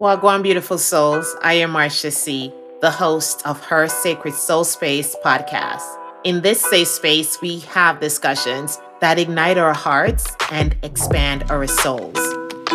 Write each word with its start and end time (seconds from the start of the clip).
Wagwan, 0.00 0.42
beautiful 0.42 0.78
souls. 0.78 1.36
I 1.42 1.52
am 1.60 1.72
Marsha 1.72 2.10
C., 2.10 2.50
the 2.80 2.90
host 2.90 3.46
of 3.46 3.62
Her 3.66 3.86
Sacred 3.86 4.32
Soul 4.32 4.64
Space 4.64 5.14
podcast. 5.22 5.82
In 6.24 6.40
this 6.40 6.58
safe 6.62 6.88
space, 6.88 7.38
we 7.42 7.58
have 7.68 8.00
discussions 8.00 8.80
that 9.02 9.18
ignite 9.18 9.58
our 9.58 9.74
hearts 9.74 10.26
and 10.50 10.74
expand 10.82 11.44
our 11.50 11.66
souls. 11.66 12.16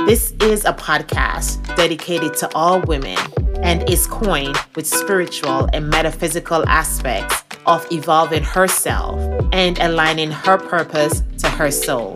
This 0.05 0.33
is 0.39 0.65
a 0.65 0.73
podcast 0.73 1.65
dedicated 1.75 2.35
to 2.35 2.49
all 2.53 2.81
women 2.81 3.17
and 3.63 3.89
is 3.89 4.05
coined 4.05 4.57
with 4.75 4.85
spiritual 4.85 5.67
and 5.73 5.89
metaphysical 5.89 6.63
aspects 6.69 7.43
of 7.65 7.91
evolving 7.91 8.43
herself 8.43 9.19
and 9.51 9.79
aligning 9.79 10.29
her 10.29 10.59
purpose 10.59 11.23
to 11.39 11.49
her 11.49 11.71
soul. 11.71 12.13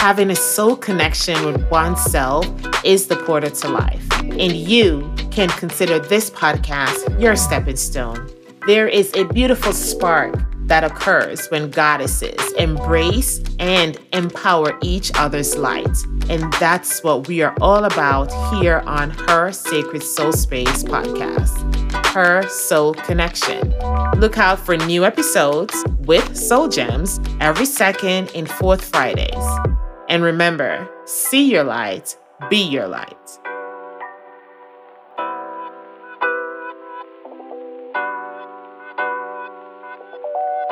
Having 0.00 0.30
a 0.30 0.34
soul 0.34 0.76
connection 0.76 1.44
with 1.44 1.62
oneself 1.70 2.46
is 2.86 3.06
the 3.06 3.16
portal 3.16 3.50
to 3.50 3.68
life, 3.68 4.02
and 4.22 4.50
you 4.56 5.14
can 5.30 5.50
consider 5.50 5.98
this 5.98 6.30
podcast 6.30 7.20
your 7.20 7.36
stepping 7.36 7.76
stone. 7.76 8.26
There 8.66 8.88
is 8.88 9.12
a 9.14 9.26
beautiful 9.26 9.74
spark 9.74 10.42
that 10.68 10.84
occurs 10.84 11.48
when 11.48 11.70
goddesses 11.70 12.40
embrace 12.52 13.42
and 13.58 13.98
empower 14.14 14.78
each 14.80 15.12
other's 15.16 15.54
light. 15.58 15.94
And 16.30 16.50
that's 16.54 17.04
what 17.04 17.28
we 17.28 17.42
are 17.42 17.54
all 17.60 17.84
about 17.84 18.32
here 18.54 18.82
on 18.86 19.10
Her 19.10 19.52
Sacred 19.52 20.02
Soul 20.02 20.32
Space 20.32 20.82
podcast, 20.82 22.06
Her 22.06 22.48
Soul 22.48 22.94
Connection. 22.94 23.74
Look 24.16 24.38
out 24.38 24.60
for 24.60 24.78
new 24.78 25.04
episodes 25.04 25.74
with 25.98 26.34
Soul 26.34 26.68
Gems 26.68 27.20
every 27.38 27.66
second 27.66 28.30
and 28.34 28.50
fourth 28.50 28.82
Fridays. 28.82 29.44
And 30.10 30.24
remember, 30.24 30.90
see 31.04 31.52
your 31.52 31.62
light, 31.62 32.18
be 32.48 32.56
your 32.56 32.88
light. 32.88 33.38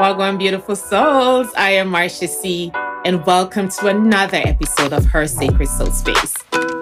Welcome, 0.00 0.38
beautiful 0.38 0.74
souls. 0.74 1.46
I 1.56 1.70
am 1.70 1.88
Marsha 1.88 2.26
C, 2.28 2.72
and 3.04 3.24
welcome 3.26 3.68
to 3.68 3.86
another 3.86 4.42
episode 4.44 4.92
of 4.92 5.04
Her 5.04 5.28
Sacred 5.28 5.68
Soul 5.68 5.92
Space. 5.92 6.34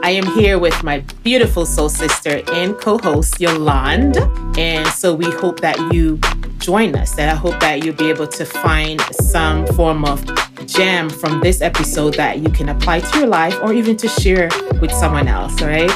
I 0.03 0.13
am 0.13 0.25
here 0.29 0.59
with 0.59 0.83
my 0.83 1.01
beautiful 1.23 1.67
soul 1.67 1.91
sister 1.91 2.41
and 2.53 2.75
co 2.79 2.97
host, 2.97 3.39
Yolande. 3.39 4.17
And 4.57 4.89
so 4.89 5.15
we 5.15 5.31
hope 5.33 5.61
that 5.61 5.79
you 5.93 6.19
join 6.57 6.97
us, 6.97 7.19
and 7.19 7.31
I 7.31 7.35
hope 7.35 7.61
that 7.61 7.85
you'll 7.85 7.97
be 7.97 8.09
able 8.09 8.29
to 8.29 8.47
find 8.47 8.99
some 9.13 9.67
form 9.67 10.07
of 10.07 10.25
gem 10.67 11.09
from 11.09 11.41
this 11.41 11.61
episode 11.61 12.15
that 12.15 12.39
you 12.39 12.49
can 12.51 12.69
apply 12.69 13.01
to 13.01 13.19
your 13.19 13.27
life 13.27 13.57
or 13.63 13.73
even 13.73 13.97
to 13.97 14.09
share 14.09 14.49
with 14.81 14.93
someone 14.93 15.29
else, 15.29 15.61
right? 15.63 15.93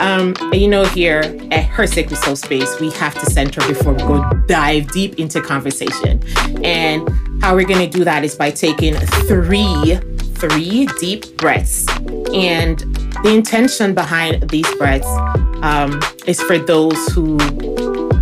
Um, 0.00 0.34
you 0.52 0.68
know, 0.68 0.84
here 0.84 1.20
at 1.50 1.64
Her 1.64 1.86
Sacred 1.86 2.16
Soul 2.16 2.36
Space, 2.36 2.80
we 2.80 2.90
have 2.92 3.14
to 3.14 3.26
center 3.30 3.60
before 3.66 3.92
we 3.92 4.00
go 4.00 4.28
dive 4.46 4.90
deep 4.90 5.18
into 5.18 5.40
conversation. 5.40 6.22
And 6.64 7.08
how 7.42 7.54
we're 7.54 7.66
going 7.66 7.88
to 7.88 7.98
do 7.98 8.04
that 8.04 8.24
is 8.24 8.34
by 8.34 8.50
taking 8.50 8.94
three, 8.94 9.96
three 10.34 10.86
deep 11.00 11.36
breaths. 11.36 11.86
And 12.32 12.78
the 13.22 13.32
intention 13.34 13.94
behind 13.94 14.50
these 14.50 14.72
breaths 14.76 15.06
um, 15.62 16.00
is 16.26 16.42
for 16.42 16.58
those 16.58 17.06
who 17.08 17.38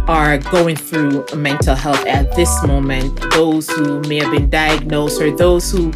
are 0.09 0.39
going 0.39 0.77
through 0.77 1.25
mental 1.37 1.75
health 1.75 2.05
at 2.07 2.35
this 2.37 2.63
moment, 2.65 3.19
those 3.33 3.69
who 3.71 4.01
may 4.03 4.19
have 4.19 4.33
been 4.33 4.51
diagnosed, 4.51 5.21
or 5.21 5.35
those 5.37 5.71
who 5.71 5.93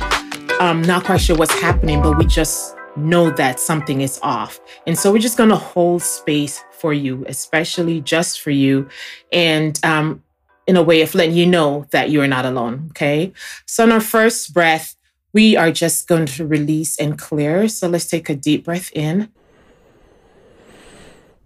um 0.60 0.82
not 0.82 1.04
quite 1.04 1.20
sure 1.20 1.36
what's 1.36 1.58
happening, 1.60 2.02
but 2.02 2.16
we 2.18 2.24
just 2.26 2.76
know 2.96 3.30
that 3.30 3.60
something 3.60 4.00
is 4.00 4.18
off. 4.22 4.58
And 4.86 4.98
so 4.98 5.12
we're 5.12 5.18
just 5.18 5.36
going 5.36 5.50
to 5.50 5.56
hold 5.56 6.02
space 6.02 6.64
for 6.70 6.92
you, 6.92 7.24
especially 7.28 8.00
just 8.00 8.40
for 8.40 8.50
you, 8.50 8.88
and 9.32 9.78
um, 9.84 10.22
in 10.66 10.76
a 10.76 10.82
way 10.82 11.02
of 11.02 11.14
letting 11.14 11.36
you 11.36 11.46
know 11.46 11.86
that 11.90 12.10
you 12.10 12.20
are 12.20 12.28
not 12.28 12.44
alone. 12.44 12.86
Okay. 12.90 13.32
So 13.66 13.84
on 13.84 13.92
our 13.92 14.00
first 14.00 14.52
breath, 14.52 14.96
we 15.32 15.56
are 15.56 15.70
just 15.70 16.08
going 16.08 16.26
to 16.26 16.46
release 16.46 16.98
and 16.98 17.18
clear. 17.18 17.68
So 17.68 17.88
let's 17.88 18.06
take 18.06 18.28
a 18.30 18.34
deep 18.34 18.64
breath 18.64 18.90
in. 18.94 19.30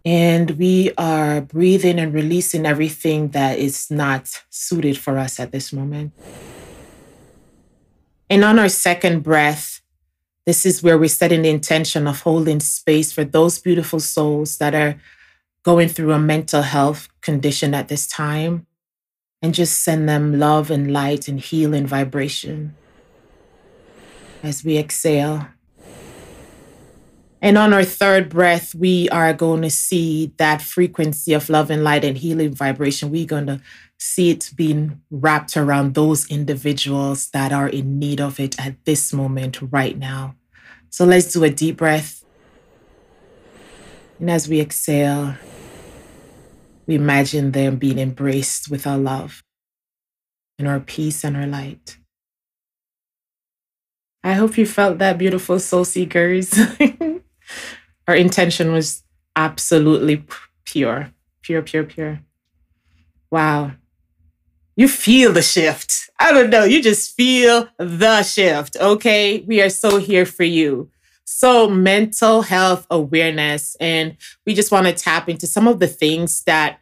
And 0.05 0.53
we 0.53 0.93
are 0.97 1.43
breathing 1.43 1.99
and 1.99 2.15
releasing 2.15 2.65
everything 2.65 3.29
that 3.29 3.59
is 3.59 3.91
not 3.91 4.43
suited 4.49 4.97
for 4.97 5.19
us 5.19 5.39
at 5.39 5.53
this 5.53 5.73
moment. 5.73 6.13
And 8.31 8.45
on 8.45 8.59
our 8.59 8.69
second 8.69 9.23
breath, 9.23 9.81
this 10.47 10.65
is 10.65 10.83
where 10.83 10.97
we're 10.97 11.09
setting 11.09 11.43
the 11.43 11.51
intention 11.51 12.07
of 12.07 12.23
holding 12.23 12.61
space 12.61 13.13
for 13.13 13.25
those 13.25 13.59
beautiful 13.59 14.01
souls 14.01 14.59
that 14.59 14.75
are 14.75 15.01
going 15.63 15.89
through 15.89 16.13
a 16.13 16.19
mental 16.19 16.63
health 16.63 17.09
condition 17.21 17.75
at 17.75 17.89
this 17.89 18.07
time 18.07 18.67
and 19.43 19.55
just 19.55 19.83
send 19.83 20.09
them 20.09 20.39
love 20.39 20.71
and 20.71 20.93
light 20.93 21.29
and 21.29 21.41
healing 21.41 21.87
vibration. 21.87 22.75
As 24.43 24.65
we 24.65 24.79
exhale, 24.79 25.49
and 27.43 27.57
on 27.57 27.73
our 27.73 27.85
third 27.85 28.29
breath, 28.29 28.75
we 28.75 29.09
are 29.09 29.33
going 29.33 29.63
to 29.63 29.71
see 29.71 30.33
that 30.37 30.61
frequency 30.61 31.33
of 31.33 31.49
love 31.49 31.71
and 31.71 31.83
light 31.83 32.05
and 32.05 32.19
healing 32.19 32.55
vibration. 32.55 33.11
We're 33.11 33.27
going 33.27 33.47
to 33.47 33.61
see 33.99 34.31
it 34.31 34.51
being 34.55 35.01
wrapped 35.11 35.57
around 35.57 35.95
those 35.95 36.31
individuals 36.31 37.31
that 37.31 37.53
are 37.53 37.69
in 37.69 37.99
need 37.99 38.21
of 38.21 38.39
it 38.39 38.61
at 38.61 38.85
this 38.85 39.13
moment, 39.13 39.59
right 39.71 39.97
now. 39.97 40.35
So 40.91 41.07
let's 41.07 41.33
do 41.33 41.43
a 41.45 41.51
deep 41.51 41.79
breath. 41.79 42.25
And 44.19 44.31
as 44.31 44.47
we 44.47 44.61
exhale, 44.61 45.37
we 46.87 46.95
imagine 46.95 47.53
them 47.53 47.77
being 47.77 47.99
embraced 47.99 48.71
with 48.71 48.87
our 48.87 48.99
love 48.99 49.43
and 50.59 50.69
our 50.69 50.81
peace 50.81 51.25
and 51.25 51.37
our 51.39 51.47
light. 51.47 51.97
I 54.23 54.35
hope 54.35 54.59
you 54.59 54.67
felt 54.67 54.99
that 54.99 55.17
beautiful 55.17 55.59
soul 55.59 55.87
seekers. 55.87 56.53
Our 58.09 58.17
intention 58.17 58.73
was 58.73 59.03
absolutely 59.37 60.25
pure, 60.65 61.13
pure, 61.43 61.63
pure, 61.63 61.85
pure. 61.85 62.21
Wow. 63.31 63.73
You 64.77 64.89
feel 64.89 65.33
the 65.33 65.43
shift. 65.43 66.11
I 66.19 66.33
don't 66.33 66.51
know. 66.51 66.65
You 66.65 66.83
just 66.83 67.15
feel 67.15 67.69
the 67.79 68.23
shift. 68.23 68.77
Okay. 68.81 69.41
We 69.47 69.61
are 69.63 69.71
so 69.71 69.99
here 69.99 70.27
for 70.27 70.45
you. 70.45 70.91
So, 71.25 71.69
mental 71.69 72.43
health 72.43 72.87
awareness. 72.91 73.77
And 73.79 74.17
we 74.47 74.55
just 74.55 74.73
want 74.73 74.87
to 74.87 74.93
tap 74.93 75.29
into 75.29 75.47
some 75.47 75.69
of 75.69 75.79
the 75.79 75.87
things 75.87 76.43
that 76.45 76.81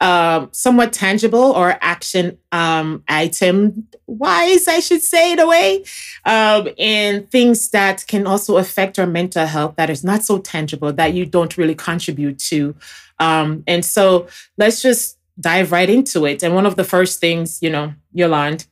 um, 0.00 0.48
somewhat 0.52 0.92
tangible 0.92 1.52
or 1.52 1.78
action 1.80 2.38
um, 2.52 3.02
item 3.08 3.86
wise, 4.06 4.68
I 4.68 4.80
should 4.80 5.02
say, 5.02 5.32
in 5.32 5.38
a 5.38 5.46
way, 5.46 5.84
um, 6.24 6.68
and 6.78 7.30
things 7.30 7.70
that 7.70 8.04
can 8.06 8.26
also 8.26 8.56
affect 8.56 8.98
our 8.98 9.06
mental 9.06 9.46
health 9.46 9.76
that 9.76 9.90
is 9.90 10.04
not 10.04 10.22
so 10.22 10.38
tangible 10.38 10.92
that 10.92 11.14
you 11.14 11.24
don't 11.24 11.56
really 11.56 11.74
contribute 11.74 12.38
to. 12.40 12.74
Um, 13.18 13.62
and 13.66 13.84
so 13.84 14.28
let's 14.58 14.82
just 14.82 15.18
dive 15.40 15.72
right 15.72 15.88
into 15.88 16.26
it. 16.26 16.42
And 16.42 16.54
one 16.54 16.66
of 16.66 16.76
the 16.76 16.84
first 16.84 17.20
things, 17.20 17.62
you 17.62 17.70
know, 17.70 17.94
Yolande, 18.12 18.66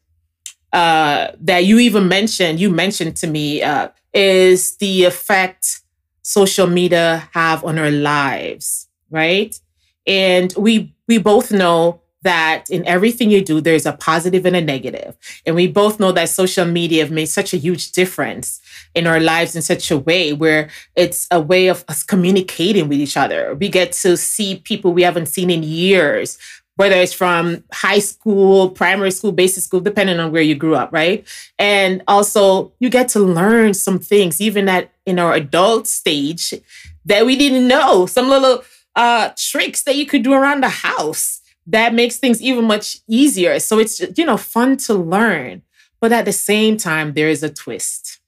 uh, 0.72 1.28
that 1.40 1.64
you 1.64 1.78
even 1.78 2.08
mentioned, 2.08 2.60
you 2.60 2.70
mentioned 2.70 3.16
to 3.16 3.26
me, 3.26 3.62
uh, 3.62 3.88
is 4.12 4.76
the 4.76 5.04
effect 5.04 5.80
social 6.22 6.66
media 6.66 7.28
have 7.32 7.64
on 7.64 7.78
our 7.78 7.90
lives, 7.90 8.88
right? 9.10 9.58
And 10.06 10.52
we 10.56 10.94
we 11.08 11.18
both 11.18 11.52
know 11.52 12.00
that 12.22 12.70
in 12.70 12.86
everything 12.86 13.30
you 13.30 13.44
do, 13.44 13.60
there's 13.60 13.86
a 13.86 13.92
positive 13.92 14.46
and 14.46 14.54
a 14.54 14.60
negative. 14.60 15.16
And 15.44 15.54
we 15.56 15.66
both 15.66 15.98
know 15.98 16.12
that 16.12 16.28
social 16.28 16.64
media 16.64 17.02
have 17.02 17.10
made 17.10 17.26
such 17.26 17.52
a 17.52 17.56
huge 17.56 17.92
difference 17.92 18.60
in 18.94 19.06
our 19.06 19.20
lives 19.20 19.56
in 19.56 19.62
such 19.62 19.90
a 19.90 19.98
way 19.98 20.32
where 20.32 20.70
it's 20.94 21.26
a 21.30 21.40
way 21.40 21.66
of 21.66 21.84
us 21.88 22.02
communicating 22.02 22.88
with 22.88 22.98
each 22.98 23.16
other. 23.16 23.54
We 23.54 23.68
get 23.68 23.92
to 23.94 24.16
see 24.16 24.56
people 24.56 24.92
we 24.92 25.02
haven't 25.02 25.26
seen 25.26 25.50
in 25.50 25.64
years, 25.64 26.38
whether 26.76 26.94
it's 26.94 27.12
from 27.12 27.64
high 27.72 27.98
school, 27.98 28.70
primary 28.70 29.10
school, 29.10 29.32
basic 29.32 29.64
school, 29.64 29.80
depending 29.80 30.20
on 30.20 30.30
where 30.30 30.42
you 30.42 30.54
grew 30.54 30.76
up, 30.76 30.92
right? 30.92 31.26
And 31.58 32.02
also 32.06 32.72
you 32.78 32.88
get 32.88 33.08
to 33.10 33.20
learn 33.20 33.74
some 33.74 33.98
things, 33.98 34.40
even 34.40 34.68
at 34.68 34.90
in 35.04 35.18
our 35.18 35.34
adult 35.34 35.88
stage, 35.88 36.54
that 37.04 37.26
we 37.26 37.34
didn't 37.34 37.66
know. 37.66 38.06
Some 38.06 38.28
little 38.28 38.62
uh, 38.96 39.30
tricks 39.36 39.82
that 39.84 39.96
you 39.96 40.06
could 40.06 40.22
do 40.22 40.32
around 40.32 40.62
the 40.62 40.68
house 40.68 41.40
that 41.66 41.94
makes 41.94 42.16
things 42.16 42.42
even 42.42 42.64
much 42.64 42.98
easier. 43.08 43.58
So 43.58 43.78
it's, 43.78 44.00
you 44.16 44.24
know, 44.24 44.36
fun 44.36 44.76
to 44.78 44.94
learn. 44.94 45.62
But 46.00 46.12
at 46.12 46.24
the 46.24 46.32
same 46.32 46.76
time, 46.76 47.14
there 47.14 47.28
is 47.28 47.42
a 47.42 47.50
twist. 47.50 48.20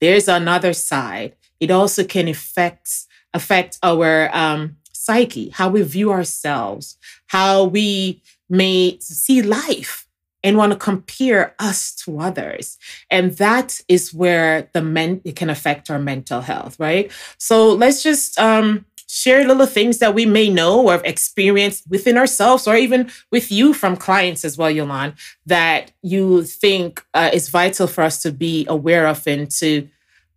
There's 0.00 0.28
another 0.28 0.72
side. 0.72 1.36
It 1.60 1.70
also 1.70 2.04
can 2.04 2.28
affect 2.28 2.90
affect 3.34 3.78
our 3.82 4.34
um, 4.34 4.76
psyche, 4.92 5.48
how 5.50 5.68
we 5.68 5.82
view 5.82 6.10
ourselves, 6.12 6.98
how 7.28 7.64
we 7.64 8.22
may 8.50 8.98
see 9.00 9.40
life 9.40 10.06
and 10.44 10.56
want 10.56 10.72
to 10.72 10.78
compare 10.78 11.54
us 11.58 11.94
to 11.94 12.18
others. 12.18 12.76
And 13.10 13.32
that 13.38 13.80
is 13.88 14.12
where 14.12 14.68
the 14.72 14.82
men 14.82 15.20
it 15.24 15.36
can 15.36 15.48
affect 15.48 15.90
our 15.90 15.98
mental 15.98 16.40
health, 16.40 16.78
right? 16.78 17.10
So 17.38 17.72
let's 17.72 18.02
just 18.02 18.38
um 18.38 18.84
share 19.12 19.46
little 19.46 19.66
things 19.66 19.98
that 19.98 20.14
we 20.14 20.24
may 20.24 20.48
know 20.48 20.86
or 20.86 20.92
have 20.92 21.04
experienced 21.04 21.84
within 21.86 22.16
ourselves 22.16 22.66
or 22.66 22.74
even 22.74 23.10
with 23.30 23.52
you 23.52 23.74
from 23.74 23.94
clients 23.94 24.42
as 24.42 24.56
well, 24.56 24.70
Yolande, 24.70 25.14
that 25.44 25.92
you 26.00 26.42
think 26.44 27.04
uh, 27.12 27.28
is 27.30 27.50
vital 27.50 27.86
for 27.86 28.00
us 28.00 28.22
to 28.22 28.32
be 28.32 28.64
aware 28.70 29.06
of 29.06 29.26
and 29.26 29.50
to 29.50 29.86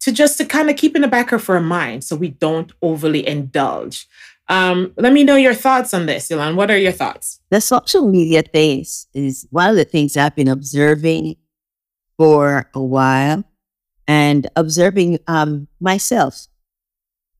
to 0.01 0.11
just 0.11 0.37
to 0.37 0.45
kind 0.45 0.69
of 0.69 0.75
keep 0.75 0.93
in 0.93 1.01
the 1.01 1.07
back 1.07 1.31
of 1.31 1.49
our 1.49 1.61
mind 1.61 2.03
so 2.03 2.17
we 2.17 2.27
don't 2.27 2.73
overly 2.81 3.25
indulge. 3.25 4.07
Um, 4.49 4.93
let 4.97 5.13
me 5.13 5.23
know 5.23 5.37
your 5.37 5.55
thoughts 5.55 5.93
on 5.93 6.05
this, 6.05 6.29
Yolande. 6.29 6.57
What 6.57 6.69
are 6.69 6.77
your 6.77 6.91
thoughts? 6.91 7.39
The 7.49 7.61
social 7.61 8.07
media 8.07 8.43
things 8.43 9.07
is 9.13 9.47
one 9.51 9.69
of 9.69 9.77
the 9.77 9.85
things 9.85 10.17
I've 10.17 10.35
been 10.35 10.49
observing 10.49 11.37
for 12.17 12.69
a 12.73 12.81
while 12.83 13.45
and 14.05 14.47
observing 14.57 15.19
um, 15.27 15.69
myself 15.79 16.47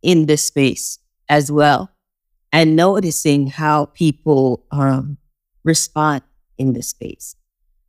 in 0.02 0.28
this 0.28 0.48
space 0.48 0.98
as 1.30 1.52
well 1.52 1.92
and 2.52 2.76
noticing 2.76 3.48
how 3.48 3.86
people 3.88 4.66
um, 4.72 5.18
respond 5.64 6.22
in 6.58 6.74
this 6.74 6.90
space. 6.90 7.36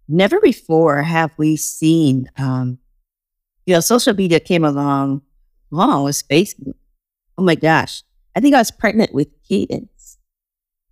Never 0.08 0.40
before 0.40 1.02
have 1.02 1.30
we 1.36 1.56
seen, 1.56 2.28
um, 2.36 2.78
you 3.64 3.74
know, 3.74 3.80
social 3.80 4.14
media 4.14 4.40
came 4.40 4.64
along, 4.64 5.22
long 5.70 6.04
was 6.04 6.22
Facebook. 6.22 6.74
Oh 7.38 7.42
my 7.42 7.54
gosh. 7.54 8.02
I 8.34 8.40
think 8.40 8.54
I 8.54 8.58
was 8.58 8.70
pregnant 8.70 9.14
with 9.14 9.28
Cadence 9.48 10.18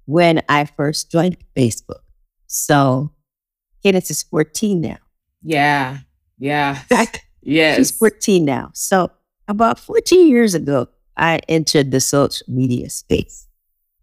when 0.07 0.43
I 0.49 0.67
first 0.67 1.11
joined 1.11 1.37
Facebook. 1.57 2.03
So 2.47 3.11
Cadence 3.83 4.11
is 4.11 4.23
14 4.23 4.81
now. 4.81 4.99
Yeah. 5.43 5.99
Yeah. 6.39 6.81
yes. 7.43 7.77
She's 7.77 7.91
14 7.91 8.45
now. 8.45 8.71
So 8.73 9.11
about 9.49 9.79
14 9.79 10.29
years 10.29 10.55
ago, 10.55 10.89
I 11.17 11.41
entered 11.49 11.91
the 11.91 12.01
social 12.01 12.47
media 12.49 12.91
space. 12.91 13.47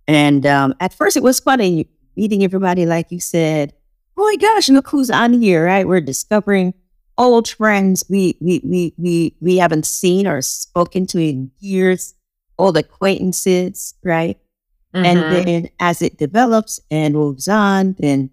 And 0.07 0.45
um, 0.45 0.73
at 0.79 0.93
first 0.93 1.17
it 1.17 1.23
was 1.23 1.39
funny 1.39 1.87
meeting 2.15 2.43
everybody, 2.43 2.85
like 2.85 3.11
you 3.11 3.19
said, 3.19 3.73
oh 4.17 4.23
my 4.23 4.35
gosh, 4.35 4.69
look 4.69 4.89
who's 4.89 5.09
on 5.09 5.33
here, 5.33 5.65
right? 5.65 5.87
We're 5.87 6.01
discovering 6.01 6.73
old 7.17 7.47
friends 7.47 8.03
we 8.09 8.37
we 8.41 8.61
we 8.63 8.93
we 8.97 9.35
we 9.39 9.57
haven't 9.57 9.85
seen 9.85 10.27
or 10.27 10.41
spoken 10.41 11.05
to 11.07 11.19
in 11.19 11.51
years, 11.59 12.15
old 12.57 12.77
acquaintances, 12.77 13.93
right? 14.03 14.37
Mm-hmm. 14.93 15.05
And 15.05 15.19
then 15.47 15.69
as 15.79 16.01
it 16.01 16.17
develops 16.17 16.79
and 16.89 17.13
moves 17.13 17.47
on, 17.47 17.95
then 17.99 18.29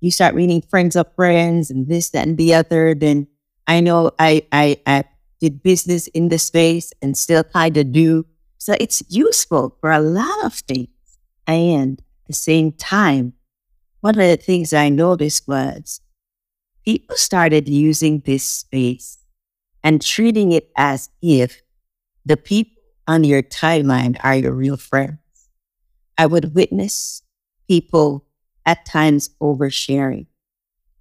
you 0.00 0.10
start 0.10 0.34
meeting 0.34 0.62
friends 0.62 0.96
of 0.96 1.14
friends 1.14 1.70
and 1.70 1.86
this, 1.88 2.10
that, 2.10 2.26
and 2.26 2.38
the 2.38 2.54
other. 2.54 2.94
Then 2.94 3.26
I 3.66 3.80
know 3.80 4.12
I 4.18 4.46
I, 4.52 4.80
I 4.86 5.04
did 5.40 5.62
business 5.62 6.06
in 6.08 6.28
the 6.28 6.38
space 6.38 6.92
and 7.00 7.16
still 7.16 7.44
kind 7.44 7.76
of 7.76 7.92
do. 7.92 8.26
So 8.58 8.76
it's 8.78 9.02
useful 9.08 9.76
for 9.80 9.90
a 9.90 10.00
lot 10.00 10.44
of 10.44 10.54
things. 10.54 10.88
And 11.46 11.98
at 11.98 12.26
the 12.26 12.32
same 12.32 12.72
time, 12.72 13.32
one 14.00 14.18
of 14.18 14.28
the 14.28 14.36
things 14.36 14.72
I 14.72 14.88
noticed 14.88 15.48
was 15.48 16.00
people 16.84 17.16
started 17.16 17.68
using 17.68 18.20
this 18.20 18.46
space 18.46 19.18
and 19.82 20.02
treating 20.02 20.52
it 20.52 20.70
as 20.76 21.10
if 21.22 21.62
the 22.24 22.36
people 22.36 22.82
on 23.06 23.24
your 23.24 23.42
timeline 23.42 24.16
are 24.22 24.36
your 24.36 24.52
real 24.52 24.76
friends. 24.76 25.18
I 26.16 26.26
would 26.26 26.54
witness 26.54 27.22
people 27.66 28.26
at 28.66 28.84
times 28.84 29.30
oversharing. 29.40 30.26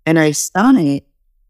And 0.06 0.18
I 0.18 0.32
saw 0.32 0.72
it 0.76 1.06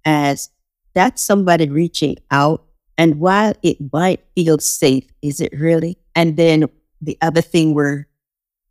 as 0.05 0.49
that's 0.93 1.21
somebody 1.21 1.69
reaching 1.69 2.17
out 2.31 2.65
and 2.99 3.15
while 3.21 3.53
it 3.63 3.77
might 3.93 4.19
feel 4.35 4.57
safe, 4.57 5.05
is 5.21 5.39
it 5.39 5.53
really? 5.57 5.97
And 6.15 6.35
then 6.35 6.65
the 6.99 7.17
other 7.21 7.39
thing 7.39 7.73
where 7.73 8.09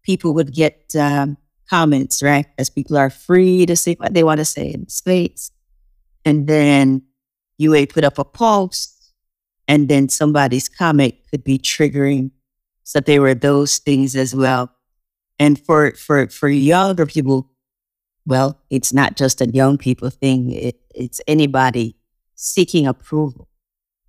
people 0.02 0.34
would 0.34 0.52
get 0.52 0.94
um, 0.94 1.38
comments, 1.70 2.22
right? 2.22 2.44
As 2.58 2.68
people 2.68 2.98
are 2.98 3.08
free 3.08 3.64
to 3.64 3.74
say 3.74 3.94
what 3.94 4.12
they 4.12 4.22
want 4.22 4.36
to 4.40 4.44
say 4.44 4.70
in 4.70 4.86
space. 4.90 5.50
And 6.26 6.46
then 6.46 7.04
you 7.56 7.70
may 7.70 7.86
put 7.86 8.04
up 8.04 8.18
a 8.18 8.24
post, 8.24 9.14
and 9.66 9.88
then 9.88 10.10
somebody's 10.10 10.68
comment 10.68 11.14
could 11.30 11.42
be 11.42 11.58
triggering. 11.58 12.30
So 12.84 13.00
there 13.00 13.22
were 13.22 13.34
those 13.34 13.78
things 13.78 14.14
as 14.14 14.34
well. 14.34 14.70
And 15.38 15.58
for 15.58 15.92
for 15.92 16.28
for 16.28 16.50
younger 16.50 17.06
people, 17.06 17.50
well, 18.26 18.60
it's 18.68 18.92
not 18.92 19.16
just 19.16 19.40
a 19.40 19.48
young 19.48 19.78
people 19.78 20.10
thing. 20.10 20.52
It, 20.52 20.80
it's 20.94 21.22
anybody 21.26 21.96
seeking 22.34 22.86
approval. 22.86 23.47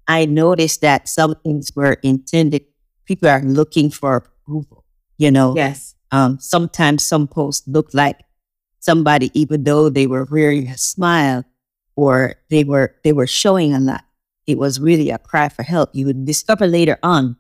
I 0.09 0.25
noticed 0.25 0.81
that 0.81 1.07
some 1.07 1.35
things 1.43 1.71
were 1.75 1.93
intended, 2.01 2.65
people 3.05 3.29
are 3.29 3.43
looking 3.43 3.91
for 3.91 4.15
approval, 4.15 4.83
you 5.19 5.29
know? 5.29 5.53
Yes. 5.55 5.95
Um, 6.11 6.39
sometimes 6.39 7.05
some 7.05 7.27
posts 7.27 7.67
look 7.67 7.93
like 7.93 8.19
somebody, 8.79 9.29
even 9.39 9.63
though 9.63 9.87
they 9.87 10.07
were 10.07 10.27
wearing 10.29 10.67
a 10.67 10.77
smile 10.79 11.45
or 11.95 12.35
they 12.49 12.63
were, 12.63 12.95
they 13.03 13.13
were 13.13 13.27
showing 13.27 13.75
a 13.75 13.79
lot. 13.79 14.03
It 14.47 14.57
was 14.57 14.79
really 14.79 15.11
a 15.11 15.19
cry 15.19 15.47
for 15.47 15.61
help. 15.61 15.91
You 15.93 16.07
would 16.07 16.25
discover 16.25 16.65
later 16.65 16.97
on, 17.03 17.37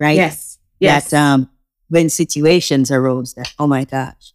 right? 0.00 0.16
Yes. 0.16 0.58
Yes. 0.80 1.10
That, 1.10 1.20
um, 1.20 1.50
when 1.88 2.08
situations 2.08 2.90
arose 2.90 3.34
that, 3.34 3.52
oh 3.58 3.66
my 3.66 3.84
gosh, 3.84 4.32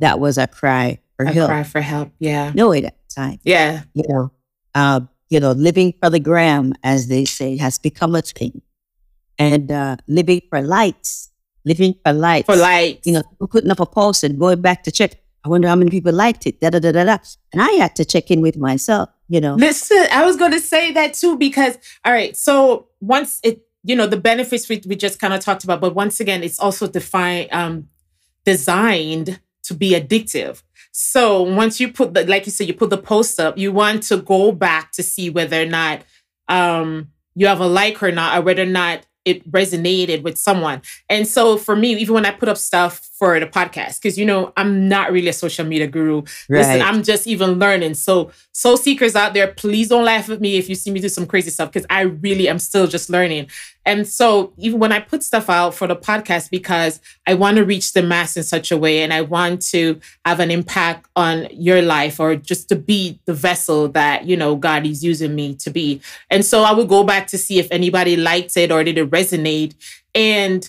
that 0.00 0.18
was 0.18 0.36
a 0.36 0.48
cry 0.48 0.98
for 1.16 1.26
help. 1.26 1.36
a 1.36 1.38
help. 1.38 1.48
cry 1.48 1.62
for 1.62 1.80
help. 1.80 2.10
Yeah. 2.18 2.50
No, 2.56 2.72
at 2.72 2.82
that 2.82 2.96
time. 3.08 3.38
Yeah. 3.44 3.82
You 3.92 4.02
know, 4.08 4.32
um, 4.74 5.08
you 5.30 5.40
know, 5.40 5.52
living 5.52 5.94
for 6.00 6.10
the 6.10 6.20
gram, 6.20 6.74
as 6.82 7.08
they 7.08 7.24
say, 7.24 7.56
has 7.56 7.78
become 7.78 8.14
a 8.14 8.22
thing. 8.22 8.62
And 9.38 9.70
uh, 9.70 9.96
living 10.06 10.42
for 10.48 10.62
likes, 10.62 11.30
living 11.64 11.94
for 12.04 12.12
likes. 12.12 12.46
For 12.46 12.56
likes. 12.56 13.06
You 13.06 13.14
know, 13.14 13.22
putting 13.50 13.70
up 13.70 13.80
a 13.80 13.86
post 13.86 14.22
and 14.22 14.38
going 14.38 14.60
back 14.60 14.84
to 14.84 14.92
check. 14.92 15.20
I 15.44 15.48
wonder 15.48 15.68
how 15.68 15.76
many 15.76 15.90
people 15.90 16.12
liked 16.12 16.46
it. 16.46 16.60
Da 16.60 16.70
da 16.70 16.78
da 16.78 16.92
da 16.92 17.04
da. 17.04 17.18
And 17.52 17.60
I 17.60 17.70
had 17.72 17.96
to 17.96 18.04
check 18.04 18.30
in 18.30 18.40
with 18.40 18.56
myself. 18.56 19.10
You 19.28 19.40
know. 19.40 19.54
Listen, 19.54 20.06
I 20.12 20.24
was 20.24 20.36
going 20.36 20.52
to 20.52 20.60
say 20.60 20.92
that 20.92 21.14
too 21.14 21.36
because 21.36 21.78
all 22.04 22.12
right. 22.12 22.36
So 22.36 22.88
once 23.00 23.40
it, 23.42 23.66
you 23.82 23.96
know, 23.96 24.06
the 24.06 24.16
benefits 24.16 24.68
we, 24.68 24.82
we 24.86 24.96
just 24.96 25.18
kind 25.18 25.34
of 25.34 25.40
talked 25.40 25.64
about, 25.64 25.80
but 25.80 25.94
once 25.94 26.20
again, 26.20 26.42
it's 26.42 26.58
also 26.58 26.86
defined, 26.86 27.48
um, 27.52 27.88
designed 28.44 29.40
to 29.64 29.74
be 29.74 29.92
addictive. 29.92 30.62
So 30.96 31.42
once 31.42 31.80
you 31.80 31.92
put 31.92 32.14
the, 32.14 32.24
like 32.24 32.46
you 32.46 32.52
said, 32.52 32.68
you 32.68 32.74
put 32.74 32.90
the 32.90 32.96
post 32.96 33.40
up, 33.40 33.58
you 33.58 33.72
want 33.72 34.04
to 34.04 34.18
go 34.18 34.52
back 34.52 34.92
to 34.92 35.02
see 35.02 35.28
whether 35.28 35.60
or 35.60 35.66
not 35.66 36.02
um, 36.48 37.08
you 37.34 37.48
have 37.48 37.58
a 37.58 37.66
like 37.66 38.00
or 38.00 38.12
not, 38.12 38.38
or 38.38 38.42
whether 38.42 38.62
or 38.62 38.66
not 38.66 39.04
it 39.24 39.50
resonated 39.50 40.22
with 40.22 40.38
someone. 40.38 40.82
And 41.08 41.26
so 41.26 41.56
for 41.56 41.74
me, 41.74 41.94
even 41.96 42.14
when 42.14 42.26
I 42.26 42.30
put 42.30 42.48
up 42.48 42.58
stuff 42.58 43.10
for 43.18 43.40
the 43.40 43.46
podcast, 43.46 44.00
because 44.00 44.16
you 44.16 44.24
know, 44.24 44.52
I'm 44.56 44.88
not 44.88 45.10
really 45.10 45.28
a 45.28 45.32
social 45.32 45.64
media 45.64 45.88
guru. 45.88 46.18
Right. 46.48 46.58
Listen, 46.58 46.82
I'm 46.82 47.02
just 47.02 47.26
even 47.26 47.58
learning. 47.58 47.94
So 47.94 48.30
soul 48.52 48.76
seekers 48.76 49.16
out 49.16 49.34
there, 49.34 49.48
please 49.48 49.88
don't 49.88 50.04
laugh 50.04 50.28
at 50.30 50.40
me 50.40 50.58
if 50.58 50.68
you 50.68 50.74
see 50.74 50.90
me 50.92 51.00
do 51.00 51.08
some 51.08 51.26
crazy 51.26 51.50
stuff, 51.50 51.72
because 51.72 51.86
I 51.90 52.02
really 52.02 52.48
am 52.48 52.58
still 52.58 52.86
just 52.86 53.10
learning. 53.10 53.48
And 53.86 54.08
so 54.08 54.52
even 54.56 54.80
when 54.80 54.92
I 54.92 55.00
put 55.00 55.22
stuff 55.22 55.50
out 55.50 55.74
for 55.74 55.86
the 55.86 55.96
podcast, 55.96 56.50
because 56.50 57.00
I 57.26 57.34
want 57.34 57.58
to 57.58 57.64
reach 57.64 57.92
the 57.92 58.02
mass 58.02 58.36
in 58.36 58.42
such 58.42 58.72
a 58.72 58.78
way 58.78 59.02
and 59.02 59.12
I 59.12 59.20
want 59.20 59.62
to 59.68 60.00
have 60.24 60.40
an 60.40 60.50
impact 60.50 61.08
on 61.16 61.48
your 61.50 61.82
life 61.82 62.18
or 62.18 62.36
just 62.36 62.68
to 62.70 62.76
be 62.76 63.20
the 63.26 63.34
vessel 63.34 63.88
that, 63.88 64.24
you 64.24 64.36
know, 64.36 64.56
God 64.56 64.86
is 64.86 65.04
using 65.04 65.34
me 65.34 65.54
to 65.56 65.70
be. 65.70 66.00
And 66.30 66.44
so 66.44 66.62
I 66.62 66.72
would 66.72 66.88
go 66.88 67.04
back 67.04 67.26
to 67.28 67.38
see 67.38 67.58
if 67.58 67.68
anybody 67.70 68.16
liked 68.16 68.56
it 68.56 68.72
or 68.72 68.82
did 68.84 68.98
it 68.98 69.10
resonate. 69.10 69.74
And 70.14 70.68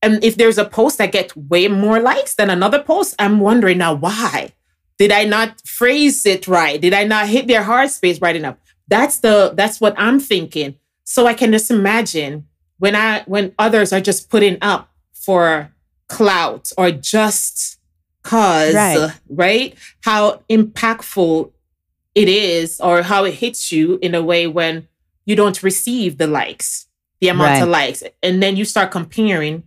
and 0.00 0.22
if 0.22 0.36
there's 0.36 0.58
a 0.58 0.64
post 0.64 0.98
that 0.98 1.12
gets 1.12 1.34
way 1.34 1.66
more 1.66 2.00
likes 2.00 2.34
than 2.34 2.50
another 2.50 2.80
post, 2.80 3.16
I'm 3.18 3.40
wondering 3.40 3.78
now 3.78 3.94
why? 3.94 4.52
Did 4.98 5.12
I 5.12 5.24
not 5.24 5.60
phrase 5.66 6.26
it 6.26 6.48
right? 6.48 6.80
Did 6.80 6.92
I 6.92 7.04
not 7.04 7.28
hit 7.28 7.46
their 7.46 7.62
heart 7.62 7.90
space 7.90 8.20
right 8.20 8.34
enough? 8.34 8.56
That's 8.88 9.20
the 9.20 9.52
that's 9.54 9.80
what 9.80 9.94
I'm 9.96 10.18
thinking. 10.18 10.76
So 11.04 11.26
I 11.26 11.34
can 11.34 11.52
just 11.52 11.70
imagine 11.70 12.47
when 12.78 12.94
I 12.94 13.22
when 13.26 13.54
others 13.58 13.92
are 13.92 14.00
just 14.00 14.30
putting 14.30 14.58
up 14.60 14.90
for 15.12 15.72
clout 16.08 16.70
or 16.76 16.90
just 16.90 17.78
cause, 18.22 18.74
right. 18.74 19.12
right? 19.28 19.74
How 20.02 20.42
impactful 20.48 21.50
it 22.14 22.28
is 22.28 22.80
or 22.80 23.02
how 23.02 23.24
it 23.24 23.34
hits 23.34 23.70
you 23.70 23.98
in 24.02 24.14
a 24.14 24.22
way 24.22 24.46
when 24.46 24.88
you 25.24 25.36
don't 25.36 25.62
receive 25.62 26.18
the 26.18 26.26
likes, 26.26 26.86
the 27.20 27.28
amount 27.28 27.50
right. 27.50 27.62
of 27.62 27.68
likes. 27.68 28.02
And 28.22 28.42
then 28.42 28.56
you 28.56 28.64
start 28.64 28.90
comparing 28.90 29.64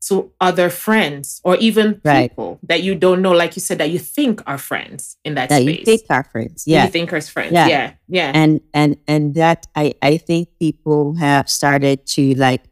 to 0.00 0.32
other 0.40 0.70
friends 0.70 1.40
or 1.44 1.56
even 1.56 2.00
right. 2.04 2.30
people 2.30 2.58
that 2.62 2.82
you 2.82 2.94
don't 2.94 3.20
know, 3.20 3.32
like 3.32 3.54
you 3.54 3.60
said, 3.60 3.78
that 3.78 3.90
you 3.90 3.98
think 3.98 4.42
are 4.46 4.56
friends 4.56 5.18
in 5.24 5.34
that, 5.34 5.50
that 5.50 5.62
space. 5.62 5.78
You 5.80 5.84
think 5.84 6.02
are 6.08 6.24
friends. 6.24 6.64
Yeah. 6.66 6.84
You 6.84 6.90
think 6.90 7.12
are 7.12 7.20
friends. 7.20 7.52
Yeah. 7.52 7.66
yeah. 7.68 7.92
Yeah. 8.08 8.32
And 8.34 8.60
and 8.72 8.96
and 9.06 9.34
that 9.34 9.66
I, 9.76 9.94
I 10.00 10.16
think 10.16 10.48
people 10.58 11.14
have 11.16 11.50
started 11.50 12.06
to 12.08 12.34
like 12.34 12.62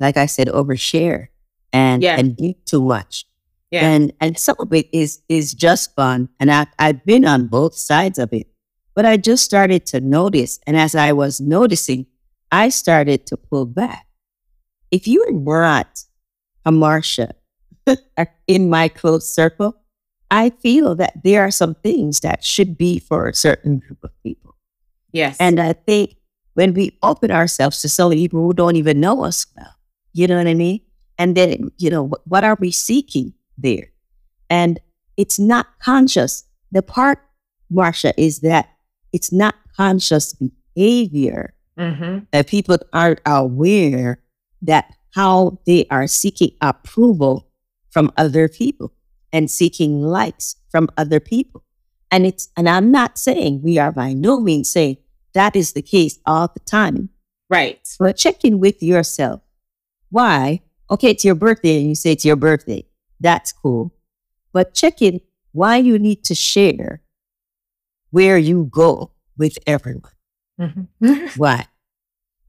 like 0.00 0.16
I 0.16 0.26
said, 0.26 0.48
overshare 0.48 1.28
and 1.72 2.02
yeah. 2.02 2.16
and 2.18 2.36
do 2.36 2.54
too 2.64 2.82
much. 2.82 3.26
Yeah. 3.70 3.88
And 3.88 4.12
and 4.20 4.38
some 4.38 4.56
of 4.58 4.72
it 4.72 4.88
is 4.92 5.22
is 5.28 5.54
just 5.54 5.94
fun. 5.94 6.28
And 6.40 6.50
I 6.50 6.66
I've 6.78 7.04
been 7.04 7.24
on 7.24 7.46
both 7.46 7.76
sides 7.76 8.18
of 8.18 8.32
it. 8.32 8.48
But 8.94 9.04
I 9.04 9.18
just 9.18 9.44
started 9.44 9.84
to 9.86 10.00
notice. 10.00 10.58
And 10.66 10.76
as 10.76 10.94
I 10.94 11.12
was 11.12 11.40
noticing, 11.40 12.06
I 12.50 12.70
started 12.70 13.26
to 13.26 13.36
pull 13.36 13.66
back. 13.66 14.06
If 14.90 15.06
you 15.06 15.22
are 15.24 15.32
not 15.32 16.05
a 16.66 16.70
Marsha 16.70 17.30
in 18.46 18.68
my 18.68 18.88
close 18.88 19.32
circle, 19.32 19.76
I 20.30 20.50
feel 20.50 20.94
that 20.96 21.22
there 21.22 21.42
are 21.42 21.50
some 21.50 21.74
things 21.76 22.20
that 22.20 22.44
should 22.44 22.76
be 22.76 22.98
for 22.98 23.28
a 23.28 23.34
certain 23.34 23.78
group 23.78 24.02
of 24.02 24.10
people. 24.22 24.56
Yes. 25.12 25.36
And 25.38 25.60
I 25.60 25.72
think 25.72 26.16
when 26.54 26.74
we 26.74 26.98
open 27.02 27.30
ourselves 27.30 27.80
to 27.82 27.88
some 27.88 28.10
people 28.12 28.40
who 28.40 28.52
don't 28.52 28.76
even 28.76 29.00
know 29.00 29.24
us 29.24 29.46
well, 29.56 29.74
you 30.12 30.26
know 30.26 30.36
what 30.36 30.48
I 30.48 30.54
mean? 30.54 30.80
And 31.18 31.36
then, 31.36 31.70
you 31.78 31.90
know, 31.90 32.02
what, 32.02 32.26
what 32.26 32.44
are 32.44 32.56
we 32.60 32.70
seeking 32.70 33.32
there? 33.56 33.92
And 34.50 34.80
it's 35.16 35.38
not 35.38 35.66
conscious. 35.80 36.44
The 36.72 36.82
part, 36.82 37.18
Marsha, 37.72 38.12
is 38.16 38.40
that 38.40 38.68
it's 39.12 39.32
not 39.32 39.54
conscious 39.76 40.34
behavior 40.74 41.54
mm-hmm. 41.78 42.24
that 42.32 42.48
people 42.48 42.78
aren't 42.92 43.20
aware 43.24 44.20
that 44.62 44.95
how 45.16 45.58
they 45.64 45.86
are 45.90 46.06
seeking 46.06 46.50
approval 46.60 47.48
from 47.88 48.12
other 48.18 48.48
people 48.48 48.92
and 49.32 49.50
seeking 49.50 50.02
likes 50.02 50.56
from 50.68 50.90
other 50.98 51.20
people. 51.20 51.64
And 52.10 52.26
it's, 52.26 52.50
and 52.54 52.68
I'm 52.68 52.90
not 52.90 53.16
saying 53.16 53.62
we 53.62 53.78
are 53.78 53.90
by 53.90 54.12
no 54.12 54.38
means 54.38 54.68
saying 54.68 54.98
that 55.32 55.56
is 55.56 55.72
the 55.72 55.80
case 55.80 56.18
all 56.26 56.48
the 56.52 56.60
time. 56.60 57.08
Right. 57.48 57.80
But 57.98 58.18
check 58.18 58.44
in 58.44 58.60
with 58.60 58.82
yourself. 58.82 59.40
Why? 60.10 60.60
Okay, 60.90 61.12
it's 61.12 61.24
your 61.24 61.34
birthday 61.34 61.78
and 61.78 61.88
you 61.88 61.94
say 61.94 62.12
it's 62.12 62.24
your 62.26 62.36
birthday. 62.36 62.84
That's 63.18 63.52
cool. 63.52 63.94
But 64.52 64.74
check 64.74 65.00
in 65.00 65.22
why 65.52 65.78
you 65.78 65.98
need 65.98 66.24
to 66.24 66.34
share 66.34 67.00
where 68.10 68.36
you 68.36 68.68
go 68.70 69.12
with 69.38 69.56
everyone. 69.66 70.12
Mm-hmm. 70.60 71.26
Why? 71.36 71.66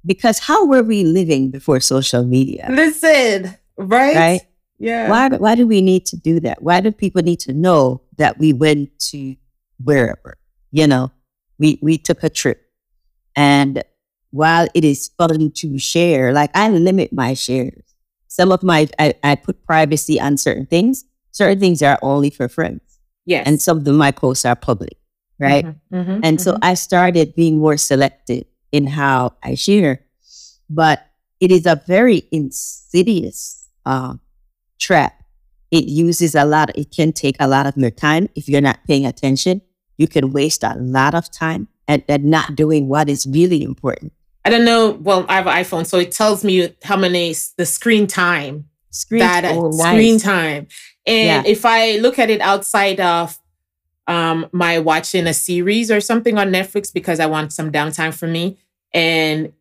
Because 0.08 0.40
how 0.40 0.66
were 0.66 0.82
we 0.84 1.04
living 1.04 1.52
before 1.52 1.80
social 1.82 2.24
media? 2.24 2.68
Listen, 2.72 3.56
right? 3.78 4.16
Right? 4.16 4.42
Yeah. 4.80 5.10
Why, 5.10 5.30
why 5.38 5.56
do 5.56 5.68
we 5.68 5.82
need 5.82 6.06
to 6.08 6.18
do 6.18 6.40
that? 6.40 6.62
Why 6.64 6.82
do 6.82 6.92
people 6.92 7.22
need 7.22 7.42
to 7.42 7.54
know 7.54 8.02
that 8.18 8.40
we 8.40 8.54
went 8.54 8.98
to 9.12 9.36
wherever? 9.84 10.38
You 10.72 10.88
know, 10.88 11.12
we, 11.60 11.78
we 11.82 11.98
took 11.98 12.24
a 12.24 12.30
trip. 12.30 12.62
And 13.36 13.84
while 14.32 14.68
it 14.74 14.86
is 14.86 15.10
fun 15.18 15.52
to 15.52 15.78
share, 15.78 16.32
like 16.32 16.52
I 16.56 16.70
limit 16.70 17.12
my 17.12 17.34
shares. 17.34 17.84
Some 18.28 18.52
of 18.52 18.64
my, 18.64 18.88
I, 19.00 19.16
I 19.24 19.36
put 19.36 19.66
privacy 19.66 20.20
on 20.22 20.38
certain 20.38 20.66
things. 20.68 21.06
Certain 21.32 21.60
things 21.60 21.82
are 21.82 22.00
only 22.02 22.30
for 22.30 22.48
friends. 22.48 23.00
Yes. 23.26 23.46
And 23.46 23.62
some 23.62 23.80
of 23.80 23.88
my 23.88 24.12
posts 24.12 24.46
are 24.46 24.56
public, 24.56 24.98
right? 25.40 25.66
Mm-hmm, 25.66 25.96
mm-hmm, 25.96 26.20
And 26.24 26.40
so 26.40 26.54
mhm. 26.54 26.60
I 26.62 26.76
started 26.76 27.36
being 27.36 27.60
more 27.60 27.78
selective 27.78 28.46
in 28.72 28.88
how 28.88 29.34
I 29.44 29.56
share. 29.56 30.06
But 30.70 31.06
it 31.40 31.52
is 31.52 31.66
a 31.66 31.82
very 31.88 32.24
insidious 32.32 33.68
um, 33.86 34.20
trap. 34.80 35.14
It 35.72 35.86
uses 35.86 36.36
a 36.36 36.46
lot, 36.46 36.78
it 36.78 36.92
can 36.92 37.12
take 37.12 37.36
a 37.40 37.48
lot 37.48 37.66
of 37.66 37.76
your 37.78 37.92
time 37.92 38.30
if 38.36 38.48
you're 38.48 38.62
not 38.62 38.80
paying 38.88 39.06
attention. 39.06 39.62
You 39.98 40.08
can 40.08 40.32
waste 40.32 40.64
a 40.64 40.76
lot 40.78 41.14
of 41.16 41.32
time 41.32 41.68
at, 41.88 42.04
and 42.08 42.26
not 42.26 42.56
doing 42.56 42.88
what 42.88 43.10
is 43.10 43.26
really 43.26 43.64
important. 43.64 44.14
I 44.46 44.50
don't 44.50 44.64
know. 44.64 44.92
Well, 44.92 45.26
I 45.28 45.36
have 45.36 45.48
an 45.48 45.54
iPhone, 45.54 45.86
so 45.86 45.98
it 45.98 46.12
tells 46.12 46.44
me 46.44 46.74
how 46.84 46.96
many 46.96 47.36
the 47.58 47.66
screen 47.66 48.08
time 48.08 48.66
Screen, 48.92 49.20
that 49.20 49.44
oh, 49.46 49.72
screen 49.72 50.14
nice. 50.14 50.24
time. 50.24 50.68
And 51.06 51.46
Yeah. 51.46 51.52
if 51.52 51.66
I 51.66 51.98
look 51.98 52.18
at 52.18 52.30
it 52.30 52.42
outside 52.42 53.00
of 53.00 53.38
um, 54.08 54.48
my 54.52 54.80
watching 54.80 55.28
a 55.28 55.34
series 55.34 55.92
or 55.92 56.02
something 56.02 56.38
on 56.38 56.50
Netflix 56.50 56.94
because 56.94 57.20
I 57.20 57.26
want 57.26 57.54
some 57.54 57.72
downtime 57.72 58.14
for 58.14 58.28
me, 58.28 58.58
and 58.94 59.54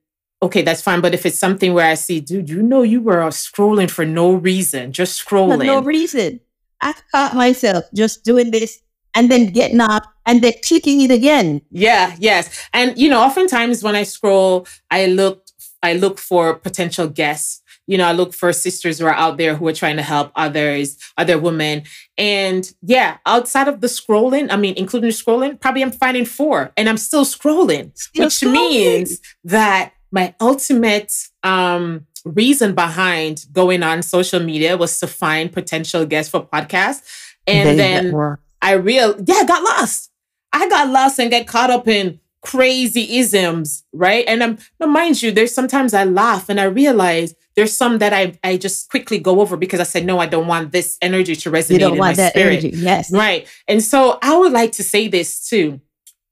okay, 0.43 0.63
that's 0.63 0.83
fine. 0.83 1.01
But 1.01 1.15
if 1.15 1.27
it's 1.27 1.39
something 1.39 1.75
where 1.75 1.87
I 1.87 1.95
see, 1.95 2.21
dude, 2.21 2.49
you 2.49 2.63
know, 2.63 2.83
you 2.83 3.01
were 3.01 3.23
scrolling 3.29 3.91
for 3.91 4.05
no 4.05 4.33
reason, 4.33 4.93
just 4.93 5.25
scrolling. 5.25 5.59
For 5.59 5.65
no 5.65 5.83
reason. 5.83 6.41
I 6.81 6.95
caught 7.11 7.35
myself 7.35 7.85
just 7.95 8.23
doing 8.23 8.51
this 8.51 8.83
and 9.15 9.31
then 9.31 9.47
getting 9.47 9.81
up 9.81 10.05
and 10.27 10.43
then 10.43 10.53
clicking 10.63 11.01
it 11.01 11.11
again. 11.11 11.63
Yeah, 11.71 12.15
yes. 12.19 12.69
And 12.73 12.97
you 12.99 13.09
know, 13.09 13.21
oftentimes 13.21 13.83
when 13.83 13.97
I 13.97 14.03
scroll, 14.03 14.67
I 14.91 15.07
look 15.07 15.47
I 15.83 15.95
look 15.95 16.19
for 16.19 16.55
potential 16.55 17.09
guests. 17.09 17.63
You 17.87 17.99
know, 17.99 18.07
I 18.07 18.13
look 18.13 18.35
for 18.35 18.53
sisters 18.53 18.99
who 18.99 19.07
are 19.07 19.15
out 19.15 19.37
there 19.37 19.55
who 19.55 19.67
are 19.69 19.73
trying 19.73 19.97
to 19.97 20.03
help 20.03 20.33
others, 20.35 20.97
other 21.17 21.39
women. 21.39 21.85
And 22.19 22.71
yeah, 22.83 23.19
outside 23.27 23.69
of 23.69 23.81
the 23.81 23.87
scrolling, 23.87 24.49
I 24.51 24.57
mean, 24.57 24.75
including 24.77 25.11
the 25.11 25.15
scrolling, 25.15 25.61
probably 25.61 25.83
I'm 25.83 25.93
finding 25.93 26.25
four 26.25 26.73
and 26.77 26.89
I'm 26.89 26.97
still 26.97 27.25
scrolling, 27.25 27.97
Still 27.97 28.25
which 28.25 28.35
scrolling. 28.35 28.53
means 28.53 29.21
that 29.45 29.93
my 30.11 30.35
ultimate 30.41 31.13
um 31.43 32.07
reason 32.25 32.75
behind 32.75 33.47
going 33.53 33.83
on 33.83 34.03
social 34.03 34.41
media 34.41 34.77
was 34.77 34.99
to 34.99 35.07
find 35.07 35.53
potential 35.53 36.05
guests 36.05 36.31
for 36.31 36.45
podcasts. 36.45 37.03
And 37.47 37.79
then 37.79 38.37
I 38.61 38.73
real 38.73 39.15
yeah, 39.25 39.37
I 39.37 39.45
got 39.45 39.63
lost. 39.63 40.11
I 40.53 40.69
got 40.69 40.89
lost 40.89 41.21
and 41.21 41.31
get 41.31 41.47
caught 41.47 41.71
up 41.71 41.87
in 41.87 42.19
crazy 42.43 43.19
isms, 43.19 43.85
right? 43.93 44.25
And 44.27 44.43
I'm 44.43 44.59
now 44.81 44.87
mind 44.87 45.23
you, 45.23 45.31
there's 45.33 45.55
sometimes 45.55 45.95
I 45.95 46.05
laugh 46.05 46.49
and 46.49 46.61
I 46.61 46.65
realize 46.65 47.35
there's 47.57 47.77
some 47.77 47.99
that 47.99 48.13
I 48.13 48.39
I 48.45 48.59
just 48.59 48.91
quickly 48.91 49.19
go 49.19 49.41
over 49.41 49.57
because 49.57 49.81
I 49.81 49.85
said 49.85 50.05
no, 50.05 50.19
I 50.19 50.27
don't 50.27 50.47
want 50.47 50.73
this 50.73 50.99
energy 51.03 51.35
to 51.37 51.51
resonate 51.51 51.71
you 51.71 51.79
don't 51.79 51.93
in 51.93 51.99
want 51.99 52.11
my 52.11 52.23
that 52.23 52.33
spirit. 52.33 52.65
energy. 52.65 52.77
Yes. 52.77 53.11
Right. 53.11 53.49
And 53.67 53.83
so 53.83 54.19
I 54.23 54.37
would 54.37 54.53
like 54.53 54.73
to 54.73 54.83
say 54.83 55.09
this 55.09 55.49
too. 55.49 55.81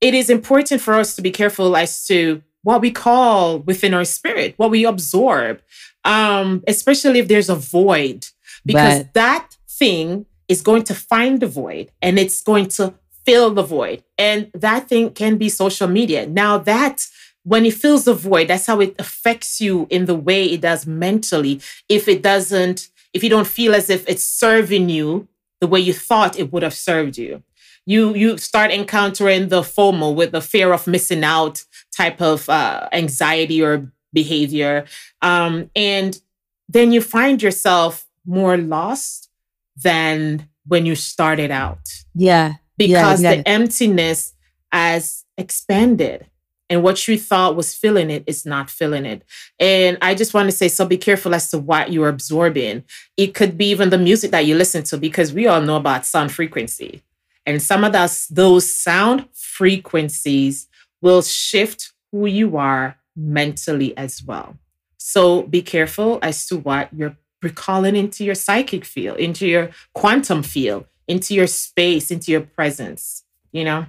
It 0.01 0.13
is 0.13 0.29
important 0.29 0.81
for 0.81 0.93
us 0.93 1.15
to 1.15 1.21
be 1.21 1.31
careful 1.31 1.75
as 1.75 2.05
to 2.07 2.41
what 2.61 2.81
we 2.81 2.91
call 2.91 3.59
within 3.59 3.93
our 3.93 4.05
spirit, 4.05 4.53
what 4.57 4.71
we 4.71 4.85
absorb, 4.85 5.61
um, 6.03 6.63
especially 6.67 7.19
if 7.19 7.27
there's 7.27 7.49
a 7.49 7.55
void, 7.55 8.27
because 8.65 9.05
that 9.13 9.55
thing 9.69 10.25
is 10.47 10.61
going 10.61 10.83
to 10.83 10.93
find 10.93 11.39
the 11.39 11.47
void 11.47 11.91
and 12.01 12.19
it's 12.19 12.41
going 12.41 12.67
to 12.67 12.93
fill 13.25 13.51
the 13.51 13.63
void. 13.63 14.03
And 14.17 14.51
that 14.53 14.87
thing 14.87 15.11
can 15.11 15.37
be 15.37 15.49
social 15.49 15.87
media. 15.87 16.27
Now, 16.27 16.57
that 16.59 17.07
when 17.45 17.65
it 17.65 17.75
fills 17.75 18.05
the 18.05 18.13
void, 18.13 18.47
that's 18.49 18.65
how 18.65 18.81
it 18.81 18.95
affects 18.99 19.61
you 19.61 19.87
in 19.89 20.05
the 20.05 20.15
way 20.15 20.45
it 20.45 20.61
does 20.61 20.85
mentally. 20.87 21.61
If 21.87 22.07
it 22.07 22.21
doesn't, 22.21 22.89
if 23.13 23.23
you 23.23 23.29
don't 23.29 23.47
feel 23.47 23.73
as 23.75 23.89
if 23.89 24.07
it's 24.09 24.23
serving 24.23 24.89
you 24.89 25.27
the 25.61 25.67
way 25.67 25.79
you 25.79 25.93
thought 25.93 26.37
it 26.37 26.51
would 26.51 26.63
have 26.63 26.73
served 26.73 27.17
you. 27.17 27.41
You 27.85 28.15
you 28.15 28.37
start 28.39 28.71
encountering 28.71 29.49
the 29.49 29.61
FOMO 29.61 30.13
with 30.15 30.31
the 30.31 30.41
fear 30.41 30.73
of 30.73 30.87
missing 30.87 31.23
out 31.23 31.63
type 31.95 32.19
of 32.19 32.49
uh, 32.49 32.89
anxiety 32.91 33.61
or 33.61 33.91
behavior, 34.11 34.85
um, 35.21 35.69
and 35.75 36.19
then 36.67 36.91
you 36.91 36.99
find 37.01 37.41
yourself 37.43 38.07
more 38.25 38.57
lost 38.57 39.29
than 39.77 40.49
when 40.65 40.85
you 40.87 40.95
started 40.95 41.51
out 41.51 42.03
Yeah. 42.15 42.53
because 42.77 43.21
yeah. 43.21 43.35
the 43.35 43.47
emptiness 43.47 44.33
has 44.71 45.25
expanded 45.37 46.25
and 46.69 46.81
what 46.83 47.07
you 47.07 47.17
thought 47.17 47.55
was 47.55 47.75
filling 47.75 48.09
it 48.09 48.23
is 48.27 48.45
not 48.45 48.69
filling 48.69 49.05
it 49.05 49.23
and 49.59 49.97
i 50.01 50.15
just 50.15 50.33
want 50.33 50.47
to 50.49 50.55
say 50.55 50.67
so 50.67 50.85
be 50.85 50.97
careful 50.97 51.33
as 51.35 51.49
to 51.51 51.57
what 51.57 51.91
you're 51.91 52.09
absorbing 52.09 52.83
it 53.17 53.33
could 53.33 53.57
be 53.57 53.67
even 53.69 53.89
the 53.89 53.97
music 53.97 54.31
that 54.31 54.45
you 54.45 54.55
listen 54.55 54.83
to 54.83 54.97
because 54.97 55.33
we 55.33 55.47
all 55.47 55.61
know 55.61 55.75
about 55.77 56.05
sound 56.05 56.31
frequency 56.31 57.01
and 57.45 57.61
some 57.61 57.83
of 57.83 57.93
those 57.93 58.27
those 58.27 58.69
sound 58.69 59.27
frequencies 59.33 60.67
will 61.01 61.21
shift 61.21 61.93
who 62.11 62.25
you 62.25 62.57
are 62.57 62.97
mentally 63.15 63.95
as 63.97 64.23
well 64.23 64.57
so 64.97 65.43
be 65.43 65.61
careful 65.61 66.19
as 66.21 66.47
to 66.47 66.57
what 66.57 66.89
you're 66.93 67.15
recalling 67.41 67.95
into 67.95 68.23
your 68.25 68.35
psychic 68.35 68.83
field 68.83 69.17
into 69.19 69.45
your 69.47 69.69
quantum 69.93 70.41
field 70.41 70.85
into 71.07 71.35
your 71.35 71.45
space, 71.45 72.09
into 72.09 72.31
your 72.31 72.41
presence. 72.41 73.23
You 73.51 73.63
know, 73.63 73.85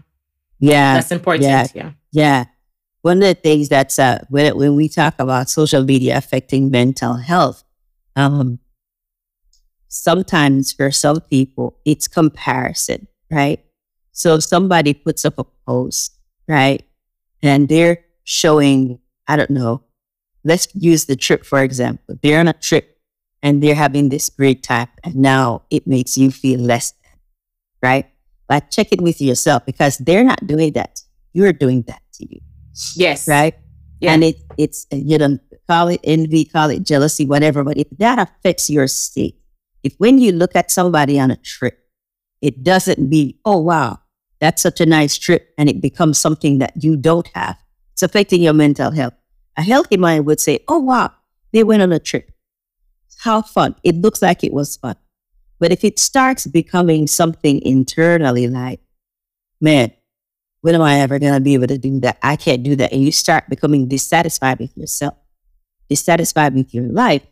Yeah. 0.59 0.95
that's 0.95 1.11
important. 1.11 1.45
yeah. 1.45 1.66
Yeah. 1.75 1.90
Yeah. 2.12 2.45
One 3.07 3.19
of 3.19 3.29
the 3.29 3.35
things 3.35 3.69
that's 3.69 4.01
uh, 4.01 4.25
when 4.31 4.57
when 4.57 4.75
we 4.75 4.89
talk 4.89 5.15
about 5.21 5.49
social 5.49 5.85
media 5.85 6.17
affecting 6.17 6.73
mental 6.73 7.15
health, 7.15 7.63
um, 8.17 8.59
sometimes 9.87 10.73
for 10.73 10.91
some 10.91 11.21
people 11.21 11.79
it's 11.85 12.09
comparison, 12.09 13.07
right? 13.31 13.63
So 14.11 14.41
somebody 14.41 14.93
puts 14.93 15.25
up 15.25 15.39
a 15.39 15.45
post, 15.45 16.19
right, 16.49 16.83
and 17.45 17.69
they're 17.69 18.03
showing, 18.25 18.99
I 19.29 19.37
don't 19.37 19.51
know, 19.51 19.85
let's 20.43 20.67
use 20.75 21.05
the 21.05 21.15
trip 21.15 21.47
for 21.47 21.63
example. 21.63 22.19
They're 22.21 22.41
on 22.41 22.49
a 22.49 22.55
trip 22.55 22.99
and 23.41 23.63
they're 23.63 23.77
having 23.77 24.09
this 24.09 24.29
great 24.31 24.65
time, 24.65 24.89
and 25.05 25.15
now 25.15 25.63
it 25.71 25.87
makes 25.87 26.19
you 26.19 26.33
feel 26.33 26.59
less 26.59 26.93
right? 27.81 28.07
But 28.49 28.73
check 28.73 28.89
it 28.91 29.01
with 29.01 29.21
yourself 29.21 29.65
because 29.65 29.99
they're 29.99 30.25
not 30.25 30.45
doing 30.45 30.73
that. 30.73 31.03
You're 31.33 31.53
doing 31.53 31.83
that 31.83 32.03
to 32.15 32.27
you 32.29 32.41
Yes. 32.97 33.28
right? 33.28 33.54
Yeah. 34.00 34.12
And 34.12 34.25
it 34.25 34.37
it's 34.59 34.87
you 34.92 35.18
know 35.18 35.38
call 35.68 35.88
it 35.88 36.00
envy, 36.04 36.45
call 36.45 36.71
it 36.71 36.83
jealousy, 36.85 37.26
whatever. 37.26 37.64
But 37.64 37.78
if 37.78 37.88
that 37.99 38.18
affects 38.18 38.71
your 38.71 38.87
state, 38.88 39.38
if 39.83 39.95
when 39.99 40.18
you 40.18 40.33
look 40.33 40.54
at 40.54 40.71
somebody 40.71 41.18
on 41.18 41.30
a 41.30 41.37
trip, 41.37 41.78
it 42.42 42.62
doesn't 42.62 43.09
be 43.11 43.38
oh 43.45 43.59
wow 43.59 44.00
that's 44.40 44.62
such 44.62 44.80
a 44.80 44.87
nice 44.87 45.16
trip, 45.16 45.54
and 45.59 45.68
it 45.68 45.80
becomes 45.80 46.18
something 46.21 46.59
that 46.59 46.83
you 46.85 46.97
don't 46.97 47.28
have. 47.35 47.56
It's 47.92 48.02
affecting 48.02 48.42
your 48.42 48.52
mental 48.52 48.90
health. 48.90 49.14
A 49.56 49.62
healthy 49.62 49.97
mind 49.97 50.26
would 50.26 50.40
say, 50.40 50.61
oh 50.68 50.78
wow 50.78 51.12
they 51.52 51.64
went 51.64 51.83
on 51.83 51.92
a 51.92 51.99
trip. 51.99 52.30
how 53.21 53.42
fun. 53.42 53.75
It 53.83 53.97
looks 53.97 54.23
like 54.23 54.45
it 54.45 54.52
was 54.52 54.76
fun. 54.76 54.97
But 55.59 55.73
if 55.73 55.85
it 55.85 55.99
starts 55.99 56.47
becoming 56.47 57.06
something 57.06 57.62
internally 57.62 58.47
like, 58.47 58.80
man, 59.61 59.92
when 60.66 60.75
am 60.75 60.82
I 60.82 60.99
ever 60.99 61.20
going 61.20 61.32
to 61.32 61.38
be 61.38 61.54
able 61.54 61.68
to 61.68 61.78
do 61.78 62.00
that? 62.00 62.18
I 62.25 62.35
can't 62.35 62.64
do 62.64 62.75
that. 62.75 62.92
And 62.92 63.00
you 63.00 63.12
start 63.12 63.49
becoming 63.49 63.87
dissatisfied 63.87 64.58
with 64.58 64.76
yourself, 64.76 65.14
dissatisfied 65.88 66.56
with 66.56 66.75
your 66.75 66.88
life, 66.88 67.25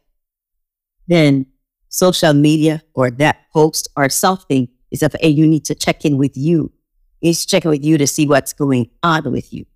then 1.08 1.46
social 1.88 2.32
media 2.32 2.84
or 2.94 3.10
that 3.10 3.50
post 3.52 3.88
or 3.96 4.08
something 4.08 4.68
is 4.92 5.02
up, 5.02 5.14
hey, 5.20 5.30
you 5.30 5.48
need 5.48 5.64
to 5.64 5.74
check 5.74 6.04
in 6.04 6.16
with 6.16 6.36
you. 6.36 6.70
You 7.22 7.30
need 7.30 7.34
to 7.34 7.46
check 7.48 7.64
in 7.64 7.72
with 7.72 7.84
you 7.84 7.98
to 7.98 8.06
see 8.06 8.24
what's 8.24 8.52
going 8.52 8.88
on 9.02 9.32
with 9.32 9.52
you. 9.52 9.66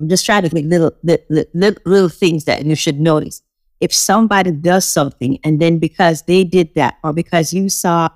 I'm 0.00 0.08
just 0.08 0.26
trying 0.26 0.42
to 0.42 0.52
make 0.52 0.64
little, 0.64 0.90
little, 1.04 1.44
little, 1.54 1.82
little 1.86 2.08
things 2.08 2.46
that 2.46 2.64
you 2.64 2.74
should 2.74 2.98
notice. 2.98 3.42
If 3.78 3.94
somebody 3.94 4.50
does 4.50 4.86
something 4.86 5.38
and 5.44 5.62
then 5.62 5.78
because 5.78 6.22
they 6.22 6.42
did 6.42 6.74
that 6.74 6.96
or 7.04 7.12
because 7.12 7.52
you 7.52 7.68
saw 7.68 8.08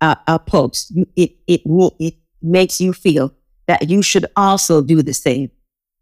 a, 0.00 0.16
a 0.28 0.38
post, 0.38 0.92
it, 1.16 1.32
it, 1.48 1.62
it 1.98 2.14
makes 2.40 2.80
you 2.80 2.92
feel 2.92 3.34
that 3.66 3.88
you 3.88 4.02
should 4.02 4.26
also 4.36 4.82
do 4.82 5.02
the 5.02 5.14
same. 5.14 5.50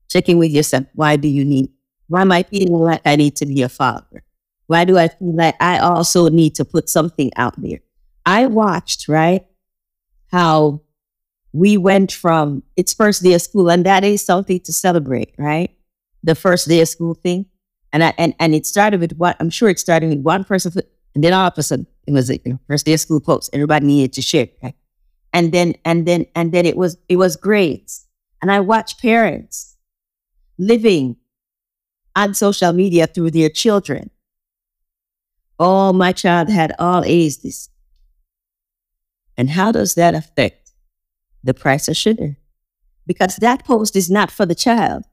Checking 0.08 0.38
with 0.38 0.50
yourself. 0.50 0.86
Why 0.94 1.16
do 1.16 1.28
you 1.28 1.44
need? 1.44 1.70
Why 2.08 2.20
am 2.20 2.32
I 2.32 2.42
feeling 2.42 2.72
like 2.72 3.00
I 3.06 3.16
need 3.16 3.36
to 3.36 3.46
be 3.46 3.62
a 3.62 3.68
father? 3.68 4.22
Why 4.66 4.84
do 4.84 4.98
I 4.98 5.08
feel 5.08 5.34
like 5.34 5.56
I 5.60 5.78
also 5.78 6.28
need 6.28 6.54
to 6.56 6.64
put 6.64 6.88
something 6.88 7.30
out 7.36 7.60
there? 7.60 7.80
I 8.24 8.46
watched, 8.46 9.08
right, 9.08 9.44
how 10.30 10.82
we 11.52 11.76
went 11.76 12.12
from 12.12 12.62
it's 12.76 12.94
first 12.94 13.22
day 13.22 13.34
of 13.34 13.42
school, 13.42 13.70
and 13.70 13.84
that 13.86 14.04
is 14.04 14.24
something 14.24 14.60
to 14.60 14.72
celebrate, 14.72 15.34
right? 15.38 15.70
The 16.22 16.34
first 16.34 16.68
day 16.68 16.80
of 16.80 16.88
school 16.88 17.14
thing. 17.14 17.46
And 17.92 18.02
I, 18.02 18.14
and, 18.16 18.34
and 18.38 18.54
it 18.54 18.66
started 18.66 19.00
with 19.00 19.12
what 19.12 19.36
I'm 19.40 19.50
sure 19.50 19.68
it 19.68 19.78
started 19.78 20.08
with 20.08 20.20
one 20.20 20.44
person, 20.44 20.72
and 21.14 21.22
then 21.22 21.32
all 21.32 21.46
of 21.46 21.54
a 21.56 21.62
sudden 21.62 21.86
it 22.06 22.12
was 22.12 22.30
a 22.30 22.38
first 22.66 22.86
day 22.86 22.94
of 22.94 23.00
school 23.00 23.20
post. 23.20 23.50
Everybody 23.52 23.86
needed 23.86 24.14
to 24.14 24.22
share, 24.22 24.48
right? 24.62 24.74
And 25.32 25.52
then 25.52 25.74
and 25.84 26.06
then 26.06 26.26
and 26.34 26.52
then 26.52 26.66
it 26.66 26.76
was 26.76 26.98
it 27.08 27.16
was 27.16 27.36
great 27.36 27.90
And 28.42 28.50
I 28.50 28.60
watched 28.60 29.00
parents 29.00 29.76
living 30.58 31.16
on 32.14 32.34
social 32.34 32.72
media 32.72 33.06
through 33.06 33.30
their 33.30 33.48
children. 33.48 34.10
Oh, 35.58 35.92
my 35.92 36.12
child 36.12 36.48
had 36.50 36.72
all 36.78 37.04
A's 37.04 37.38
this. 37.38 37.70
And 39.36 39.50
how 39.50 39.72
does 39.72 39.94
that 39.94 40.14
affect 40.14 40.72
the 41.42 41.54
price 41.54 41.88
of 41.88 41.96
sugar? 41.96 42.36
Because 43.06 43.36
that 43.36 43.64
post 43.64 43.96
is 43.96 44.10
not 44.10 44.30
for 44.30 44.44
the 44.44 44.54
child. 44.54 45.04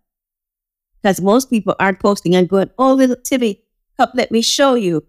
Because 1.02 1.22
most 1.22 1.50
people 1.50 1.76
aren't 1.80 2.00
posting 2.00 2.36
and 2.36 2.50
going, 2.50 2.70
oh, 2.78 2.94
little 2.94 3.16
Timmy, 3.16 3.64
come 3.96 4.10
let 4.16 4.32
me 4.32 4.42
show 4.42 4.74
you. 4.76 5.06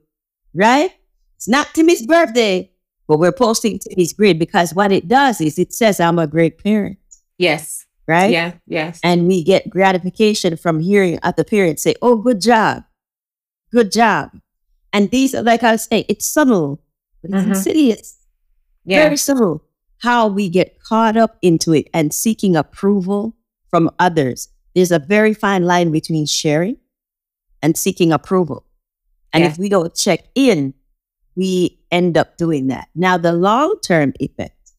Right? 0.54 0.92
It's 1.36 1.48
not 1.48 1.74
Timmy's 1.74 2.06
birthday, 2.06 2.69
but 3.10 3.18
we're 3.18 3.32
posting 3.32 3.76
Timmy's 3.76 4.12
grid 4.12 4.38
because 4.38 4.72
what 4.72 4.92
it 4.92 5.08
does 5.08 5.40
is 5.40 5.58
it 5.58 5.72
says 5.72 5.98
I'm 5.98 6.20
a 6.20 6.28
great 6.28 6.62
parent. 6.62 6.96
Yes. 7.38 7.84
Right? 8.06 8.30
Yeah. 8.30 8.52
Yes. 8.68 9.00
And 9.02 9.26
we 9.26 9.42
get 9.42 9.68
gratification 9.68 10.56
from 10.56 10.78
hearing 10.78 11.18
other 11.24 11.42
parents 11.42 11.82
say, 11.82 11.96
oh, 12.02 12.14
good 12.18 12.40
job. 12.40 12.84
Good 13.72 13.90
job. 13.90 14.30
And 14.92 15.10
these 15.10 15.34
are, 15.34 15.42
like 15.42 15.64
I 15.64 15.72
was 15.72 15.86
saying, 15.86 16.04
it's 16.08 16.24
subtle, 16.24 16.84
but 17.20 17.32
it's 17.32 17.40
mm-hmm. 17.40 17.50
insidious. 17.50 18.16
Yeah. 18.84 19.02
Very 19.02 19.16
subtle. 19.16 19.64
How 19.98 20.28
we 20.28 20.48
get 20.48 20.80
caught 20.80 21.16
up 21.16 21.36
into 21.42 21.74
it 21.74 21.88
and 21.92 22.14
seeking 22.14 22.54
approval 22.54 23.34
from 23.70 23.90
others. 23.98 24.50
There's 24.76 24.92
a 24.92 25.00
very 25.00 25.34
fine 25.34 25.64
line 25.64 25.90
between 25.90 26.26
sharing 26.26 26.76
and 27.60 27.76
seeking 27.76 28.12
approval. 28.12 28.66
And 29.32 29.42
yeah. 29.42 29.50
if 29.50 29.58
we 29.58 29.68
don't 29.68 29.96
check 29.96 30.26
in, 30.36 30.74
we 31.40 31.80
end 31.90 32.18
up 32.18 32.36
doing 32.36 32.66
that. 32.66 32.88
Now, 32.94 33.16
the 33.16 33.32
long 33.32 33.80
term 33.80 34.12
effect 34.20 34.72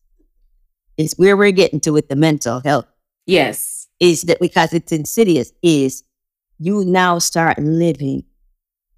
is 0.95 1.15
where 1.17 1.35
we're 1.35 1.51
getting 1.51 1.79
to 1.79 1.91
with 1.91 2.07
the 2.07 2.15
mental 2.15 2.59
health. 2.59 2.85
Yes. 3.25 3.87
Is 3.99 4.21
that 4.23 4.39
because 4.39 4.71
it's 4.71 4.91
insidious, 4.91 5.51
is 5.63 6.03
you 6.59 6.85
now 6.85 7.17
start 7.17 7.57
living 7.57 8.25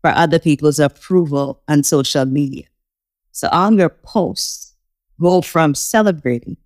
for 0.02 0.10
other 0.10 0.40
people's 0.40 0.78
approval 0.78 1.64
on 1.70 1.84
social 1.84 2.26
media. 2.26 2.66
So 3.32 3.48
all 3.48 3.72
your 3.72 3.88
posts 3.88 4.76
go 5.22 5.42
from 5.42 5.74
celebrating 5.74 6.58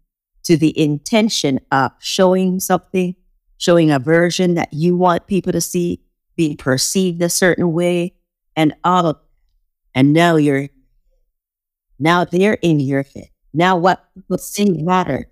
to 0.45 0.57
the 0.57 0.77
intention 0.79 1.59
of 1.71 1.91
showing 1.99 2.59
something, 2.59 3.15
showing 3.59 3.91
a 3.91 3.99
version 3.99 4.55
that 4.55 4.73
you 4.73 4.97
want 4.97 5.27
people 5.27 5.51
to 5.51 5.61
see, 5.61 6.01
being 6.35 6.57
perceived 6.57 7.21
a 7.21 7.29
certain 7.29 7.71
way, 7.71 8.15
and 8.55 8.73
all 8.83 9.05
of 9.05 9.17
and 9.93 10.13
now 10.13 10.35
you're 10.35 10.69
now 11.99 12.25
they're 12.25 12.57
in 12.61 12.79
your 12.79 13.03
head. 13.03 13.29
Now 13.53 13.77
what 13.77 14.03
people 14.13 14.37
say 14.37 14.65
matter. 14.65 15.29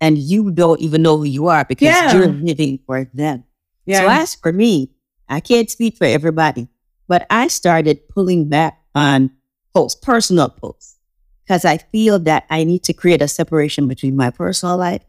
And 0.00 0.16
you 0.16 0.50
don't 0.50 0.80
even 0.80 1.02
know 1.02 1.18
who 1.18 1.24
you 1.24 1.48
are 1.48 1.64
because 1.64 1.86
yeah. 1.86 2.14
you're 2.14 2.26
living 2.28 2.78
for 2.86 3.04
them. 3.12 3.44
Yeah. 3.84 4.00
So 4.00 4.08
as 4.08 4.34
for 4.34 4.52
me, 4.52 4.92
I 5.28 5.40
can't 5.40 5.70
speak 5.70 5.96
for 5.96 6.06
everybody, 6.06 6.68
but 7.06 7.26
I 7.28 7.48
started 7.48 8.08
pulling 8.08 8.48
back 8.48 8.80
on 8.94 9.30
posts, 9.74 10.00
personal 10.00 10.48
posts, 10.48 10.98
because 11.44 11.64
I 11.64 11.76
feel 11.78 12.18
that 12.20 12.46
I 12.50 12.64
need 12.64 12.82
to 12.84 12.92
create 12.92 13.20
a 13.20 13.28
separation 13.28 13.88
between 13.88 14.16
my 14.16 14.30
personal 14.30 14.76
life 14.76 15.02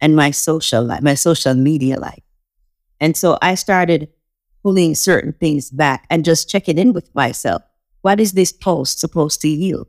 and 0.00 0.16
my 0.16 0.30
social 0.30 0.82
life, 0.82 1.02
my 1.02 1.14
social 1.14 1.54
media 1.54 2.00
life. 2.00 2.22
And 3.00 3.16
so 3.16 3.38
I 3.42 3.54
started 3.54 4.08
pulling 4.62 4.94
certain 4.94 5.34
things 5.34 5.70
back 5.70 6.06
and 6.08 6.24
just 6.24 6.48
checking 6.48 6.78
in 6.78 6.92
with 6.92 7.14
myself. 7.14 7.62
What 8.00 8.20
is 8.20 8.32
this 8.32 8.52
post 8.52 8.98
supposed 8.98 9.40
to 9.42 9.48
yield? 9.48 9.88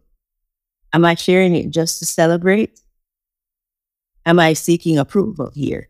Am 0.96 1.04
I 1.04 1.16
sharing 1.16 1.54
it 1.54 1.72
just 1.72 2.00
to 2.00 2.06
celebrate? 2.06 2.80
Am 4.26 4.40
I 4.40 4.54
seeking 4.54 4.98
approval 4.98 5.52
here? 5.54 5.90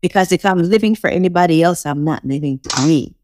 Because 0.00 0.32
if 0.32 0.44
I'm 0.44 0.58
living 0.58 0.96
for 0.96 1.08
anybody 1.08 1.62
else, 1.62 1.86
I'm 1.86 2.02
not 2.02 2.24
living 2.24 2.58
for 2.58 2.84
me. 2.84 3.14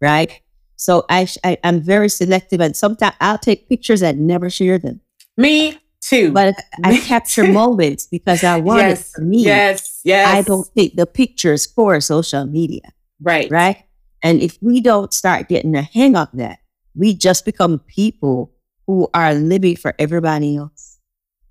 Right? 0.00 0.40
So 0.76 1.04
I, 1.10 1.28
I 1.44 1.58
am 1.62 1.82
very 1.82 2.08
selective, 2.08 2.62
and 2.62 2.74
sometimes 2.74 3.16
I'll 3.20 3.36
take 3.36 3.68
pictures 3.68 4.00
and 4.00 4.26
never 4.26 4.48
share 4.48 4.78
them. 4.78 5.02
Me 5.36 5.76
too. 6.00 6.32
But 6.32 6.54
I 6.84 6.96
capture 7.00 7.46
moments 7.46 8.06
because 8.06 8.42
I 8.42 8.60
want 8.60 8.80
yes, 8.80 9.10
it 9.10 9.12
for 9.12 9.20
me. 9.20 9.44
Yes, 9.44 10.00
yes. 10.04 10.26
I 10.26 10.40
don't 10.40 10.66
take 10.74 10.96
the 10.96 11.04
pictures 11.04 11.66
for 11.66 12.00
social 12.00 12.46
media. 12.46 12.94
Right. 13.20 13.50
Right. 13.50 13.84
And 14.22 14.40
if 14.40 14.56
we 14.62 14.80
don't 14.80 15.12
start 15.12 15.50
getting 15.50 15.76
a 15.76 15.82
hang 15.82 16.16
of 16.16 16.30
that, 16.32 16.60
we 16.94 17.12
just 17.12 17.44
become 17.44 17.80
people 17.80 18.54
who 18.90 19.08
are 19.14 19.34
living 19.34 19.76
for 19.76 19.94
everybody 20.00 20.56
else 20.56 20.98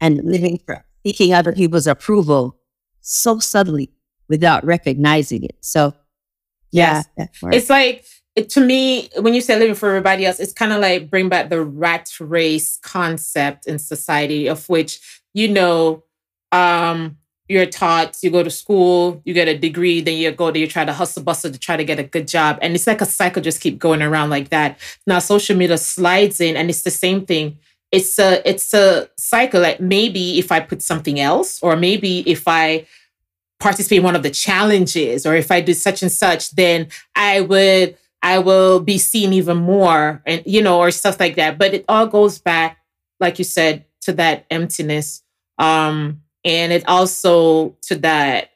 and 0.01 0.21
living 0.25 0.59
for 0.65 0.83
seeking 1.05 1.33
other 1.33 1.53
people's 1.53 1.87
approval 1.87 2.59
so 2.99 3.39
subtly 3.39 3.89
without 4.27 4.65
recognizing 4.65 5.45
it. 5.45 5.55
So, 5.61 5.93
yeah, 6.71 7.03
yes. 7.17 7.29
it's 7.43 7.69
like 7.69 8.03
it, 8.35 8.49
to 8.49 8.59
me, 8.59 9.09
when 9.21 9.33
you 9.33 9.39
say 9.39 9.57
living 9.57 9.75
for 9.75 9.87
everybody 9.87 10.25
else, 10.25 10.41
it's 10.41 10.51
kind 10.51 10.73
of 10.73 10.81
like 10.81 11.09
bring 11.09 11.29
back 11.29 11.49
the 11.49 11.61
rat 11.63 12.11
race 12.19 12.77
concept 12.83 13.67
in 13.67 13.79
society, 13.79 14.47
of 14.47 14.67
which, 14.67 15.21
you 15.33 15.47
know, 15.47 16.03
um, 16.51 17.19
you're 17.49 17.65
taught, 17.65 18.17
you 18.21 18.29
go 18.29 18.43
to 18.43 18.51
school, 18.51 19.21
you 19.25 19.33
get 19.33 19.47
a 19.47 19.57
degree, 19.57 20.01
then 20.01 20.17
you 20.17 20.31
go 20.31 20.51
to, 20.51 20.59
you 20.59 20.67
try 20.67 20.85
to 20.85 20.93
hustle 20.93 21.23
bustle 21.23 21.51
to 21.51 21.57
try 21.57 21.75
to 21.75 21.83
get 21.83 21.97
a 21.97 22.03
good 22.03 22.27
job. 22.27 22.59
And 22.61 22.75
it's 22.75 22.85
like 22.85 23.01
a 23.01 23.05
cycle 23.05 23.41
just 23.41 23.59
keep 23.59 23.79
going 23.79 24.03
around 24.03 24.29
like 24.29 24.49
that. 24.49 24.77
Now 25.07 25.17
social 25.17 25.57
media 25.57 25.79
slides 25.79 26.39
in 26.39 26.55
and 26.55 26.69
it's 26.69 26.83
the 26.83 26.91
same 26.91 27.25
thing. 27.25 27.57
It's 27.91 28.19
a 28.19 28.47
it's 28.47 28.71
a 28.75 29.09
cycle. 29.17 29.61
Like 29.61 29.81
maybe 29.81 30.37
if 30.37 30.51
I 30.51 30.59
put 30.59 30.83
something 30.83 31.19
else, 31.19 31.61
or 31.63 31.75
maybe 31.75 32.19
if 32.29 32.47
I 32.47 32.85
participate 33.59 33.97
in 33.97 34.03
one 34.03 34.15
of 34.15 34.21
the 34.21 34.29
challenges, 34.29 35.25
or 35.25 35.35
if 35.35 35.49
I 35.49 35.59
do 35.59 35.73
such 35.73 36.03
and 36.03 36.11
such, 36.11 36.51
then 36.51 36.89
I 37.15 37.41
would 37.41 37.97
I 38.21 38.37
will 38.37 38.79
be 38.79 38.99
seen 38.99 39.33
even 39.33 39.57
more 39.57 40.21
and, 40.25 40.43
you 40.45 40.61
know, 40.61 40.79
or 40.79 40.91
stuff 40.91 41.19
like 41.19 41.35
that. 41.37 41.57
But 41.57 41.73
it 41.73 41.85
all 41.89 42.05
goes 42.05 42.37
back, 42.37 42.77
like 43.19 43.39
you 43.39 43.45
said, 43.45 43.85
to 44.01 44.13
that 44.13 44.45
emptiness. 44.51 45.23
Um, 45.57 46.21
and 46.43 46.71
it 46.71 46.87
also 46.87 47.75
to 47.83 47.95
that, 47.97 48.51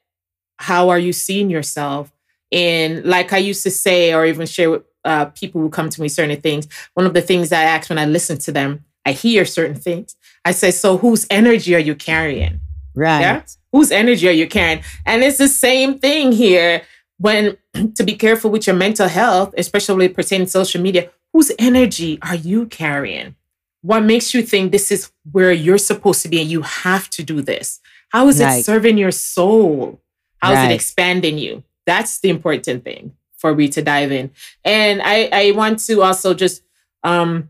how 0.57 0.89
are 0.89 0.99
you 0.99 1.13
seeing 1.13 1.49
yourself? 1.49 2.11
And 2.51 3.03
like 3.03 3.33
I 3.33 3.37
used 3.37 3.63
to 3.63 3.71
say, 3.71 4.13
or 4.13 4.25
even 4.25 4.45
share 4.45 4.71
with 4.71 4.83
uh, 5.03 5.25
people 5.25 5.59
who 5.61 5.69
come 5.69 5.89
to 5.89 6.01
me 6.01 6.07
certain 6.07 6.39
things, 6.39 6.67
one 6.93 7.05
of 7.05 7.13
the 7.13 7.21
things 7.21 7.51
I 7.51 7.63
ask 7.63 7.89
when 7.89 7.99
I 7.99 8.05
listen 8.05 8.37
to 8.39 8.51
them, 8.51 8.85
I 9.05 9.11
hear 9.11 9.43
certain 9.45 9.75
things. 9.75 10.15
I 10.45 10.51
say, 10.51 10.71
so 10.71 10.97
whose 10.97 11.25
energy 11.29 11.75
are 11.75 11.79
you 11.79 11.95
carrying? 11.95 12.61
Right. 12.95 13.21
Yeah? 13.21 13.43
Whose 13.71 13.91
energy 13.91 14.27
are 14.29 14.33
you 14.33 14.47
carrying? 14.47 14.83
And 15.05 15.23
it's 15.23 15.37
the 15.37 15.47
same 15.47 15.99
thing 15.99 16.31
here 16.31 16.83
when 17.17 17.57
to 17.95 18.03
be 18.03 18.13
careful 18.13 18.51
with 18.51 18.67
your 18.67 18.75
mental 18.75 19.07
health, 19.07 19.53
especially 19.57 20.09
pertaining 20.09 20.45
to 20.45 20.51
social 20.51 20.81
media, 20.81 21.09
whose 21.33 21.51
energy 21.57 22.19
are 22.21 22.35
you 22.35 22.67
carrying? 22.67 23.35
What 23.83 24.03
makes 24.03 24.33
you 24.33 24.41
think 24.41 24.71
this 24.71 24.91
is 24.91 25.11
where 25.31 25.51
you're 25.51 25.77
supposed 25.77 26.21
to 26.23 26.29
be 26.29 26.41
and 26.41 26.49
you 26.49 26.61
have 26.61 27.09
to 27.11 27.21
do 27.21 27.41
this? 27.41 27.79
How 28.09 28.27
is 28.29 28.39
right. 28.39 28.59
it 28.59 28.65
serving 28.65 28.97
your 28.97 29.11
soul? 29.11 30.01
How 30.37 30.53
right. 30.53 30.65
is 30.65 30.71
it 30.71 30.75
expanding 30.75 31.37
you? 31.37 31.63
That's 31.85 32.19
the 32.19 32.29
important 32.29 32.85
thing 32.85 33.13
for 33.37 33.53
me 33.53 33.67
to 33.67 33.81
dive 33.81 34.11
in. 34.13 34.31
And 34.63 35.01
I, 35.03 35.29
I 35.33 35.51
want 35.51 35.79
to 35.87 36.01
also 36.01 36.33
just 36.33 36.63
um, 37.03 37.49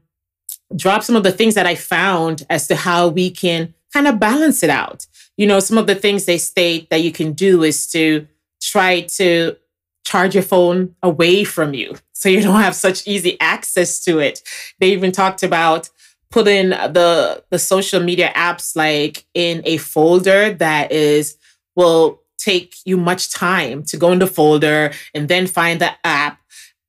drop 0.76 1.04
some 1.04 1.16
of 1.16 1.22
the 1.22 1.32
things 1.32 1.54
that 1.54 1.68
I 1.68 1.76
found 1.76 2.48
as 2.50 2.68
to 2.68 2.76
how 2.76 3.10
we 3.10 3.30
can 3.30 3.76
kind 3.94 4.08
of 4.08 4.20
balance 4.20 4.64
it 4.64 4.72
out. 4.72 5.06
You 5.38 5.46
know, 5.46 5.60
some 5.60 5.78
of 5.78 5.86
the 5.86 5.96
things 5.96 6.26
they 6.26 6.40
state 6.40 6.90
that 6.90 7.04
you 7.04 7.12
can 7.12 7.34
do 7.34 7.62
is 7.62 7.92
to 7.92 8.28
try 8.60 9.02
to 9.02 9.56
charge 10.04 10.34
your 10.34 10.44
phone 10.44 10.96
away 11.04 11.44
from 11.44 11.76
you 11.76 11.96
so 12.14 12.28
you 12.30 12.42
don't 12.42 12.62
have 12.62 12.76
such 12.76 13.08
easy 13.08 13.40
access 13.40 14.04
to 14.06 14.18
it. 14.20 14.42
They 14.80 14.92
even 14.92 15.12
talked 15.12 15.44
about 15.44 15.90
putting 16.34 16.70
the 16.70 17.44
the 17.52 17.60
social 17.60 18.02
media 18.02 18.34
apps 18.36 18.76
like 18.76 19.24
in 19.36 19.62
a 19.66 19.78
folder 19.78 20.52
that 20.56 20.92
is 20.92 21.38
will 21.76 22.20
take 22.40 22.76
you 22.86 22.98
much 22.98 23.32
time 23.32 23.84
to 23.84 23.98
go 23.98 24.12
in 24.12 24.18
the 24.18 24.26
folder 24.26 24.92
and 25.14 25.30
then 25.30 25.46
find 25.46 25.80
the 25.80 25.92
app 26.04 26.40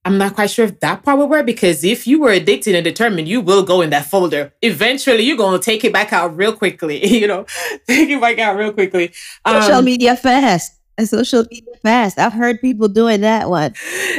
I'm 0.06 0.18
not 0.18 0.34
quite 0.34 0.50
sure 0.50 0.64
if 0.66 0.80
that 0.80 1.02
part 1.02 1.18
will 1.18 1.28
work 1.28 1.46
because 1.46 1.82
if 1.82 2.06
you 2.06 2.20
were 2.20 2.30
addicted 2.30 2.74
and 2.74 2.84
determined, 2.84 3.26
you 3.26 3.40
will 3.40 3.62
go 3.62 3.80
in 3.80 3.88
that 3.88 4.04
folder. 4.04 4.52
Eventually, 4.60 5.22
you're 5.22 5.38
going 5.38 5.58
to 5.58 5.64
take 5.64 5.82
it 5.82 5.94
back 5.94 6.12
out 6.12 6.36
real 6.36 6.52
quickly, 6.52 7.06
you 7.20 7.26
know, 7.26 7.46
take 7.88 8.10
it 8.10 8.20
back 8.20 8.38
out 8.38 8.54
real 8.58 8.70
quickly. 8.70 9.14
Um, 9.46 9.62
social 9.62 9.80
media 9.80 10.14
fast. 10.14 10.78
And 10.96 11.08
social 11.08 11.44
media 11.50 11.74
fast. 11.82 12.18
I've 12.18 12.32
heard 12.32 12.60
people 12.60 12.88
doing 12.88 13.22
that 13.22 13.50
one. 13.50 13.74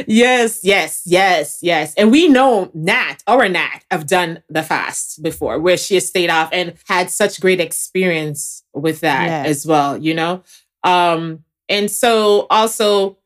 Yes, 0.06 0.60
yes, 0.62 1.02
yes, 1.06 1.58
yes. 1.62 1.94
And 1.94 2.10
we 2.10 2.28
know 2.28 2.70
Nat, 2.74 3.16
our 3.26 3.48
Nat, 3.48 3.84
have 3.90 4.06
done 4.06 4.42
the 4.50 4.62
fast 4.62 5.22
before 5.22 5.58
where 5.58 5.78
she 5.78 5.94
has 5.94 6.06
stayed 6.06 6.28
off 6.28 6.50
and 6.52 6.74
had 6.86 7.10
such 7.10 7.40
great 7.40 7.60
experience 7.60 8.62
with 8.74 9.00
that 9.00 9.26
yes. 9.26 9.46
as 9.46 9.66
well, 9.66 9.96
you 9.96 10.12
know? 10.12 10.42
Um, 10.84 11.44
and 11.68 11.90
so 11.90 12.46
also 12.50 13.18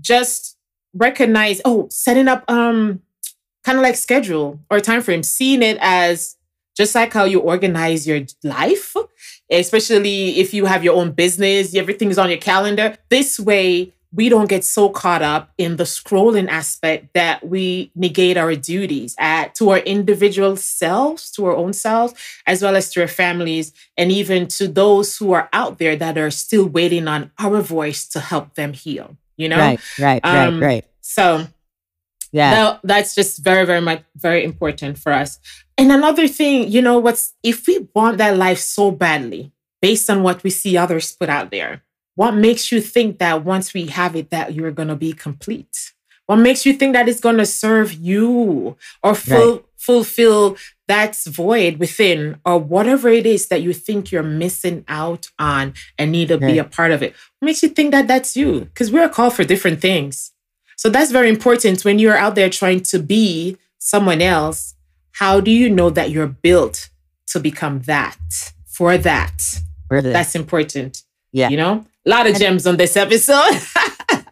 just 0.00 0.56
recognize 0.94 1.60
oh 1.64 1.88
setting 1.90 2.28
up 2.28 2.44
um 2.50 3.00
kind 3.64 3.78
of 3.78 3.82
like 3.82 3.96
schedule 3.96 4.60
or 4.70 4.80
time 4.80 5.00
frame 5.00 5.22
seeing 5.22 5.62
it 5.62 5.78
as 5.80 6.36
just 6.76 6.94
like 6.94 7.12
how 7.12 7.24
you 7.24 7.40
organize 7.40 8.06
your 8.06 8.20
life 8.42 8.94
especially 9.52 10.40
if 10.40 10.52
you 10.54 10.64
have 10.64 10.82
your 10.82 10.94
own 10.94 11.12
business 11.12 11.74
everything's 11.74 12.18
on 12.18 12.28
your 12.28 12.38
calendar 12.38 12.96
this 13.08 13.38
way 13.38 13.92
we 14.14 14.28
don't 14.28 14.48
get 14.48 14.62
so 14.62 14.90
caught 14.90 15.22
up 15.22 15.50
in 15.56 15.76
the 15.76 15.84
scrolling 15.84 16.46
aspect 16.48 17.14
that 17.14 17.46
we 17.46 17.90
negate 17.94 18.36
our 18.36 18.54
duties 18.54 19.14
at 19.18 19.54
to 19.54 19.70
our 19.70 19.78
individual 19.78 20.56
selves 20.56 21.30
to 21.30 21.46
our 21.46 21.56
own 21.56 21.72
selves 21.72 22.14
as 22.46 22.62
well 22.62 22.76
as 22.76 22.90
to 22.90 23.00
our 23.00 23.08
families 23.08 23.72
and 23.96 24.10
even 24.12 24.46
to 24.46 24.68
those 24.68 25.16
who 25.16 25.32
are 25.32 25.48
out 25.52 25.78
there 25.78 25.96
that 25.96 26.18
are 26.18 26.30
still 26.30 26.66
waiting 26.66 27.08
on 27.08 27.30
our 27.38 27.60
voice 27.60 28.06
to 28.08 28.20
help 28.20 28.54
them 28.54 28.72
heal 28.72 29.16
you 29.36 29.48
know? 29.48 29.58
Right, 29.58 29.80
right, 29.98 30.20
um, 30.24 30.60
right, 30.60 30.66
right. 30.66 30.84
So 31.00 31.46
yeah, 32.32 32.54
that, 32.54 32.80
that's 32.84 33.14
just 33.14 33.42
very, 33.42 33.66
very 33.66 33.80
much 33.80 34.02
very 34.16 34.44
important 34.44 34.98
for 34.98 35.12
us. 35.12 35.38
And 35.82 35.90
another 35.90 36.28
thing, 36.28 36.70
you 36.70 36.80
know, 36.80 37.00
what's 37.00 37.34
if 37.42 37.66
we 37.66 37.88
want 37.92 38.18
that 38.18 38.36
life 38.36 38.58
so 38.58 38.92
badly, 38.92 39.50
based 39.80 40.08
on 40.08 40.22
what 40.22 40.44
we 40.44 40.50
see 40.50 40.76
others 40.76 41.10
put 41.10 41.28
out 41.28 41.50
there, 41.50 41.82
what 42.14 42.36
makes 42.36 42.70
you 42.70 42.80
think 42.80 43.18
that 43.18 43.44
once 43.44 43.74
we 43.74 43.86
have 43.86 44.14
it, 44.14 44.30
that 44.30 44.54
you're 44.54 44.70
gonna 44.70 44.94
be 44.94 45.12
complete? 45.12 45.92
What 46.26 46.36
makes 46.36 46.64
you 46.64 46.72
think 46.72 46.92
that 46.92 47.08
it's 47.08 47.18
gonna 47.18 47.44
serve 47.44 47.94
you 47.94 48.76
or 49.02 49.16
full, 49.16 49.54
right. 49.54 49.64
fulfill 49.76 50.56
that 50.86 51.16
void 51.26 51.78
within 51.78 52.38
or 52.44 52.58
whatever 52.58 53.08
it 53.08 53.26
is 53.26 53.48
that 53.48 53.62
you 53.62 53.72
think 53.72 54.12
you're 54.12 54.22
missing 54.22 54.84
out 54.86 55.30
on 55.36 55.74
and 55.98 56.12
need 56.12 56.28
to 56.28 56.38
be 56.38 56.58
a 56.58 56.64
part 56.64 56.92
of 56.92 57.02
it. 57.02 57.12
What 57.40 57.46
makes 57.46 57.60
you 57.60 57.70
think 57.70 57.90
that 57.90 58.06
that's 58.06 58.36
you? 58.36 58.66
Because 58.66 58.92
we're 58.92 59.08
called 59.08 59.34
for 59.34 59.42
different 59.42 59.80
things. 59.80 60.30
So 60.76 60.88
that's 60.88 61.10
very 61.10 61.28
important 61.28 61.84
when 61.84 61.98
you're 61.98 62.16
out 62.16 62.36
there 62.36 62.50
trying 62.50 62.84
to 62.84 63.00
be 63.00 63.56
someone 63.78 64.22
else. 64.22 64.71
How 65.12 65.40
do 65.40 65.50
you 65.50 65.68
know 65.68 65.90
that 65.90 66.10
you're 66.10 66.26
built 66.26 66.88
to 67.28 67.40
become 67.40 67.80
that 67.82 68.52
for 68.66 68.96
that? 68.98 69.60
That. 69.90 70.02
That's 70.04 70.34
important. 70.34 71.02
Yeah. 71.32 71.50
You 71.50 71.56
know, 71.58 71.84
a 72.06 72.10
lot 72.10 72.26
of 72.26 72.36
gems 72.36 72.66
on 72.66 72.76
this 72.76 72.96
episode. 72.96 73.60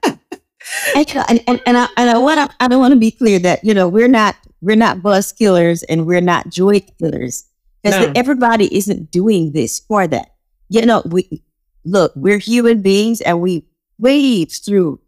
and, 0.96 1.42
and, 1.46 1.62
and, 1.66 1.76
I, 1.76 1.88
and 1.96 2.10
I 2.10 2.18
want 2.18 2.50
to, 2.50 2.56
I 2.60 2.68
don't 2.68 2.80
want 2.80 2.92
to 2.92 3.00
be 3.00 3.10
clear 3.10 3.38
that, 3.40 3.62
you 3.62 3.74
know, 3.74 3.88
we're 3.88 4.08
not 4.08 4.36
we're 4.60 4.76
not 4.76 5.02
buzz 5.02 5.32
killers 5.32 5.82
and 5.84 6.06
we're 6.06 6.20
not 6.20 6.50
joy 6.50 6.80
killers 6.80 7.44
because 7.82 8.06
no. 8.06 8.12
everybody 8.14 8.74
isn't 8.76 9.10
doing 9.10 9.52
this 9.52 9.80
for 9.80 10.06
that. 10.06 10.34
You 10.68 10.84
know, 10.84 11.02
we 11.06 11.42
look, 11.84 12.12
we're 12.14 12.38
human 12.38 12.82
beings 12.82 13.20
and 13.20 13.40
we 13.40 13.66
wade 13.98 14.52
through 14.52 15.00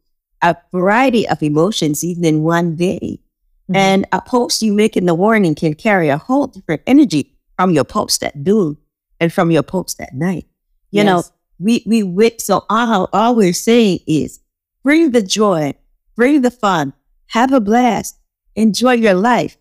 a 0.42 0.56
variety 0.72 1.28
of 1.28 1.42
emotions 1.42 2.02
even 2.02 2.24
in 2.24 2.42
one 2.42 2.76
day. 2.76 3.20
Mm-hmm. 3.64 3.77
And 3.77 4.07
a 4.12 4.20
post 4.20 4.62
you 4.62 4.72
make 4.72 4.96
in 4.96 5.07
the 5.07 5.16
morning 5.16 5.55
can 5.55 5.75
carry 5.75 6.09
a 6.09 6.18
whole 6.18 6.48
different 6.48 6.83
energy 6.87 7.37
from 7.57 7.70
your 7.70 7.85
post 7.85 8.22
at 8.22 8.35
noon 8.37 8.77
and 9.20 9.33
from 9.33 9.51
your 9.51 9.62
post 9.62 10.01
at 10.01 10.14
night. 10.14 10.46
You 10.90 11.05
yes. 11.05 11.07
know, 11.07 11.22
we 11.59 11.85
we 11.87 12.03
wit 12.03 12.40
so 12.40 12.64
all, 12.68 13.09
all 13.12 13.37
we're 13.37 13.53
saying 13.53 14.01
is 14.07 14.40
bring 14.83 15.12
the 15.12 15.22
joy, 15.22 15.75
bring 16.16 16.42
the 16.42 16.51
fun, 16.51 16.92
have 17.29 17.53
a 17.53 17.61
blast, 17.61 18.18
enjoy 18.57 18.94
your 18.94 19.14
life, 19.14 19.57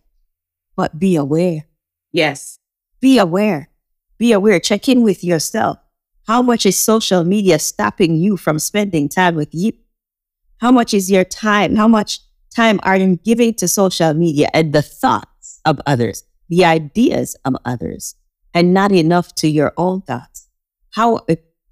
but 0.75 0.97
be 0.97 1.15
aware. 1.15 1.65
Yes. 2.11 2.59
Be 2.99 3.17
aware. 3.17 3.69
Be 4.17 4.31
aware. 4.31 4.59
Check 4.59 4.89
in 4.89 5.03
with 5.03 5.23
yourself. 5.23 5.77
How 6.27 6.41
much 6.41 6.65
is 6.65 6.77
social 6.77 7.23
media 7.23 7.59
stopping 7.59 8.15
you 8.15 8.37
from 8.37 8.59
spending 8.59 9.09
time 9.09 9.35
with 9.35 9.49
you? 9.53 9.73
How 10.57 10.71
much 10.71 10.93
is 10.93 11.09
your 11.09 11.23
time? 11.23 11.75
How 11.75 11.87
much 11.87 12.19
time 12.55 12.79
are 12.83 12.97
you 12.97 13.17
giving 13.23 13.53
to 13.55 13.67
social 13.67 14.13
media 14.13 14.49
and 14.53 14.73
the 14.73 14.81
thoughts 14.81 15.59
of 15.65 15.79
others, 15.85 16.23
the 16.49 16.65
ideas 16.65 17.35
of 17.45 17.55
others, 17.65 18.15
and 18.53 18.73
not 18.73 18.91
enough 18.91 19.33
to 19.35 19.47
your 19.47 19.73
own 19.77 20.01
thoughts? 20.01 20.47
How, 20.93 21.25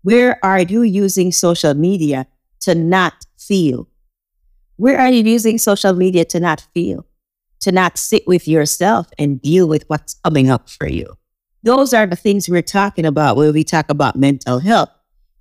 where 0.04 0.40
are 0.44 0.62
you 0.62 0.84
using 0.84 1.32
social 1.32 1.74
media 1.74 2.28
to 2.62 2.76
not 2.76 3.26
feel? 3.38 3.88
Where 4.78 5.00
are 5.00 5.10
you 5.10 5.24
using 5.24 5.58
social 5.58 5.94
media 5.94 6.26
to 6.26 6.40
not 6.40 6.66
feel? 6.74 7.06
to 7.62 7.72
not 7.72 7.98
sit 7.98 8.26
with 8.28 8.48
yourself 8.48 9.08
and 9.18 9.42
deal 9.42 9.68
with 9.68 9.84
what's 9.88 10.16
coming 10.24 10.50
up 10.50 10.70
for 10.70 10.88
you. 10.88 11.18
Those 11.64 11.94
are 11.94 12.08
the 12.08 12.16
things 12.16 12.48
we're 12.48 12.62
talking 12.62 13.06
about 13.06 13.36
when 13.36 13.54
we 13.54 13.64
talk 13.64 13.90
about 13.90 14.16
mental 14.16 14.60
health, 14.60 14.90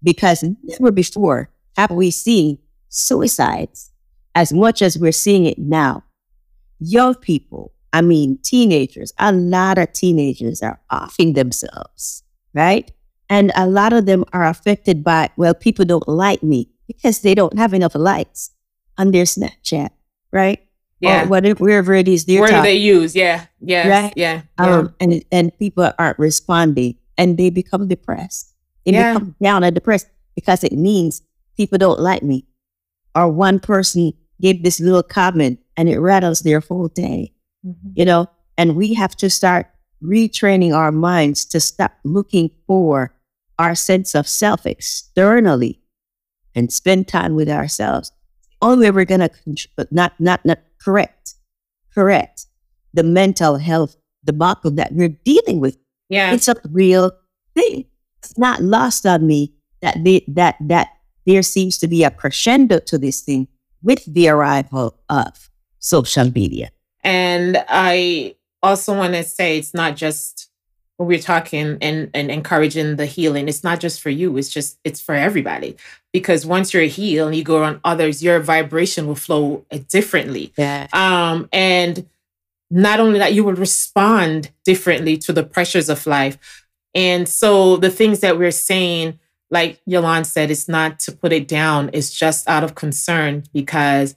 because 0.03 0.45
never 0.65 0.91
before 0.91 1.51
have 1.77 1.91
we 1.91 2.11
seen 2.11 2.59
suicides 2.89 3.91
as 4.35 4.53
much 4.53 4.83
as 4.83 4.99
we're 4.99 5.13
seeing 5.13 5.47
it 5.47 5.59
now. 5.59 6.05
Young 6.79 7.15
people, 7.15 7.73
I 7.93 8.03
mean, 8.03 8.39
teenagers, 8.43 9.13
a 9.19 9.33
lot 9.33 9.79
of 9.79 9.93
teenagers 9.93 10.63
are 10.63 10.81
offing 10.91 11.33
themselves, 11.33 12.23
right? 12.55 12.91
And 13.31 13.53
a 13.57 13.67
lot 13.67 13.93
of 13.93 14.07
them 14.07 14.25
are 14.33 14.47
affected 14.47 15.05
by, 15.05 15.31
well, 15.37 15.55
people 15.55 15.85
don't 15.85 16.09
like 16.09 16.43
me 16.43 16.71
because 16.87 17.21
they 17.21 17.35
don't 17.35 17.59
have 17.59 17.75
enough 17.75 17.95
likes 17.95 18.51
on 18.97 19.11
their 19.11 19.25
Snapchat, 19.25 19.91
right? 20.33 20.61
yeah. 21.01 21.27
whatever, 21.27 21.63
wherever 21.63 21.95
it 21.95 22.09
is 22.09 22.25
they're 22.25 22.41
Where 22.41 22.63
they 22.63 22.75
use, 22.75 23.15
yeah, 23.15 23.47
yeah, 23.61 23.89
right? 23.89 24.13
yeah, 24.17 24.43
yeah. 24.59 24.79
Um, 24.79 24.95
and 25.01 25.23
and 25.31 25.57
people 25.59 25.93
aren't 25.99 26.19
responding, 26.19 26.97
and 27.17 27.39
they 27.39 27.51
become 27.51 27.89
depressed. 27.89 28.55
They 28.85 28.93
yeah. 28.93 29.15
become 29.15 29.37
down 29.43 29.65
and 29.65 29.75
depressed 29.75 30.09
because 30.35 30.65
it 30.65 30.73
means 30.73 31.23
people 31.57 31.79
don't 31.79 32.01
like 32.01 32.23
me, 32.23 32.47
or 33.15 33.29
one 33.29 33.61
person 33.61 34.13
gave 34.41 34.63
this 34.63 34.81
little 34.81 35.03
comment 35.03 35.59
and 35.77 35.89
it 35.89 35.99
rattles 35.99 36.41
their 36.41 36.61
whole 36.61 36.89
day. 36.89 37.33
Mm-hmm. 37.67 37.91
You 37.95 38.05
know, 38.05 38.27
and 38.57 38.77
we 38.77 38.95
have 38.95 39.17
to 39.17 39.31
start 39.31 39.67
retraining 40.03 40.75
our 40.75 40.93
minds 40.93 41.45
to 41.47 41.61
stop 41.61 41.93
looking 42.05 42.51
for 42.67 43.15
our 43.59 43.75
sense 43.75 44.15
of 44.15 44.29
self 44.29 44.67
externally 44.67 45.81
and 46.55 46.73
spend 46.73 47.09
time 47.09 47.35
with 47.35 47.49
ourselves. 47.49 48.13
Only 48.61 48.87
way 48.87 48.91
we're 48.91 49.05
gonna 49.05 49.31
not 49.91 50.15
not 50.19 50.45
not 50.45 50.59
correct, 50.81 51.35
correct 51.95 52.47
the 52.95 53.03
mental 53.03 53.57
health 53.57 53.97
debacle 54.25 54.71
that 54.73 54.93
we're 54.93 55.17
dealing 55.25 55.61
with. 55.61 55.77
Yeah. 56.09 56.33
It's 56.33 56.49
a 56.49 56.57
real 56.71 57.13
thing. 57.55 57.85
It's 58.19 58.37
not 58.39 58.63
lost 58.63 59.07
on 59.07 59.27
me 59.27 59.55
that 59.83 60.03
they, 60.03 60.25
that 60.29 60.57
that 60.61 60.89
there 61.29 61.43
seems 61.43 61.77
to 61.77 61.87
be 61.87 62.05
a 62.05 62.11
crescendo 62.11 62.79
to 62.79 62.97
this 62.97 63.21
thing 63.21 63.47
with 63.83 64.03
the 64.07 64.29
arrival 64.29 64.99
of 65.11 65.51
social 65.79 66.31
media. 66.31 66.71
And 67.05 67.63
I 67.69 68.35
also 68.63 68.97
want 68.97 69.13
to 69.13 69.23
say 69.23 69.59
it's 69.59 69.75
not 69.75 69.95
just 69.95 70.51
when 70.97 71.07
we're 71.07 71.19
talking 71.19 71.77
and, 71.83 72.11
and 72.15 72.31
encouraging 72.31 72.97
the 72.97 73.05
healing, 73.05 73.47
it's 73.47 73.63
not 73.63 73.79
just 73.79 74.01
for 74.01 74.09
you, 74.09 74.37
it's 74.39 74.49
just 74.49 74.79
it's 74.85 75.03
for 75.03 75.15
everybody 75.15 75.77
because 76.15 76.47
once 76.47 76.73
you're 76.73 76.85
healed 76.85 77.29
and 77.29 77.37
you 77.37 77.45
go 77.45 77.59
around 77.59 77.81
others, 77.85 78.23
your 78.23 78.41
vibration 78.41 79.07
will 79.07 79.15
flow 79.15 79.67
differently. 79.89 80.53
Yeah. 80.57 80.89
Um, 80.95 81.49
and 81.53 82.09
not 82.71 83.01
only 83.01 83.19
that, 83.19 83.35
you 83.35 83.45
will 83.45 83.53
respond 83.53 84.51
differently 84.65 85.19
to 85.19 85.33
the 85.35 85.45
pressures 85.45 85.91
of 85.91 86.07
life. 86.07 86.67
And 86.95 87.29
so 87.29 87.77
the 87.77 87.91
things 87.91 88.21
that 88.21 88.39
we're 88.39 88.51
saying, 88.51 89.19
like 89.51 89.81
Yolande 89.87 90.27
said, 90.27 90.51
it's 90.51 90.69
not 90.69 90.99
to 91.01 91.13
put 91.13 91.33
it 91.33 91.49
down, 91.49 91.91
it's 91.93 92.11
just 92.11 92.49
out 92.49 92.65
of 92.65 92.75
concern 92.75 93.45
because 93.53 94.15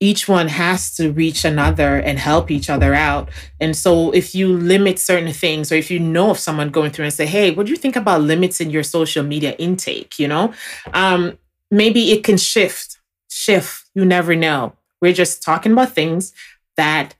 each 0.00 0.28
one 0.28 0.48
has 0.48 0.94
to 0.96 1.12
reach 1.12 1.44
another 1.44 1.96
and 1.96 2.18
help 2.18 2.50
each 2.50 2.68
other 2.68 2.94
out. 2.94 3.30
And 3.60 3.76
so 3.76 4.10
if 4.10 4.34
you 4.34 4.48
limit 4.48 4.98
certain 4.98 5.32
things, 5.32 5.70
or 5.70 5.76
if 5.76 5.90
you 5.90 5.98
know 5.98 6.30
of 6.30 6.38
someone 6.38 6.70
going 6.70 6.90
through 6.90 7.06
and 7.06 7.14
say, 7.14 7.26
hey, 7.26 7.52
what 7.52 7.66
do 7.66 7.72
you 7.72 7.78
think 7.78 7.96
about 7.96 8.20
limits 8.20 8.60
in 8.60 8.70
your 8.70 8.82
social 8.82 9.22
media 9.22 9.52
intake? 9.58 10.18
You 10.18 10.28
know, 10.28 10.52
um, 10.92 11.38
maybe 11.70 12.12
it 12.12 12.24
can 12.24 12.36
shift, 12.36 12.98
shift. 13.30 13.86
You 13.94 14.04
never 14.04 14.34
know. 14.34 14.74
We're 15.00 15.12
just 15.12 15.42
talking 15.42 15.72
about 15.72 15.92
things 15.92 16.32
that 16.76 17.14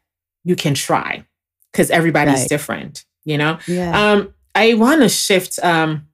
you 0.45 0.57
can 0.57 0.75
try 0.75 1.25
because 1.73 1.91
everybody's 1.91 2.41
right. 2.41 2.49
different, 2.49 3.05
you 3.25 3.39
know? 3.39 3.59
Yeah. 3.67 4.13
Um, 4.13 4.35
I 4.55 4.75
want 4.75 5.01
to 5.03 5.09
shift 5.09 5.59
um, 5.63 6.07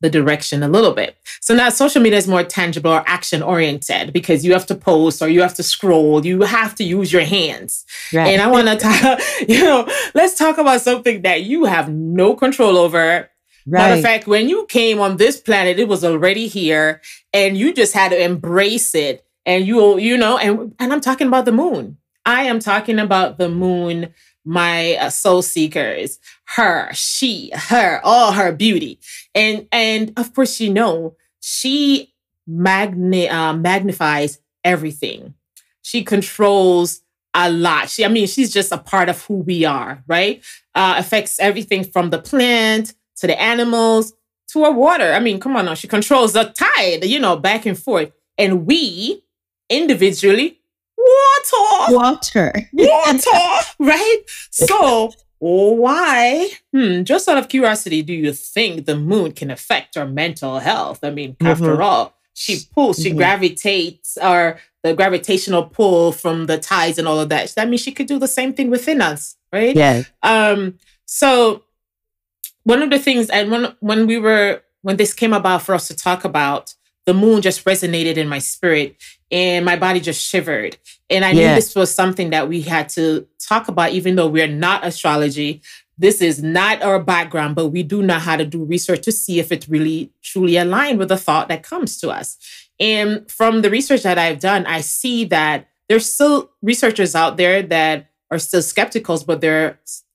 the 0.00 0.10
direction 0.10 0.62
a 0.62 0.68
little 0.68 0.92
bit. 0.92 1.16
So 1.40 1.54
now 1.54 1.68
social 1.68 2.00
media 2.00 2.18
is 2.18 2.26
more 2.26 2.42
tangible 2.42 2.90
or 2.90 3.04
action 3.06 3.42
oriented 3.42 4.12
because 4.12 4.44
you 4.44 4.52
have 4.52 4.66
to 4.66 4.74
post 4.74 5.20
or 5.20 5.28
you 5.28 5.42
have 5.42 5.54
to 5.54 5.62
scroll, 5.62 6.24
you 6.24 6.42
have 6.42 6.74
to 6.76 6.84
use 6.84 7.12
your 7.12 7.24
hands. 7.24 7.84
Right. 8.12 8.28
And 8.28 8.42
I 8.42 8.46
want 8.46 8.68
to 8.68 8.76
talk, 8.88 9.20
you 9.48 9.62
know, 9.62 9.88
let's 10.14 10.36
talk 10.36 10.58
about 10.58 10.80
something 10.80 11.22
that 11.22 11.42
you 11.42 11.64
have 11.64 11.90
no 11.90 12.34
control 12.34 12.76
over. 12.76 13.28
Right. 13.66 13.80
Matter 13.80 13.94
of 13.94 14.02
fact, 14.02 14.26
when 14.26 14.48
you 14.48 14.66
came 14.66 15.00
on 15.00 15.18
this 15.18 15.38
planet, 15.38 15.78
it 15.78 15.88
was 15.88 16.02
already 16.02 16.48
here 16.48 17.02
and 17.32 17.56
you 17.56 17.74
just 17.74 17.92
had 17.92 18.10
to 18.10 18.22
embrace 18.22 18.94
it. 18.94 19.24
And 19.44 19.66
you, 19.66 19.98
you 19.98 20.16
know, 20.16 20.38
and, 20.38 20.74
and 20.78 20.92
I'm 20.92 21.00
talking 21.00 21.26
about 21.26 21.44
the 21.44 21.52
moon. 21.52 21.98
I 22.24 22.44
am 22.44 22.58
talking 22.58 22.98
about 22.98 23.38
the 23.38 23.48
moon 23.48 24.14
my 24.44 24.96
uh, 24.96 25.10
soul 25.10 25.42
seekers 25.42 26.18
her 26.56 26.90
she 26.92 27.50
her 27.54 28.00
all 28.02 28.32
her 28.32 28.52
beauty. 28.52 28.98
And 29.34 29.66
and 29.70 30.12
of 30.16 30.34
course 30.34 30.60
you 30.60 30.72
know 30.72 31.16
she 31.40 32.12
magni- 32.46 33.28
uh, 33.28 33.54
magnifies 33.54 34.40
everything. 34.64 35.34
She 35.82 36.02
controls 36.02 37.02
a 37.34 37.50
lot. 37.50 37.88
She 37.88 38.04
i 38.04 38.08
mean 38.08 38.26
she's 38.26 38.52
just 38.52 38.72
a 38.72 38.78
part 38.78 39.08
of 39.08 39.24
who 39.24 39.34
we 39.34 39.64
are 39.64 40.02
right? 40.06 40.42
Uh, 40.74 40.94
affects 40.98 41.38
everything 41.38 41.84
from 41.84 42.10
the 42.10 42.18
plant 42.18 42.94
to 43.16 43.26
the 43.26 43.40
animals 43.40 44.12
to 44.48 44.64
our 44.64 44.72
water. 44.72 45.12
I 45.12 45.20
mean 45.20 45.38
come 45.38 45.56
on 45.56 45.66
now. 45.66 45.74
She 45.74 45.88
controls 45.88 46.32
the 46.32 46.44
tide 46.44 47.04
you 47.04 47.20
know 47.20 47.36
back 47.36 47.66
and 47.66 47.78
forth. 47.78 48.12
And 48.36 48.66
we 48.66 49.22
individually 49.68 50.60
water, 50.96 51.94
water, 51.94 52.52
water, 52.72 53.66
right? 53.78 54.18
So, 54.50 55.12
why, 55.40 56.50
hmm, 56.70 57.02
just 57.02 57.26
out 57.26 57.38
of 57.38 57.48
curiosity, 57.48 58.02
do 58.02 58.12
you 58.12 58.32
think 58.32 58.84
the 58.84 58.96
moon 58.96 59.32
can 59.32 59.50
affect 59.50 59.96
our 59.96 60.06
mental 60.06 60.58
health? 60.58 61.02
I 61.02 61.10
mean, 61.10 61.32
mm-hmm. 61.34 61.46
after 61.46 61.82
all, 61.82 62.14
she 62.34 62.60
pulls, 62.74 63.02
she 63.02 63.08
mm-hmm. 63.08 63.18
gravitates, 63.18 64.18
or 64.22 64.58
the 64.82 64.94
gravitational 64.94 65.64
pull 65.64 66.12
from 66.12 66.46
the 66.46 66.58
tides 66.58 66.98
and 66.98 67.08
all 67.08 67.18
of 67.18 67.30
that. 67.30 67.54
That 67.56 67.68
means 67.68 67.80
she 67.80 67.92
could 67.92 68.06
do 68.06 68.18
the 68.18 68.28
same 68.28 68.52
thing 68.52 68.70
within 68.70 69.00
us, 69.00 69.36
right? 69.52 69.74
Yeah. 69.74 70.02
Um. 70.22 70.78
So, 71.06 71.64
one 72.64 72.82
of 72.82 72.90
the 72.90 72.98
things, 72.98 73.30
and 73.30 73.50
when 73.50 73.74
when 73.80 74.06
we 74.06 74.18
were 74.18 74.62
when 74.82 74.98
this 74.98 75.14
came 75.14 75.32
about 75.32 75.62
for 75.62 75.74
us 75.74 75.88
to 75.88 75.96
talk 75.96 76.24
about, 76.24 76.74
the 77.10 77.14
moon 77.14 77.42
just 77.42 77.64
resonated 77.64 78.16
in 78.16 78.28
my 78.28 78.38
spirit 78.38 78.94
and 79.32 79.64
my 79.64 79.74
body 79.74 79.98
just 79.98 80.22
shivered. 80.24 80.78
And 81.10 81.24
I 81.24 81.32
yeah. 81.32 81.48
knew 81.48 81.54
this 81.56 81.74
was 81.74 81.92
something 81.92 82.30
that 82.30 82.48
we 82.48 82.60
had 82.60 82.88
to 82.90 83.26
talk 83.40 83.66
about, 83.66 83.90
even 83.90 84.14
though 84.14 84.28
we're 84.28 84.46
not 84.46 84.86
astrology. 84.86 85.60
This 85.98 86.22
is 86.22 86.40
not 86.40 86.82
our 86.82 87.02
background, 87.02 87.56
but 87.56 87.70
we 87.70 87.82
do 87.82 88.00
know 88.00 88.20
how 88.20 88.36
to 88.36 88.44
do 88.44 88.62
research 88.64 89.02
to 89.02 89.12
see 89.12 89.40
if 89.40 89.50
it's 89.50 89.68
really 89.68 90.12
truly 90.22 90.56
aligned 90.56 91.00
with 91.00 91.08
the 91.08 91.16
thought 91.16 91.48
that 91.48 91.64
comes 91.64 91.98
to 91.98 92.10
us. 92.10 92.38
And 92.78 93.28
from 93.28 93.62
the 93.62 93.70
research 93.70 94.04
that 94.04 94.16
I've 94.16 94.38
done, 94.38 94.64
I 94.66 94.82
see 94.82 95.24
that 95.24 95.66
there's 95.88 96.14
still 96.14 96.52
researchers 96.62 97.16
out 97.16 97.38
there 97.38 97.60
that 97.60 98.06
are 98.30 98.38
still 98.38 98.62
skeptical, 98.62 99.20
but 99.26 99.40
there 99.40 99.66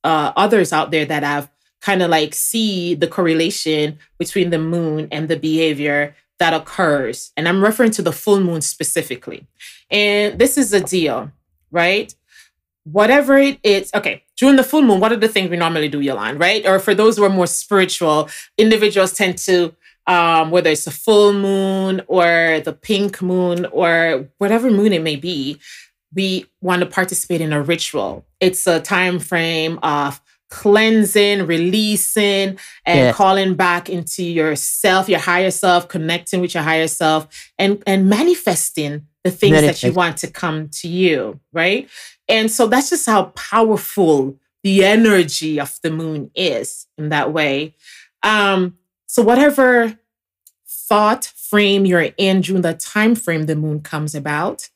are 0.05 0.29
uh, 0.29 0.31
others 0.37 0.71
out 0.71 0.91
there 0.91 1.03
that 1.03 1.23
have 1.23 1.51
kind 1.81 2.01
of 2.01 2.09
like 2.09 2.33
see 2.33 2.95
the 2.95 3.07
correlation 3.07 3.99
between 4.17 4.49
the 4.49 4.59
moon 4.59 5.09
and 5.11 5.27
the 5.27 5.37
behavior 5.37 6.15
that 6.39 6.53
occurs. 6.53 7.31
And 7.37 7.47
I'm 7.47 7.63
referring 7.63 7.91
to 7.91 8.01
the 8.01 8.11
full 8.11 8.39
moon 8.39 8.61
specifically. 8.61 9.47
And 9.89 10.39
this 10.39 10.57
is 10.57 10.73
a 10.73 10.81
deal, 10.81 11.31
right? 11.71 12.13
Whatever 12.83 13.37
it 13.37 13.59
is, 13.63 13.91
okay, 13.93 14.23
during 14.37 14.57
the 14.57 14.63
full 14.63 14.81
moon, 14.81 14.99
what 14.99 15.11
are 15.11 15.17
the 15.17 15.27
things 15.27 15.49
we 15.49 15.57
normally 15.57 15.87
do, 15.87 16.01
Yolande, 16.01 16.39
right? 16.39 16.65
Or 16.67 16.79
for 16.79 16.93
those 16.93 17.17
who 17.17 17.23
are 17.23 17.29
more 17.29 17.47
spiritual, 17.47 18.29
individuals 18.57 19.13
tend 19.13 19.37
to, 19.39 19.73
um, 20.07 20.51
whether 20.51 20.69
it's 20.69 20.85
a 20.85 20.91
full 20.91 21.33
moon 21.33 22.01
or 22.07 22.61
the 22.63 22.73
pink 22.73 23.21
moon 23.21 23.65
or 23.71 24.29
whatever 24.37 24.69
moon 24.69 24.93
it 24.93 25.01
may 25.01 25.15
be, 25.15 25.59
we 26.13 26.45
want 26.61 26.81
to 26.81 26.85
participate 26.85 27.41
in 27.41 27.53
a 27.53 27.61
ritual. 27.61 28.25
It's 28.39 28.67
a 28.67 28.79
time 28.79 29.19
frame 29.19 29.79
of 29.81 30.21
cleansing, 30.55 31.45
releasing, 31.45 32.57
and 32.85 32.99
yeah. 32.99 33.11
calling 33.11 33.55
back 33.55 33.89
into 33.89 34.23
yourself, 34.23 35.09
your 35.09 35.19
higher 35.19 35.51
self, 35.51 35.89
connecting 35.89 36.39
with 36.39 36.53
your 36.53 36.63
higher 36.63 36.87
self, 36.87 37.27
and, 37.59 37.83
and 37.85 38.07
manifesting 38.09 39.05
the 39.25 39.31
things 39.31 39.51
Manifest. 39.51 39.81
that 39.81 39.87
you 39.89 39.93
want 39.93 40.15
to 40.15 40.27
come 40.27 40.69
to 40.69 40.87
you, 40.87 41.41
right? 41.51 41.89
And 42.29 42.49
so 42.49 42.67
that's 42.67 42.89
just 42.89 43.05
how 43.05 43.25
powerful 43.35 44.39
the 44.63 44.85
energy 44.85 45.59
of 45.59 45.77
the 45.83 45.91
moon 45.91 46.31
is 46.33 46.87
in 46.97 47.09
that 47.09 47.33
way. 47.33 47.75
Um, 48.23 48.77
so 49.07 49.23
whatever 49.23 49.99
thought 50.65 51.25
frame 51.25 51.85
you're 51.85 52.11
in 52.17 52.39
during 52.39 52.61
the 52.61 52.75
time 52.75 53.13
frame 53.13 53.45
the 53.45 53.57
moon 53.57 53.81
comes 53.81 54.15
about, 54.15 54.69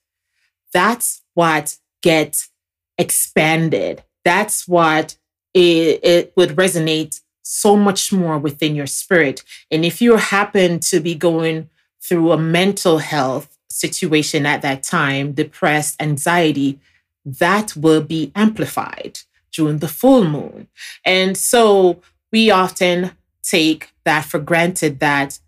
that's 0.74 1.22
what 1.36 1.78
gets 2.02 2.50
expanded. 2.98 4.04
That's 4.26 4.68
what 4.68 5.16
it, 5.60 6.00
it 6.04 6.34
would 6.36 6.52
resonate 6.52 7.22
so 7.44 7.76
much 7.76 8.14
more 8.14 8.38
within 8.38 8.76
your 8.76 8.88
spirit. 8.88 9.44
And 9.72 9.84
if 9.84 10.02
you 10.02 10.18
happen 10.18 10.80
to 10.82 11.00
be 11.00 11.16
going 11.16 11.70
through 12.02 12.32
a 12.32 12.38
mental 12.38 13.00
health 13.00 13.58
situation 13.70 14.46
at 14.46 14.62
that 14.62 14.84
time, 14.84 15.34
depressed, 15.34 16.02
anxiety, 16.02 16.80
that 17.26 17.76
will 17.76 18.02
be 18.02 18.32
amplified 18.36 19.20
during 19.52 19.80
the 19.80 19.88
full 19.88 20.26
moon. 20.26 20.68
And 21.06 21.38
so 21.38 22.02
we 22.32 22.52
often 22.52 23.12
take 23.42 23.92
that 24.04 24.26
for 24.26 24.40
granted 24.40 25.00
that 25.00 25.40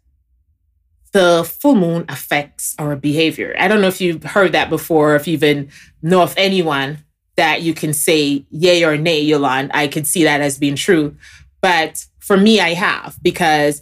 the 1.12 1.44
full 1.44 1.76
moon 1.76 2.06
affects 2.10 2.76
our 2.80 2.96
behavior. 2.96 3.54
I 3.60 3.68
don't 3.68 3.82
know 3.82 3.88
if 3.88 4.02
you've 4.02 4.24
heard 4.24 4.54
that 4.54 4.70
before, 4.70 5.16
if 5.16 5.28
you 5.28 5.34
even 5.34 5.70
know 6.02 6.22
of 6.22 6.34
anyone 6.38 7.04
that 7.38 7.62
you 7.62 7.74
can 7.74 7.94
say 7.94 8.46
yay 8.50 8.84
or 8.84 8.98
nay, 8.98 9.22
Yolande. 9.22 9.72
I 9.74 9.88
can 9.88 10.06
see 10.06 10.24
that 10.24 10.42
as 10.42 10.58
being 10.58 10.76
true. 10.76 11.16
But 11.62 12.06
for 12.20 12.38
me, 12.38 12.60
I 12.60 12.74
have 12.74 13.18
because 13.22 13.82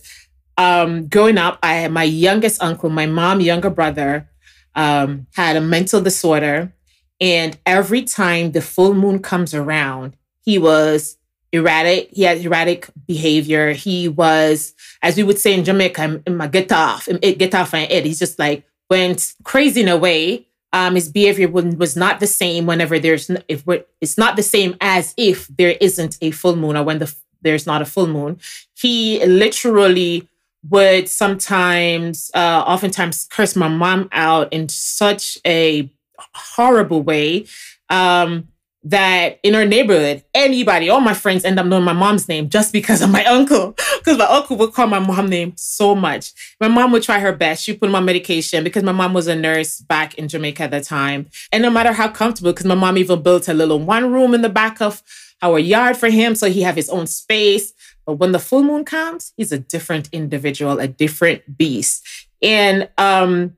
um, 0.58 1.08
growing 1.08 1.38
up, 1.38 1.60
I 1.64 1.76
had 1.76 1.92
my 1.92 2.04
youngest 2.04 2.62
uncle, 2.62 2.90
my 2.90 3.06
mom, 3.06 3.42
younger 3.42 3.70
brother, 3.70 4.30
um, 4.76 5.28
had 5.36 5.56
a 5.56 5.62
mental 5.62 6.02
disorder. 6.02 6.74
And 7.22 7.58
every 7.66 8.04
time 8.04 8.52
the 8.52 8.62
full 8.62 8.94
moon 8.94 9.20
comes 9.20 9.54
around, 9.54 10.16
he 10.44 10.58
was 10.58 11.18
erratic. 11.52 12.10
He 12.12 12.24
had 12.24 12.40
erratic 12.40 12.90
behavior. 13.08 13.72
He 13.72 14.08
was, 14.08 14.74
as 15.02 15.18
we 15.18 15.24
would 15.24 15.40
say 15.40 15.54
in 15.54 15.64
Jamaica, 15.64 16.02
i'm 16.02 16.24
in 16.26 16.38
my 16.38 16.48
get 16.48 16.72
off, 16.72 17.08
get 17.22 17.56
off 17.56 17.74
and 17.74 17.92
it. 17.92 18.06
He's 18.06 18.20
just 18.20 18.38
like 18.38 18.66
went 18.90 19.34
crazy 19.44 19.82
in 19.82 19.88
a 19.88 19.98
way 19.98 20.48
um, 20.72 20.96
his 20.96 21.10
behavior 21.10 21.48
was 21.48 21.96
not 21.96 22.20
the 22.20 22.28
same 22.28 22.66
whenever 22.66 23.00
there's 23.00 23.30
if 23.48 23.64
it's 24.02 24.18
not 24.18 24.36
the 24.36 24.44
same 24.44 24.76
as 24.82 25.14
if 25.18 25.48
there 25.48 25.76
isn't 25.82 26.18
a 26.22 26.32
full 26.32 26.56
moon 26.56 26.78
or 26.78 26.84
when 26.84 27.00
the 27.00 27.14
there's 27.42 27.66
not 27.66 27.82
a 27.82 27.86
full 27.86 28.08
moon. 28.08 28.40
He 28.78 29.26
literally 29.26 30.28
would 30.70 31.08
sometimes, 31.08 32.32
uh, 32.34 32.64
oftentimes, 32.68 33.28
curse 33.30 33.56
my 33.56 33.70
mom 33.70 34.10
out 34.12 34.52
in 34.52 34.68
such 34.68 35.38
a 35.46 35.90
horrible 36.34 37.02
way. 37.02 37.46
Um, 37.90 38.50
that 38.84 39.40
in 39.44 39.56
our 39.56 39.66
neighborhood, 39.66 40.24
anybody, 40.34 40.90
all 40.90 41.02
my 41.02 41.14
friends 41.14 41.44
end 41.44 41.60
up 41.60 41.66
knowing 41.66 41.84
my 41.84 41.94
mom's 41.94 42.30
name 42.30 42.50
just 42.50 42.72
because 42.72 43.02
of 43.02 43.10
my 43.10 43.26
uncle. 43.26 43.76
Because 44.00 44.18
my 44.18 44.26
uncle 44.26 44.56
would 44.56 44.72
call 44.72 44.88
my 44.88 45.00
mom 45.00 45.28
name 45.28 45.52
so 45.58 45.94
much. 45.94 46.32
My 46.62 46.70
mom 46.70 46.94
would 46.94 47.04
try 47.04 47.20
her 47.20 47.34
best. 47.34 47.66
She 47.66 47.74
put 47.74 47.90
him 47.90 47.96
on 47.96 48.06
medication 48.06 48.64
because 48.64 48.82
my 48.82 48.94
mom 48.94 49.14
was 49.14 49.28
a 49.28 49.36
nurse 49.36 49.82
back 49.82 50.16
in 50.16 50.30
Jamaica 50.30 50.64
at 50.64 50.72
the 50.72 50.80
time. 50.80 51.28
And 51.52 51.62
no 51.62 51.70
matter 51.70 51.92
how 51.92 52.08
comfortable, 52.08 52.54
because 52.54 52.66
my 52.66 52.76
mom 52.76 52.98
even 52.98 53.22
built 53.22 53.50
a 53.50 53.54
little 53.54 53.78
one 53.78 54.10
room 54.10 54.34
in 54.34 54.42
the 54.42 54.48
back 54.48 54.82
of 54.82 55.04
our 55.42 55.60
yard 55.60 55.98
for 55.98 56.10
him 56.10 56.34
so 56.34 56.50
he 56.50 56.62
have 56.62 56.78
his 56.78 56.90
own 56.90 57.08
space. 57.08 57.74
But 58.06 58.14
when 58.14 58.32
the 58.32 58.40
full 58.40 58.64
moon 58.64 58.86
comes, 58.86 59.34
he's 59.36 59.52
a 59.52 59.60
different 59.60 60.08
individual, 60.14 60.80
a 60.80 60.88
different 60.88 61.58
beast. 61.58 62.08
And 62.42 62.90
um, 62.98 63.58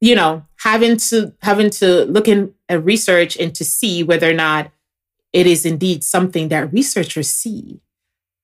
you 0.00 0.14
know, 0.14 0.45
having 0.60 0.96
to 0.96 1.32
having 1.42 1.70
to 1.70 2.04
look 2.04 2.28
in 2.28 2.52
a 2.68 2.78
research 2.80 3.36
and 3.36 3.54
to 3.54 3.64
see 3.64 4.02
whether 4.02 4.30
or 4.30 4.34
not 4.34 4.70
it 5.32 5.46
is 5.46 5.66
indeed 5.66 6.02
something 6.02 6.48
that 6.48 6.72
researchers 6.72 7.28
see 7.30 7.80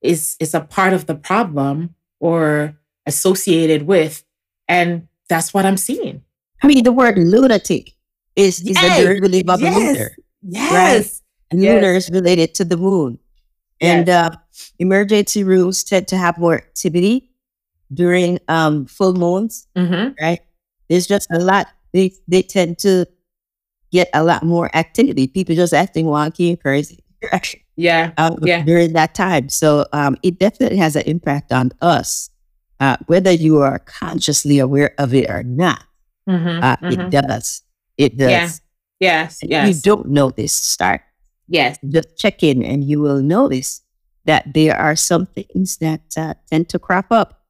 is 0.03 0.37
is 0.41 0.55
a 0.55 0.61
part 0.61 0.93
of 0.93 1.07
the 1.07 1.15
problem 1.15 1.95
or 2.21 2.77
associated 3.07 3.83
with 3.87 4.25
and 4.69 5.09
that's 5.29 5.53
what 5.55 5.65
i'm 5.67 5.77
seeing 5.77 6.23
i 6.63 6.67
mean 6.67 6.85
the 6.85 6.93
word 6.93 7.17
lunatic 7.19 7.93
is, 8.37 8.61
is 8.61 8.77
Yes, 8.81 8.99
a 8.99 9.03
derivative 9.05 9.49
of 9.49 9.61
yes, 9.61 9.77
lunar. 9.77 10.17
Yes. 10.43 11.23
And 11.51 11.61
Yes. 11.61 11.75
lunar 11.75 11.93
is 11.95 12.11
related 12.11 12.55
to 12.55 12.65
the 12.65 12.79
moon. 12.79 13.19
And 13.79 14.09
uh, 14.09 14.31
emergency 14.79 15.45
rooms 15.45 15.85
tend 15.85 16.09
to 16.09 16.17
have 16.17 16.39
more 16.39 16.55
activity 16.55 17.29
during 17.93 18.39
um, 18.49 18.87
full 18.87 19.13
moons, 19.13 19.67
Mm-hmm. 19.77 20.13
right? 20.19 20.41
There's 20.89 21.07
just 21.07 21.29
a 21.31 21.39
lot, 21.41 21.67
they, 21.93 22.13
they 22.29 22.43
tend 22.43 22.79
to 22.79 23.07
get 23.91 24.09
a 24.15 24.23
lot 24.25 24.43
more 24.43 24.75
activity. 24.75 25.27
People 25.27 25.55
just 25.55 25.75
acting 25.75 26.07
wonky 26.07 26.49
and 26.51 26.61
crazy 26.61 27.05
Yeah. 27.77 28.13
um, 28.19 28.39
Yeah. 28.43 28.63
during 28.65 28.93
that 28.95 29.15
time. 29.15 29.49
So 29.49 29.87
um, 29.93 30.17
it 30.23 30.39
definitely 30.39 30.79
has 30.79 30.97
an 30.97 31.03
impact 31.07 31.53
on 31.53 31.73
us, 31.81 32.31
uh, 32.81 32.97
whether 33.07 33.31
you 33.33 33.59
are 33.61 33.79
consciously 33.81 34.59
aware 34.59 34.95
of 34.99 35.15
it 35.15 35.29
or 35.31 35.43
not. 35.43 35.85
Mm-hmm. 36.29 36.63
Uh, 36.63 36.77
Mhm. 36.77 36.93
It 36.93 37.11
does. 37.11 37.63
It 37.99 38.17
does. 38.17 38.31
Yeah. 38.31 38.49
Yes. 39.01 39.43
And 39.43 39.51
Yes. 39.51 39.69
You 39.77 39.83
don't 39.83 40.09
notice, 40.09 40.53
start 40.55 41.01
yes. 41.49 41.79
just 41.89 42.17
check 42.17 42.43
in 42.43 42.63
and 42.63 42.85
you 42.85 43.01
will 43.01 43.21
notice 43.21 43.83
that 44.25 44.55
there 44.55 44.77
are 44.77 44.95
some 44.95 45.27
things 45.27 45.79
that 45.79 46.01
uh, 46.17 46.35
tend 46.49 46.69
to 46.69 46.79
crop 46.79 47.07
up 47.11 47.43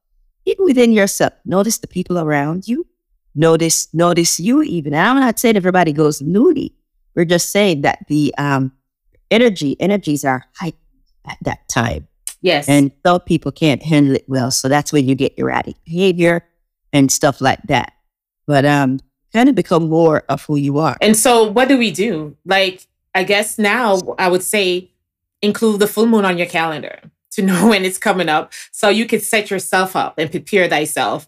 even 0.45 0.65
within 0.65 0.91
yourself. 0.91 1.33
Notice 1.45 1.77
the 1.77 1.87
people 1.87 2.17
around 2.17 2.67
you. 2.67 2.87
Notice, 3.35 3.91
notice 3.93 4.39
you 4.39 4.61
even. 4.61 4.93
And 4.93 5.07
I'm 5.07 5.19
not 5.19 5.39
saying 5.39 5.57
everybody 5.57 5.91
goes 5.91 6.21
loony. 6.21 6.75
We're 7.15 7.25
just 7.25 7.51
saying 7.51 7.81
that 7.81 8.05
the 8.07 8.33
um, 8.37 8.71
energy, 9.31 9.75
energies 9.79 10.23
are 10.23 10.45
heightened 10.55 10.79
at 11.25 11.37
that 11.41 11.67
time. 11.67 12.07
Yes. 12.41 12.67
And 12.67 12.91
some 13.05 13.21
people 13.21 13.51
can't 13.51 13.81
handle 13.81 14.15
it 14.15 14.25
well. 14.27 14.51
So 14.51 14.67
that's 14.67 14.91
when 14.91 15.07
you 15.07 15.15
get 15.15 15.33
erratic 15.37 15.75
behavior 15.85 16.45
and 16.91 17.11
stuff 17.11 17.41
like 17.41 17.61
that. 17.63 17.93
But 18.45 18.65
um, 18.65 18.99
kind 19.33 19.49
of 19.49 19.55
become 19.55 19.89
more 19.89 20.23
of 20.29 20.43
who 20.45 20.57
you 20.57 20.77
are. 20.77 20.97
And 21.01 21.17
so, 21.17 21.49
what 21.49 21.67
do 21.67 21.77
we 21.77 21.91
do? 21.91 22.37
Like, 22.45 22.87
I 23.15 23.23
guess 23.23 23.57
now 23.57 23.99
I 24.19 24.27
would 24.27 24.43
say 24.43 24.91
include 25.41 25.79
the 25.79 25.87
full 25.87 26.05
moon 26.05 26.25
on 26.25 26.37
your 26.37 26.47
calendar 26.47 26.99
to 27.31 27.41
know 27.45 27.69
when 27.69 27.83
it's 27.83 27.97
coming 27.97 28.29
up, 28.29 28.53
so 28.71 28.89
you 28.89 29.05
can 29.05 29.19
set 29.19 29.49
yourself 29.49 29.95
up 29.95 30.15
and 30.17 30.29
prepare 30.29 30.67
thyself 30.67 31.27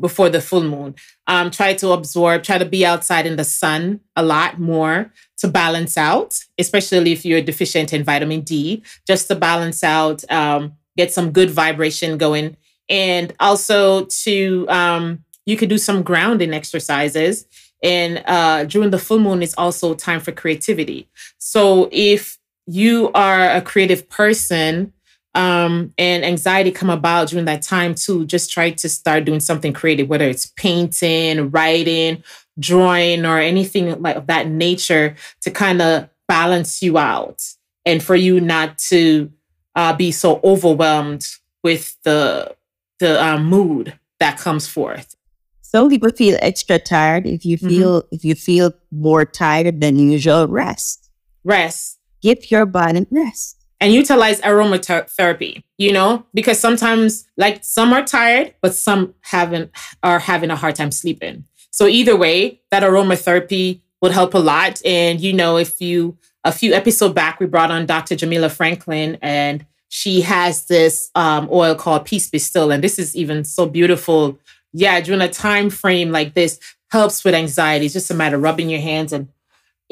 before 0.00 0.28
the 0.28 0.40
full 0.40 0.62
moon. 0.62 0.94
Um, 1.26 1.50
try 1.50 1.74
to 1.74 1.90
absorb, 1.90 2.42
try 2.42 2.58
to 2.58 2.64
be 2.64 2.86
outside 2.86 3.26
in 3.26 3.36
the 3.36 3.44
sun 3.44 4.00
a 4.16 4.22
lot 4.22 4.58
more 4.58 5.12
to 5.38 5.48
balance 5.48 5.98
out, 5.98 6.38
especially 6.58 7.12
if 7.12 7.24
you're 7.24 7.42
deficient 7.42 7.92
in 7.92 8.04
vitamin 8.04 8.40
D, 8.40 8.82
just 9.06 9.28
to 9.28 9.34
balance 9.34 9.84
out, 9.84 10.24
um, 10.30 10.72
get 10.96 11.12
some 11.12 11.32
good 11.32 11.50
vibration 11.50 12.16
going, 12.16 12.56
and 12.88 13.34
also 13.40 14.04
to 14.06 14.66
um, 14.68 15.24
you 15.46 15.56
could 15.56 15.68
do 15.68 15.78
some 15.78 16.02
grounding 16.02 16.54
exercises 16.54 17.46
and 17.84 18.22
uh, 18.26 18.64
during 18.64 18.90
the 18.90 18.98
full 18.98 19.18
moon 19.18 19.42
is 19.42 19.54
also 19.58 19.94
time 19.94 20.18
for 20.18 20.32
creativity. 20.32 21.06
So 21.36 21.90
if 21.92 22.38
you 22.66 23.10
are 23.14 23.50
a 23.50 23.60
creative 23.60 24.08
person 24.08 24.94
um, 25.34 25.92
and 25.98 26.24
anxiety 26.24 26.70
come 26.70 26.90
about 26.90 27.28
during 27.28 27.44
that 27.46 27.62
time 27.62 27.94
too, 27.94 28.24
just 28.26 28.52
try 28.52 28.70
to 28.70 28.88
start 28.88 29.24
doing 29.24 29.40
something 29.40 29.72
creative, 29.72 30.08
whether 30.08 30.28
it's 30.28 30.46
painting, 30.56 31.50
writing, 31.50 32.22
drawing, 32.58 33.26
or 33.26 33.38
anything 33.38 34.00
like 34.00 34.16
of 34.16 34.26
that 34.28 34.48
nature 34.48 35.16
to 35.42 35.50
kind 35.50 35.82
of 35.82 36.08
balance 36.28 36.82
you 36.82 36.96
out 36.98 37.42
and 37.84 38.02
for 38.02 38.14
you 38.14 38.40
not 38.40 38.78
to 38.78 39.30
uh, 39.74 39.92
be 39.94 40.10
so 40.12 40.40
overwhelmed 40.44 41.26
with 41.62 42.00
the 42.02 42.54
the 43.00 43.22
uh, 43.22 43.38
mood 43.38 43.98
that 44.20 44.38
comes 44.38 44.68
forth. 44.68 45.16
Some 45.62 45.90
people 45.90 46.10
feel 46.12 46.38
extra 46.40 46.78
tired. 46.78 47.26
If 47.26 47.44
you 47.44 47.58
Mhm. 47.58 47.68
feel 47.68 48.02
if 48.12 48.24
you 48.24 48.36
feel 48.36 48.72
more 48.92 49.24
tired 49.24 49.80
than 49.80 49.98
usual, 49.98 50.46
rest. 50.46 51.10
Rest. 51.42 51.98
Give 52.22 52.50
your 52.50 52.66
body 52.66 53.04
rest. 53.10 53.63
And 53.80 53.92
utilize 53.92 54.40
aromatherapy 54.40 55.62
you 55.78 55.92
know? 55.92 56.24
Because 56.32 56.58
sometimes 56.58 57.26
like 57.36 57.64
some 57.64 57.92
are 57.92 58.04
tired 58.04 58.54
but 58.60 58.74
some 58.74 59.14
haven't 59.22 59.70
are 60.02 60.18
having 60.18 60.50
a 60.50 60.56
hard 60.56 60.76
time 60.76 60.90
sleeping. 60.90 61.44
So 61.70 61.86
either 61.86 62.16
way 62.16 62.60
that 62.70 62.82
aromatherapy 62.82 63.80
would 64.00 64.12
help 64.12 64.34
a 64.34 64.38
lot. 64.38 64.80
And 64.84 65.20
you 65.20 65.32
know 65.32 65.56
if 65.56 65.80
you 65.80 66.16
a 66.44 66.52
few 66.52 66.74
episodes 66.74 67.14
back 67.14 67.40
we 67.40 67.46
brought 67.46 67.70
on 67.70 67.86
dr 67.86 68.14
jamila 68.16 68.50
franklin 68.50 69.16
and 69.22 69.64
she 69.88 70.20
has 70.20 70.66
this 70.66 71.10
um, 71.14 71.48
oil 71.50 71.74
called 71.74 72.04
peace 72.04 72.28
be 72.28 72.38
still 72.38 72.70
and 72.70 72.84
this 72.84 72.98
is 72.98 73.16
even 73.16 73.44
so 73.44 73.66
beautiful. 73.66 74.38
Yeah 74.72 75.00
during 75.00 75.20
a 75.20 75.28
time 75.28 75.70
frame 75.70 76.10
like 76.10 76.34
this 76.34 76.60
helps 76.90 77.24
with 77.24 77.34
anxiety. 77.34 77.86
It's 77.86 77.94
just 77.94 78.10
a 78.10 78.14
matter 78.14 78.36
of 78.36 78.42
rubbing 78.42 78.70
your 78.70 78.80
hands 78.80 79.12
and 79.12 79.28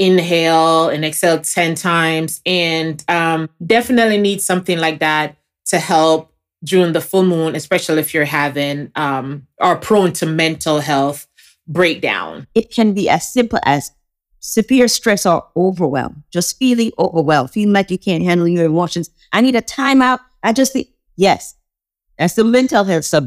inhale 0.03 0.89
and 0.89 1.05
exhale 1.05 1.41
10 1.41 1.75
times 1.77 2.41
and 2.45 3.05
um, 3.09 3.49
definitely 3.65 4.19
need 4.19 4.41
something 4.41 4.79
like 4.79 4.99
that 4.99 5.37
to 5.67 5.79
help 5.79 6.33
during 6.65 6.93
the 6.93 7.01
full 7.01 7.25
moon 7.25 7.55
especially 7.55 8.01
if 8.01 8.15
you're 8.15 8.25
having 8.25 8.91
um, 8.97 9.47
or 9.59 9.77
prone 9.77 10.13
to 10.13 10.27
mental 10.27 10.81
health 10.81 11.27
breakdown 11.69 12.47
It 12.55 12.73
can 12.73 12.95
be 12.95 13.09
as 13.09 13.33
simple 13.33 13.61
as 13.65 13.93
severe 14.43 14.89
stress 14.89 15.25
or 15.25 15.47
overwhelm. 15.57 16.25
Just 16.31 16.59
feeling 16.59 16.91
overwhelmed, 16.99 17.51
feeling 17.51 17.73
like 17.73 17.91
you 17.91 17.99
can't 17.99 18.25
handle 18.25 18.49
your 18.49 18.65
emotions. 18.65 19.09
I 19.33 19.41
need 19.41 19.55
a 19.55 19.63
timeout. 19.63 20.19
I 20.43 20.53
just 20.53 20.73
think, 20.73 20.89
yes, 21.17 21.55
that's 22.19 22.35
the 22.35 22.45
mental 22.45 22.85
health 22.85 23.05
stuff. 23.05 23.25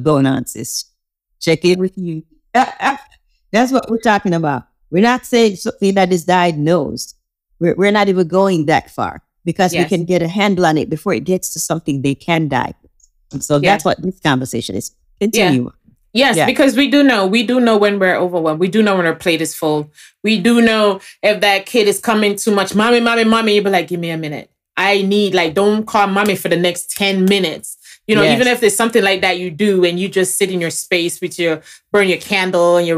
Check 1.39 1.65
in 1.65 1.79
with 1.79 1.97
you. 1.97 2.23
that's 2.53 3.71
what 3.71 3.89
we're 3.89 3.97
talking 3.97 4.33
about. 4.33 4.67
We're 4.91 5.03
not 5.03 5.25
saying 5.25 5.57
something 5.57 5.93
that 5.95 6.11
is 6.13 6.25
diagnosed. 6.25 7.15
We're, 7.59 7.75
we're 7.75 7.91
not 7.91 8.07
even 8.09 8.27
going 8.27 8.65
that 8.67 8.89
far 8.91 9.21
because 9.43 9.73
Yes. 9.73 9.85
we 9.89 9.97
can 9.97 10.05
get 10.05 10.21
a 10.21 10.27
handle 10.27 10.65
on 10.65 10.77
it 10.77 10.89
before 10.89 11.13
it 11.13 11.23
gets 11.23 11.53
to 11.53 11.59
something 11.59 12.01
they 12.01 12.15
can 12.15 12.47
diagnose. 12.47 12.75
And 13.31 13.43
so 13.43 13.55
Yeah. 13.57 13.71
that's 13.73 13.85
what 13.85 14.01
this 14.01 14.19
conversation 14.19 14.75
is. 14.75 14.91
Continue. 15.19 15.71
Yes, 16.13 16.37
Yeah. 16.37 16.45
because 16.45 16.75
we 16.77 16.89
do 16.89 17.03
know, 17.03 17.25
we 17.27 17.43
do 17.43 17.59
know 17.59 17.77
when 17.77 17.99
we're 17.99 18.15
overwhelmed. 18.15 18.59
We 18.59 18.69
do 18.69 18.81
know 18.81 18.95
when 18.95 19.05
our 19.05 19.15
plate 19.15 19.41
is 19.41 19.53
full. 19.53 19.91
We 20.23 20.39
do 20.39 20.61
know 20.61 21.01
if 21.21 21.41
that 21.41 21.65
kid 21.65 21.87
is 21.87 21.99
coming 21.99 22.35
too 22.37 22.51
much, 22.51 22.73
mommy, 22.73 22.99
mommy, 23.01 23.23
mommy, 23.25 23.55
you 23.55 23.61
be 23.61 23.69
like, 23.69 23.87
give 23.89 23.99
me 23.99 24.11
a 24.11 24.17
minute. 24.17 24.49
I 24.77 25.01
need, 25.03 25.33
like, 25.33 25.53
don't 25.53 25.85
call 25.85 26.07
mommy 26.07 26.35
for 26.35 26.47
the 26.49 26.55
next 26.57 26.91
10 26.91 27.25
minutes. 27.25 27.77
You 28.07 28.15
know, 28.15 28.23
Yes. 28.23 28.35
even 28.35 28.47
if 28.47 28.59
there's 28.61 28.75
something 28.75 29.03
like 29.03 29.21
that 29.21 29.39
you 29.39 29.49
do 29.51 29.83
and 29.83 29.99
you 29.99 30.07
just 30.07 30.37
sit 30.37 30.51
in 30.51 30.61
your 30.61 30.69
space 30.69 31.19
with 31.21 31.37
your, 31.39 31.61
burn 31.91 32.07
your 32.07 32.17
candle 32.19 32.77
and 32.77 32.87
your 32.87 32.97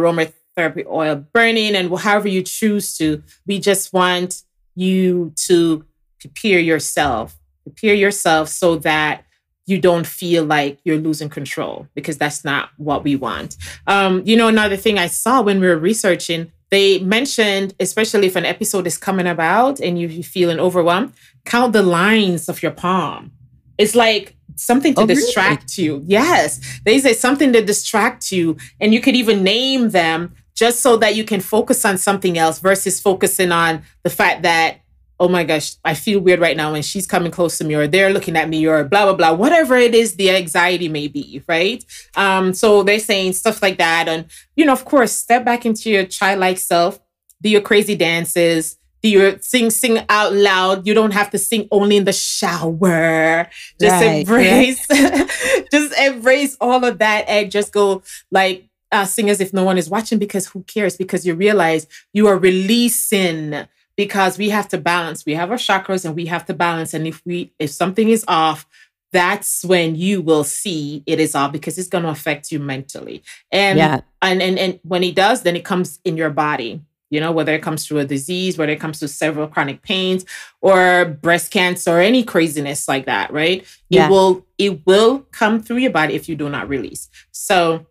aromatherapy 0.58 0.86
oil 0.88 1.16
burning 1.34 1.76
and 1.76 1.96
however 2.00 2.28
you 2.28 2.44
choose 2.44 2.98
to, 2.98 3.24
we 3.46 3.60
just 3.60 3.94
want 3.94 4.44
you 4.76 5.32
to 5.36 5.86
prepare 6.20 6.60
yourself, 6.60 7.38
prepare 7.64 7.94
yourself 7.94 8.50
so 8.50 8.76
that 8.78 9.24
you 9.66 9.80
don't 9.80 10.08
feel 10.08 10.46
like 10.46 10.80
you're 10.86 10.98
losing 10.98 11.30
control 11.30 11.88
because 11.94 12.18
that's 12.18 12.46
not 12.46 12.70
what 12.78 13.04
we 13.04 13.16
want. 13.16 13.58
Um, 13.86 14.22
you 14.26 14.36
know, 14.38 14.48
another 14.48 14.78
thing 14.78 14.98
I 14.98 15.08
saw 15.08 15.42
when 15.42 15.60
we 15.60 15.68
were 15.68 15.78
researching, 15.78 16.52
they 16.70 17.00
mentioned, 17.00 17.74
especially 17.80 18.28
if 18.28 18.36
an 18.36 18.46
episode 18.46 18.88
is 18.88 18.98
coming 18.98 19.28
about 19.28 19.80
and 19.80 20.00
you- 20.00 20.08
you're 20.08 20.24
feeling 20.24 20.60
overwhelmed, 20.60 21.14
count 21.46 21.74
the 21.74 21.82
lines 21.84 22.48
of 22.48 22.62
your 22.64 22.72
palm. 22.72 23.32
It's 23.78 23.94
like 23.94 24.36
something 24.56 24.94
to 24.96 25.02
Oh, 25.02 25.06
really? 25.06 25.16
distract 25.22 25.78
you. 25.78 26.02
Yes. 26.08 26.60
They 26.86 27.00
say 27.00 27.14
something 27.14 27.52
to 27.54 27.62
distract 27.64 28.32
you. 28.32 28.56
And 28.80 28.94
you 28.94 29.02
could 29.02 29.16
even 29.16 29.44
name 29.44 29.90
them 29.90 30.34
just 30.58 30.82
so 30.82 30.98
that 30.98 31.16
you 31.16 31.24
can 31.24 31.40
focus 31.40 31.86
on 31.86 31.98
something 31.98 32.38
else 32.38 32.60
versus 32.60 33.00
focusing 33.00 33.52
on 33.52 33.84
the 34.04 34.10
fact 34.10 34.42
that 34.42 34.80
oh 35.20 35.28
my 35.28 35.44
gosh, 35.44 35.76
I 35.84 35.96
feel 35.96 36.20
weird 36.20 36.40
right 36.40 36.56
now 36.56 36.74
and 36.74 36.86
she's 36.86 37.08
coming 37.08 37.32
close 37.32 37.58
to 37.58 37.64
me 37.64 37.74
or 37.74 37.88
they're 37.88 38.14
looking 38.14 38.36
at 38.36 38.50
me 38.50 38.68
or 38.68 38.84
blah, 38.84 39.06
blah, 39.06 39.16
blah, 39.16 39.34
whatever 39.34 39.76
it 39.76 39.96
is 39.96 40.16
the 40.16 40.30
anxiety 40.30 40.90
may 40.90 41.08
be, 41.08 41.42
right? 41.48 41.84
Um, 42.16 42.54
so 42.54 42.84
they're 42.84 43.00
saying 43.00 43.34
stuff 43.34 43.62
like 43.62 43.80
that. 43.80 44.08
And, 44.08 44.26
you 44.56 44.66
know, 44.66 44.74
of 44.74 44.86
course, 44.86 45.12
step 45.12 45.44
back 45.44 45.66
into 45.66 45.90
your 45.90 46.06
childlike 46.06 46.60
self, 46.60 47.00
do 47.42 47.50
your 47.50 47.62
crazy 47.62 47.96
dances, 47.96 48.78
do 49.02 49.10
your 49.10 49.40
sing, 49.40 49.72
sing 49.72 50.06
out 50.10 50.34
loud. 50.34 50.86
You 50.86 50.94
don't 50.94 51.14
have 51.14 51.32
to 51.32 51.40
sing 51.40 51.68
only 51.72 51.98
in 51.98 52.06
the 52.06 52.14
shower. 52.14 53.50
Just 53.80 54.04
Right, 54.04 54.20
embrace, 54.20 54.88
just 55.72 55.98
embrace 55.98 56.58
all 56.62 56.86
of 56.86 57.00
that 57.00 57.26
and 57.28 57.50
just 57.52 57.74
go 57.74 58.04
like, 58.30 58.70
uh, 58.92 59.06
sing 59.06 59.30
as 59.30 59.42
if 59.42 59.54
no 59.54 59.64
one 59.64 59.78
is 59.78 59.90
watching 59.90 60.18
because 60.20 60.48
who 60.48 60.64
cares? 60.64 60.98
Because 60.98 61.26
you 61.26 61.36
realize 61.36 61.88
you 62.14 62.28
are 62.28 62.38
releasing 62.38 63.66
because 63.96 64.38
we 64.38 64.50
have 64.50 64.68
to 64.70 64.78
balance. 64.78 65.26
We 65.26 65.34
have 65.34 65.52
our 65.52 65.58
chakras 65.58 66.06
and 66.06 66.16
we 66.16 66.28
have 66.28 66.46
to 66.46 66.54
balance. 66.54 66.94
And 66.94 67.08
if 67.08 67.22
we 67.26 67.52
if 67.60 67.72
something 67.72 68.10
is 68.10 68.24
off, 68.28 68.66
that's 69.12 69.64
when 69.66 69.96
you 69.96 70.22
will 70.22 70.44
see 70.44 71.04
it 71.06 71.20
is 71.20 71.34
off 71.36 71.52
because 71.52 71.78
it's 71.78 71.88
going 71.90 72.04
to 72.04 72.10
affect 72.10 72.52
you 72.52 72.60
mentally. 72.60 73.24
And 73.52 73.78
Yeah. 73.78 74.02
and 74.22 74.42
and 74.42 74.60
and 74.60 74.80
when 74.84 75.04
it 75.04 75.16
does, 75.16 75.44
then 75.44 75.56
it 75.56 75.66
comes 75.66 76.00
in 76.06 76.18
your 76.18 76.30
body. 76.30 76.82
You 77.10 77.22
know, 77.22 77.32
whether 77.32 77.54
it 77.54 77.62
comes 77.62 77.88
through 77.88 78.00
a 78.00 78.06
disease, 78.06 78.58
whether 78.58 78.74
it 78.74 78.82
comes 78.82 79.00
to 79.00 79.08
several 79.08 79.48
chronic 79.48 79.82
pains 79.82 80.26
or 80.60 81.06
breast 81.06 81.52
cancer 81.52 81.92
or 81.92 82.02
any 82.02 82.22
craziness 82.22 82.86
like 82.90 83.06
that, 83.06 83.32
right? 83.32 83.66
Yeah. 83.90 84.08
It 84.08 84.12
will 84.12 84.46
it 84.58 84.86
will 84.86 85.20
come 85.32 85.62
through 85.62 85.78
your 85.78 85.92
body 85.92 86.16
if 86.16 86.28
you 86.28 86.36
do 86.36 86.50
not 86.50 86.68
release. 86.68 87.08
So 87.32 87.86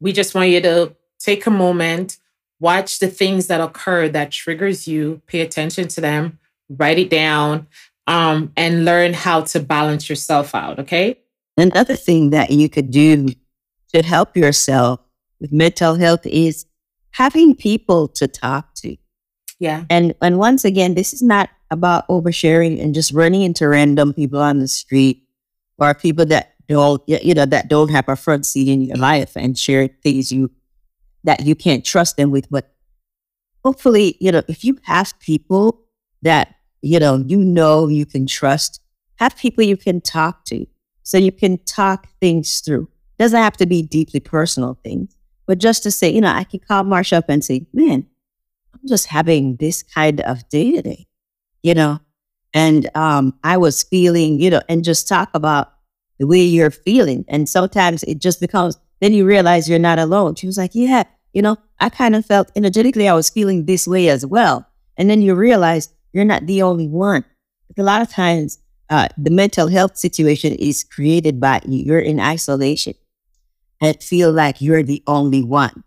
we 0.00 0.12
just 0.12 0.34
want 0.34 0.50
you 0.50 0.60
to 0.60 0.94
take 1.18 1.46
a 1.46 1.50
moment, 1.50 2.18
watch 2.60 2.98
the 2.98 3.08
things 3.08 3.46
that 3.46 3.60
occur 3.60 4.08
that 4.08 4.30
triggers 4.30 4.86
you, 4.86 5.22
pay 5.26 5.40
attention 5.40 5.88
to 5.88 6.00
them, 6.00 6.38
write 6.68 6.98
it 6.98 7.10
down, 7.10 7.66
um, 8.06 8.52
and 8.56 8.84
learn 8.84 9.14
how 9.14 9.40
to 9.42 9.60
balance 9.60 10.08
yourself 10.08 10.54
out. 10.54 10.78
Okay. 10.78 11.18
Another 11.56 11.96
thing 11.96 12.30
that 12.30 12.50
you 12.50 12.68
could 12.68 12.90
do 12.90 13.28
to 13.92 14.02
help 14.02 14.36
yourself 14.36 15.00
with 15.40 15.52
mental 15.52 15.94
health 15.94 16.26
is 16.26 16.66
having 17.10 17.54
people 17.54 18.08
to 18.08 18.26
talk 18.26 18.74
to. 18.74 18.96
Yeah. 19.60 19.84
And 19.88 20.14
and 20.20 20.38
once 20.38 20.64
again, 20.64 20.94
this 20.94 21.12
is 21.12 21.22
not 21.22 21.48
about 21.70 22.06
oversharing 22.08 22.82
and 22.82 22.94
just 22.94 23.12
running 23.12 23.42
into 23.42 23.68
random 23.68 24.12
people 24.12 24.40
on 24.40 24.58
the 24.58 24.68
street 24.68 25.22
or 25.78 25.94
people 25.94 26.26
that 26.26 26.53
don't 26.68 27.02
you 27.06 27.34
know 27.34 27.46
that 27.46 27.68
don't 27.68 27.90
have 27.90 28.08
a 28.08 28.16
front 28.16 28.46
seat 28.46 28.68
in 28.68 28.82
your 28.82 28.96
life 28.96 29.36
and 29.36 29.58
share 29.58 29.88
things 30.02 30.32
you 30.32 30.50
that 31.24 31.44
you 31.44 31.54
can't 31.54 31.84
trust 31.84 32.16
them 32.16 32.30
with. 32.30 32.48
But 32.50 32.74
hopefully, 33.64 34.16
you 34.20 34.30
know, 34.32 34.42
if 34.48 34.64
you 34.64 34.78
have 34.82 35.18
people 35.20 35.82
that 36.22 36.54
you 36.82 36.98
know 36.98 37.16
you 37.26 37.38
know 37.38 37.88
you 37.88 38.06
can 38.06 38.26
trust, 38.26 38.80
have 39.16 39.36
people 39.36 39.64
you 39.64 39.76
can 39.76 40.00
talk 40.00 40.44
to 40.46 40.66
so 41.02 41.18
you 41.18 41.32
can 41.32 41.58
talk 41.64 42.08
things 42.20 42.60
through. 42.60 42.88
Doesn't 43.18 43.38
have 43.38 43.56
to 43.58 43.66
be 43.66 43.82
deeply 43.82 44.20
personal 44.20 44.78
things, 44.82 45.16
but 45.46 45.58
just 45.58 45.82
to 45.84 45.90
say, 45.90 46.10
you 46.10 46.20
know, 46.20 46.32
I 46.32 46.44
can 46.44 46.60
call 46.60 46.84
marsh 46.84 47.12
up 47.12 47.26
and 47.28 47.44
say, 47.44 47.66
man, 47.72 48.06
I'm 48.72 48.88
just 48.88 49.06
having 49.06 49.56
this 49.56 49.82
kind 49.82 50.20
of 50.22 50.48
day 50.48 50.72
today, 50.72 51.06
you 51.62 51.74
know, 51.74 52.00
and 52.52 52.88
um, 52.96 53.38
I 53.44 53.56
was 53.56 53.82
feeling, 53.82 54.40
you 54.40 54.50
know, 54.50 54.62
and 54.68 54.82
just 54.82 55.06
talk 55.08 55.30
about 55.34 55.73
the 56.18 56.26
way 56.26 56.42
you're 56.42 56.70
feeling. 56.70 57.24
And 57.28 57.48
sometimes 57.48 58.02
it 58.04 58.18
just 58.18 58.40
becomes, 58.40 58.76
then 59.00 59.12
you 59.12 59.24
realize 59.26 59.68
you're 59.68 59.78
not 59.78 59.98
alone. 59.98 60.34
She 60.34 60.46
was 60.46 60.56
like, 60.56 60.72
yeah, 60.74 61.04
you 61.32 61.42
know, 61.42 61.56
I 61.80 61.88
kind 61.88 62.14
of 62.14 62.24
felt 62.24 62.50
energetically 62.56 63.08
I 63.08 63.14
was 63.14 63.28
feeling 63.28 63.66
this 63.66 63.86
way 63.86 64.08
as 64.08 64.24
well. 64.24 64.66
And 64.96 65.10
then 65.10 65.22
you 65.22 65.34
realize 65.34 65.88
you're 66.12 66.24
not 66.24 66.46
the 66.46 66.62
only 66.62 66.88
one. 66.88 67.24
a 67.76 67.82
lot 67.82 68.02
of 68.02 68.08
times 68.08 68.58
uh, 68.90 69.08
the 69.18 69.30
mental 69.30 69.68
health 69.68 69.96
situation 69.96 70.52
is 70.54 70.84
created 70.84 71.40
by 71.40 71.60
you. 71.66 71.84
You're 71.84 71.98
in 71.98 72.20
isolation 72.20 72.94
and 73.80 74.00
feel 74.02 74.30
like 74.30 74.60
you're 74.60 74.82
the 74.82 75.02
only 75.06 75.42
one. 75.42 75.82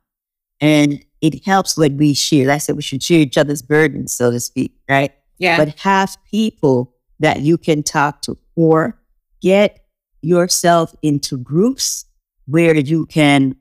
And 0.59 1.03
it 1.21 1.45
helps 1.45 1.77
when 1.77 1.97
we 1.97 2.13
share. 2.13 2.51
I 2.51 2.57
said 2.57 2.75
we 2.75 2.81
should 2.81 3.01
share 3.01 3.19
each 3.19 3.37
other's 3.37 3.61
burdens, 3.61 4.13
so 4.13 4.31
to 4.31 4.39
speak, 4.39 4.73
right? 4.89 5.13
Yeah. 5.37 5.57
But 5.57 5.79
have 5.79 6.17
people 6.29 6.93
that 7.19 7.41
you 7.41 7.57
can 7.57 7.83
talk 7.83 8.21
to 8.23 8.37
or 8.55 8.99
get 9.41 9.86
yourself 10.27 10.93
into 11.01 11.37
groups 11.37 12.05
where 12.45 12.75
you 12.75 13.05
can 13.05 13.55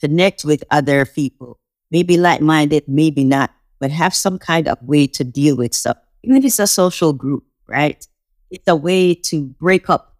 connect 0.00 0.44
with 0.44 0.62
other 0.70 1.04
people, 1.06 1.58
maybe 1.90 2.16
like 2.16 2.40
minded, 2.40 2.84
maybe 2.86 3.24
not, 3.24 3.50
but 3.80 3.90
have 3.90 4.14
some 4.14 4.38
kind 4.38 4.68
of 4.68 4.80
way 4.82 5.06
to 5.06 5.24
deal 5.24 5.56
with 5.56 5.74
stuff. 5.74 5.96
Even 6.22 6.36
if 6.36 6.44
it's 6.44 6.58
a 6.58 6.66
social 6.66 7.12
group, 7.12 7.44
right? 7.66 8.06
it's 8.50 8.68
a 8.68 8.76
way 8.76 9.14
to 9.14 9.46
break 9.60 9.90
up, 9.90 10.16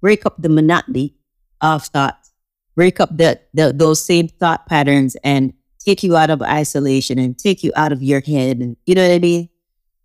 break 0.00 0.26
up 0.26 0.40
the 0.40 0.48
monotony 0.48 1.14
of 1.60 1.84
thoughts, 1.84 2.32
break 2.74 3.00
up 3.00 3.16
the, 3.16 3.40
the 3.54 3.72
those 3.72 4.04
same 4.04 4.28
thought 4.28 4.66
patterns 4.66 5.16
and 5.24 5.52
take 5.78 6.02
you 6.02 6.16
out 6.16 6.30
of 6.30 6.42
isolation 6.42 7.18
and 7.18 7.38
take 7.38 7.62
you 7.62 7.72
out 7.76 7.92
of 7.92 8.02
your 8.02 8.20
head. 8.20 8.58
And 8.58 8.76
you 8.86 8.94
know 8.94 9.06
what 9.06 9.14
I 9.14 9.18
mean? 9.18 9.48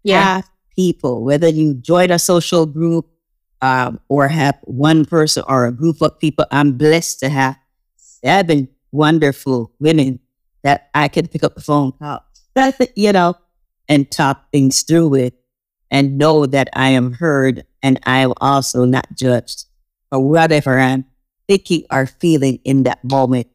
Yeah. 0.03 0.35
Have 0.35 0.49
people, 0.75 1.23
whether 1.23 1.49
you 1.49 1.73
join 1.75 2.11
a 2.11 2.19
social 2.19 2.65
group 2.65 3.07
um, 3.61 3.99
or 4.09 4.27
have 4.27 4.57
one 4.63 5.05
person 5.05 5.43
or 5.47 5.65
a 5.65 5.71
group 5.71 6.01
of 6.01 6.19
people. 6.19 6.45
I'm 6.51 6.73
blessed 6.73 7.19
to 7.19 7.29
have 7.29 7.57
seven 7.95 8.67
wonderful 8.91 9.71
women 9.79 10.19
that 10.63 10.89
I 10.93 11.07
can 11.07 11.27
pick 11.27 11.43
up 11.43 11.55
the 11.55 11.61
phone 11.61 11.91
call, 11.93 12.25
you 12.95 13.11
know, 13.11 13.35
and 13.87 14.09
talk 14.09 14.51
things 14.51 14.81
through 14.83 15.09
with 15.09 15.33
and 15.89 16.17
know 16.17 16.45
that 16.45 16.69
I 16.73 16.89
am 16.89 17.13
heard 17.13 17.65
and 17.83 17.99
I 18.05 18.19
am 18.19 18.33
also 18.39 18.85
not 18.85 19.15
judged 19.15 19.65
for 20.09 20.19
whatever 20.19 20.79
I'm 20.79 21.05
thinking 21.47 21.83
or 21.91 22.05
feeling 22.05 22.59
in 22.63 22.83
that 22.83 23.03
moment. 23.03 23.47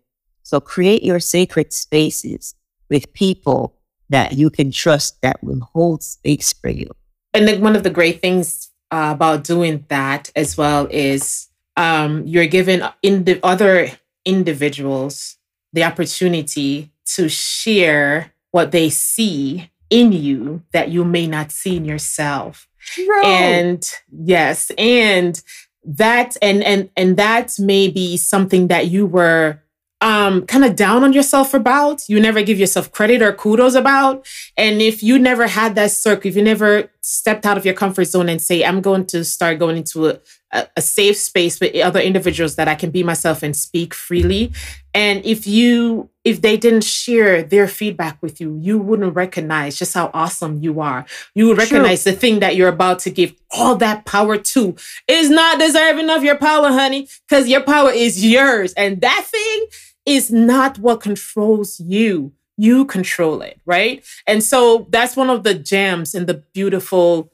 So 0.43 0.61
create 0.61 1.03
your 1.03 1.21
sacred 1.21 1.73
spaces 1.73 2.55
with 2.89 3.13
people 3.13 3.77
that 4.09 4.35
you 4.35 4.51
can 4.51 4.71
trust 4.71 5.21
that 5.23 5.43
will 5.43 5.61
hold 5.73 6.03
space 6.03 6.53
for 6.53 6.69
you. 6.69 6.91
And 7.35 7.49
then 7.49 7.61
one 7.61 7.75
of 7.75 7.83
the 7.83 7.91
great 7.91 8.21
things 8.21 8.71
uh, 8.91 9.13
about 9.15 9.45
doing 9.45 9.85
that 9.89 10.31
as 10.37 10.57
well 10.57 10.87
is 10.91 11.49
um, 11.77 12.27
you're 12.27 12.47
giving 12.47 12.83
in 13.03 13.25
the 13.25 13.41
other 13.45 13.91
individuals 14.25 15.37
the 15.73 15.85
opportunity 15.85 16.91
to 17.05 17.29
share 17.29 18.33
what 18.51 18.73
they 18.73 18.89
see 18.89 19.71
in 19.91 20.13
you 20.13 20.63
that 20.73 20.91
you 20.91 21.05
may 21.05 21.27
not 21.27 21.53
see 21.53 21.77
in 21.77 21.85
yourself. 21.85 22.69
True. 22.79 23.25
And 23.25 23.89
yes, 24.11 24.71
and 24.79 25.41
that 25.85 26.37
and 26.43 26.63
and 26.65 26.91
and 26.97 27.17
that 27.17 27.59
may 27.59 27.89
be 27.89 28.17
something 28.17 28.69
that 28.69 28.89
you 28.89 29.07
were 29.07 29.61
um 30.01 30.45
kind 30.47 30.65
of 30.65 30.77
down 30.77 31.05
on 31.05 31.13
yourself 31.13 31.55
about 31.55 32.09
you 32.09 32.21
never 32.21 32.43
give 32.43 32.59
yourself 32.59 32.93
credit 32.93 33.23
or 33.23 33.33
kudos 33.33 33.75
about 33.75 34.27
and 34.57 34.83
if 34.83 35.03
you 35.03 35.19
never 35.19 35.47
had 35.47 35.75
that 35.75 35.91
circle 35.91 36.29
if 36.29 36.37
you 36.37 36.43
never 36.43 36.91
stepped 37.09 37.47
out 37.47 37.57
of 37.57 37.65
your 37.65 37.75
comfort 37.75 38.05
zone 38.05 38.29
and 38.29 38.43
say 38.43 38.65
i'm 38.65 38.81
going 38.81 39.07
to 39.07 39.25
start 39.25 39.59
going 39.59 39.77
into 39.77 40.09
a, 40.09 40.19
a, 40.53 40.67
a 40.77 40.83
safe 40.83 41.17
space 41.17 41.61
with 41.61 41.75
other 41.77 42.01
individuals 42.01 42.57
that 42.57 42.67
i 42.67 42.75
can 42.75 42.91
be 42.91 43.03
myself 43.03 43.43
and 43.43 43.55
speak 43.55 43.95
freely 43.95 44.53
and 44.93 45.25
if 45.25 45.47
you 45.47 46.11
if 46.25 46.43
they 46.43 46.57
didn't 46.57 46.83
share 46.83 47.43
their 47.45 47.69
feedback 47.69 48.21
with 48.23 48.41
you 48.41 48.59
you 48.61 48.77
wouldn't 48.77 49.15
recognize 49.15 49.79
just 49.79 49.95
how 49.95 50.11
awesome 50.13 50.59
you 50.63 50.81
are 50.81 51.07
you 51.35 51.47
would 51.47 51.59
recognize 51.59 52.03
True. 52.03 52.13
the 52.13 52.19
thing 52.19 52.41
that 52.41 52.57
you're 52.57 52.69
about 52.69 52.99
to 52.99 53.11
give 53.11 53.35
all 53.53 53.77
that 53.77 54.05
power 54.05 54.37
to 54.37 54.75
is 55.07 55.31
not 55.31 55.61
deserving 55.61 56.11
of 56.11 56.25
your 56.25 56.37
power 56.37 56.69
honey 56.69 57.09
because 57.29 57.49
your 57.49 57.63
power 57.63 57.91
is 57.91 58.25
yours 58.25 58.73
and 58.73 59.01
that 59.01 59.25
thing 59.25 59.67
is 60.07 60.31
not 60.31 60.79
what 60.79 61.01
controls 61.01 61.81
you. 61.81 62.33
You 62.57 62.85
control 62.85 63.43
it, 63.43 63.61
right? 63.67 64.05
And 64.27 64.43
so 64.43 64.87
that's 64.91 65.17
one 65.17 65.31
of 65.31 65.43
the 65.43 65.55
gems 65.55 66.15
in 66.15 66.27
the 66.27 66.43
beautiful 66.55 67.31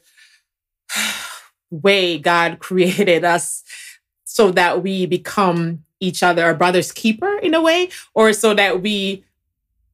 way 1.70 2.18
God 2.18 2.58
created 2.60 3.24
us 3.24 3.62
so 4.24 4.50
that 4.52 4.82
we 4.82 5.06
become 5.06 5.84
each 6.00 6.22
other, 6.22 6.44
our 6.44 6.54
brother's 6.54 6.90
keeper 6.90 7.38
in 7.38 7.54
a 7.54 7.60
way, 7.60 7.90
or 8.14 8.32
so 8.32 8.54
that 8.54 8.82
we 8.82 9.24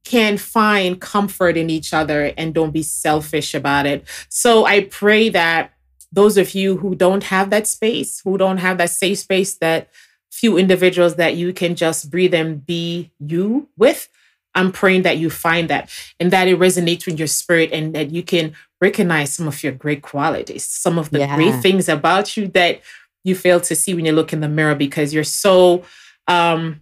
can 0.03 0.37
find 0.37 0.99
comfort 0.99 1.55
in 1.55 1.69
each 1.69 1.93
other 1.93 2.33
and 2.37 2.53
don't 2.53 2.71
be 2.71 2.81
selfish 2.81 3.53
about 3.53 3.85
it. 3.85 4.07
So 4.29 4.65
I 4.65 4.85
pray 4.85 5.29
that 5.29 5.73
those 6.11 6.37
of 6.37 6.55
you 6.55 6.77
who 6.77 6.95
don't 6.95 7.23
have 7.25 7.51
that 7.51 7.67
space, 7.67 8.21
who 8.21 8.37
don't 8.37 8.57
have 8.57 8.79
that 8.79 8.89
safe 8.89 9.19
space 9.19 9.55
that 9.57 9.89
few 10.31 10.57
individuals 10.57 11.15
that 11.15 11.35
you 11.35 11.53
can 11.53 11.75
just 11.75 12.09
breathe 12.09 12.33
and 12.33 12.65
be 12.65 13.11
you 13.19 13.67
with. 13.77 14.09
I'm 14.55 14.71
praying 14.71 15.03
that 15.03 15.17
you 15.17 15.29
find 15.29 15.69
that 15.69 15.89
and 16.19 16.31
that 16.31 16.47
it 16.47 16.59
resonates 16.59 17.05
with 17.05 17.19
your 17.19 17.27
spirit 17.27 17.71
and 17.71 17.93
that 17.95 18.11
you 18.11 18.23
can 18.23 18.53
recognize 18.81 19.33
some 19.33 19.47
of 19.47 19.63
your 19.63 19.73
great 19.73 20.01
qualities, 20.01 20.65
some 20.65 20.97
of 20.97 21.09
the 21.11 21.19
yeah. 21.19 21.35
great 21.35 21.61
things 21.61 21.87
about 21.89 22.35
you 22.35 22.47
that 22.49 22.81
you 23.23 23.35
fail 23.35 23.59
to 23.61 23.75
see 23.75 23.93
when 23.93 24.05
you 24.05 24.11
look 24.11 24.33
in 24.33 24.39
the 24.39 24.47
mirror 24.47 24.75
because 24.75 25.13
you're 25.13 25.23
so 25.23 25.83
um, 26.27 26.81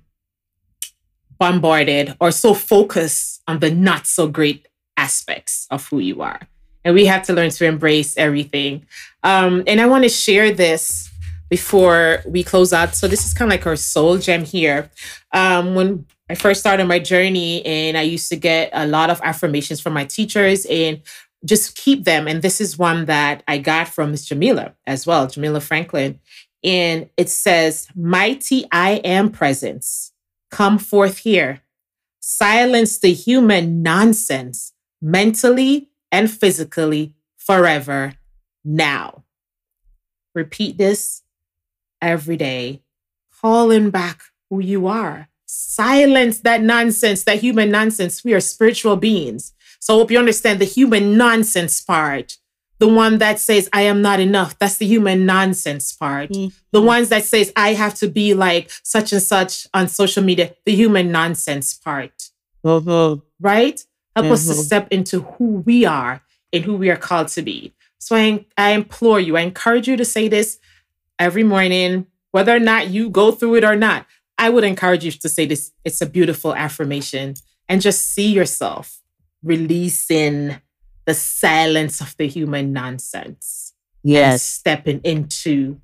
bombarded 1.37 2.15
or 2.19 2.31
so 2.31 2.53
focused 2.53 3.41
on 3.47 3.59
the 3.59 3.71
not 3.71 4.07
so 4.07 4.27
great 4.27 4.67
aspects 4.95 5.67
of 5.69 5.87
who 5.87 5.99
you 5.99 6.21
are. 6.21 6.41
And 6.83 6.95
we 6.95 7.05
have 7.05 7.23
to 7.23 7.33
learn 7.33 7.49
to 7.49 7.65
embrace 7.65 8.15
everything. 8.17 8.85
Um, 9.23 9.63
and 9.67 9.81
I 9.81 9.87
want 9.87 10.03
to 10.03 10.09
share 10.09 10.51
this 10.51 11.09
before 11.49 12.23
we 12.25 12.43
close 12.43 12.73
out. 12.73 12.95
So 12.95 13.07
this 13.07 13.25
is 13.25 13.33
kind 13.33 13.51
of 13.51 13.53
like 13.53 13.67
our 13.67 13.75
soul 13.75 14.17
gem 14.17 14.45
here. 14.45 14.89
Um, 15.33 15.75
when 15.75 16.05
I 16.29 16.35
first 16.35 16.59
started 16.59 16.85
my 16.85 16.99
journey, 16.99 17.65
and 17.65 17.97
I 17.97 18.01
used 18.01 18.29
to 18.29 18.35
get 18.35 18.69
a 18.73 18.85
lot 18.85 19.09
of 19.09 19.21
affirmations 19.23 19.79
from 19.79 19.93
my 19.93 20.05
teachers 20.05 20.65
and 20.65 21.01
just 21.45 21.77
keep 21.77 22.03
them. 22.03 22.27
And 22.27 22.41
this 22.41 22.59
is 22.59 22.77
one 22.77 23.05
that 23.05 23.43
I 23.47 23.59
got 23.59 23.87
from 23.87 24.11
Miss 24.11 24.25
Jamila 24.25 24.73
as 24.85 25.07
well, 25.07 25.27
Jamila 25.27 25.61
Franklin. 25.61 26.19
And 26.63 27.09
it 27.15 27.29
says, 27.29 27.87
Mighty 27.95 28.65
I 28.71 28.95
am 29.05 29.31
presence, 29.31 30.11
come 30.51 30.77
forth 30.77 31.19
here. 31.19 31.61
Silence 32.19 32.99
the 32.99 33.13
human 33.13 33.81
nonsense 33.81 34.73
mentally 35.01 35.89
and 36.11 36.29
physically 36.29 37.13
forever 37.37 38.13
now. 38.65 39.23
Repeat 40.35 40.77
this 40.77 41.23
every 42.01 42.35
day, 42.35 42.81
calling 43.41 43.91
back 43.91 44.21
who 44.49 44.59
you 44.59 44.87
are. 44.87 45.29
Silence 45.47 46.39
that 46.39 46.61
nonsense, 46.61 47.23
that 47.23 47.39
human 47.39 47.71
nonsense. 47.71 48.23
We 48.23 48.33
are 48.33 48.39
spiritual 48.39 48.95
beings. 48.97 49.53
So 49.79 49.95
I 49.95 49.97
hope 49.97 50.11
you 50.11 50.19
understand 50.19 50.59
the 50.59 50.65
human 50.65 51.17
nonsense 51.17 51.81
part. 51.81 52.37
The 52.79 52.87
one 52.87 53.17
that 53.17 53.39
says, 53.39 53.69
I 53.73 53.83
am 53.83 54.01
not 54.03 54.19
enough. 54.19 54.59
That's 54.59 54.77
the 54.77 54.85
human 54.85 55.25
nonsense 55.25 55.93
part. 55.93 56.29
Mm-hmm. 56.29 56.55
The 56.71 56.81
ones 56.81 57.09
that 57.09 57.23
says, 57.23 57.51
I 57.55 57.73
have 57.73 57.95
to 57.95 58.07
be 58.07 58.33
like 58.35 58.69
such 58.83 59.13
and 59.13 59.21
such 59.21 59.67
on 59.73 59.87
social 59.87 60.21
media. 60.23 60.53
The 60.65 60.75
human 60.75 61.11
nonsense 61.11 61.73
part. 61.73 62.29
Mm-hmm. 62.65 63.21
right? 63.39 63.83
Help 64.15 64.27
us 64.31 64.47
to 64.47 64.53
Mhm. 64.53 64.63
step 64.65 64.87
into 64.91 65.21
who 65.21 65.63
we 65.65 65.85
are 65.85 66.21
and 66.51 66.65
who 66.65 66.73
we 66.75 66.89
are 66.89 66.97
called 66.97 67.29
to 67.29 67.41
be. 67.41 67.73
So 67.99 68.15
I, 68.15 68.45
I 68.57 68.71
implore 68.71 69.19
you, 69.19 69.37
I 69.37 69.41
encourage 69.41 69.87
you 69.87 69.95
to 69.95 70.03
say 70.03 70.27
this 70.27 70.59
every 71.17 71.43
morning, 71.43 72.07
whether 72.31 72.53
or 72.55 72.59
not 72.59 72.89
you 72.89 73.09
go 73.09 73.31
through 73.31 73.55
it 73.55 73.63
or 73.63 73.75
not. 73.75 74.05
I 74.37 74.49
would 74.49 74.63
encourage 74.63 75.03
you 75.03 75.11
to 75.11 75.29
say 75.29 75.45
this. 75.45 75.71
It's 75.83 76.01
a 76.01 76.05
beautiful 76.05 76.53
affirmation 76.55 77.35
and 77.67 77.81
just 77.81 78.13
see 78.13 78.31
yourself 78.31 79.01
releasing 79.43 80.61
the 81.05 81.13
silence 81.13 82.01
of 82.01 82.15
the 82.17 82.27
human 82.27 82.73
nonsense 82.73 83.73
Yes. 84.03 84.43
stepping 84.43 85.01
into 85.03 85.79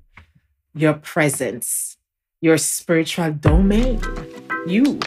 your 0.74 0.94
presence, 0.94 1.96
your 2.40 2.58
spiritual 2.58 3.32
domain, 3.32 4.00
you, 4.66 4.98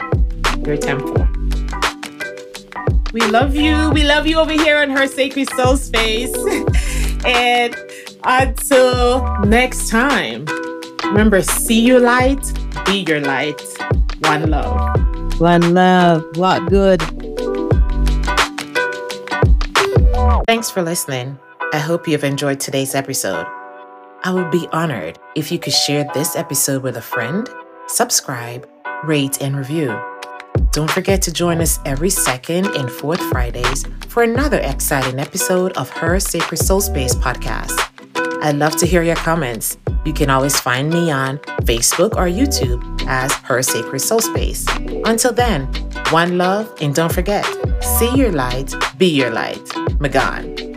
your 0.64 0.76
temple. 0.76 1.26
We 3.12 3.22
love 3.22 3.54
you. 3.54 3.90
We 3.90 4.04
love 4.04 4.26
you 4.26 4.38
over 4.38 4.52
here 4.52 4.78
on 4.78 4.90
Her 4.90 5.06
Sacred 5.06 5.48
Soul 5.50 5.76
Space. 5.76 6.34
and 7.24 7.74
until 8.24 9.40
next 9.46 9.88
time, 9.88 10.44
remember 11.08 11.42
see 11.42 11.80
your 11.80 12.00
light, 12.00 12.40
be 12.86 13.04
your 13.08 13.20
light. 13.20 13.60
One 14.20 14.50
love. 14.50 15.40
One 15.40 15.74
love. 15.74 16.24
What 16.36 16.68
good. 16.68 17.00
Thanks 20.46 20.70
for 20.70 20.82
listening. 20.82 21.38
I 21.72 21.78
hope 21.78 22.08
you've 22.08 22.24
enjoyed 22.24 22.60
today's 22.60 22.94
episode. 22.94 23.46
I 24.24 24.32
would 24.32 24.50
be 24.50 24.66
honored 24.72 25.18
if 25.34 25.52
you 25.52 25.58
could 25.58 25.72
share 25.72 26.08
this 26.14 26.34
episode 26.34 26.82
with 26.82 26.96
a 26.96 27.02
friend, 27.02 27.48
subscribe, 27.86 28.68
rate, 29.04 29.40
and 29.40 29.56
review. 29.56 29.98
Don't 30.72 30.90
forget 30.90 31.22
to 31.22 31.32
join 31.32 31.60
us 31.60 31.78
every 31.84 32.10
second 32.10 32.66
and 32.66 32.90
fourth 32.90 33.20
Fridays 33.30 33.84
for 34.08 34.22
another 34.22 34.58
exciting 34.58 35.18
episode 35.18 35.76
of 35.76 35.88
Her 35.90 36.18
Sacred 36.18 36.58
Soul 36.58 36.80
Space 36.80 37.14
podcast. 37.14 37.78
I'd 38.42 38.56
love 38.56 38.76
to 38.76 38.86
hear 38.86 39.02
your 39.02 39.16
comments. 39.16 39.76
You 40.04 40.12
can 40.12 40.30
always 40.30 40.58
find 40.58 40.90
me 40.90 41.10
on 41.10 41.38
Facebook 41.62 42.12
or 42.16 42.26
YouTube 42.26 42.82
as 43.06 43.32
Her 43.32 43.62
Sacred 43.62 44.00
Soul 44.00 44.20
Space. 44.20 44.66
Until 45.04 45.32
then, 45.32 45.66
one 46.10 46.38
love, 46.38 46.72
and 46.80 46.94
don't 46.94 47.12
forget, 47.12 47.44
see 47.82 48.14
your 48.14 48.32
light, 48.32 48.74
be 48.98 49.06
your 49.06 49.30
light. 49.30 49.62
Magan. 50.00 50.67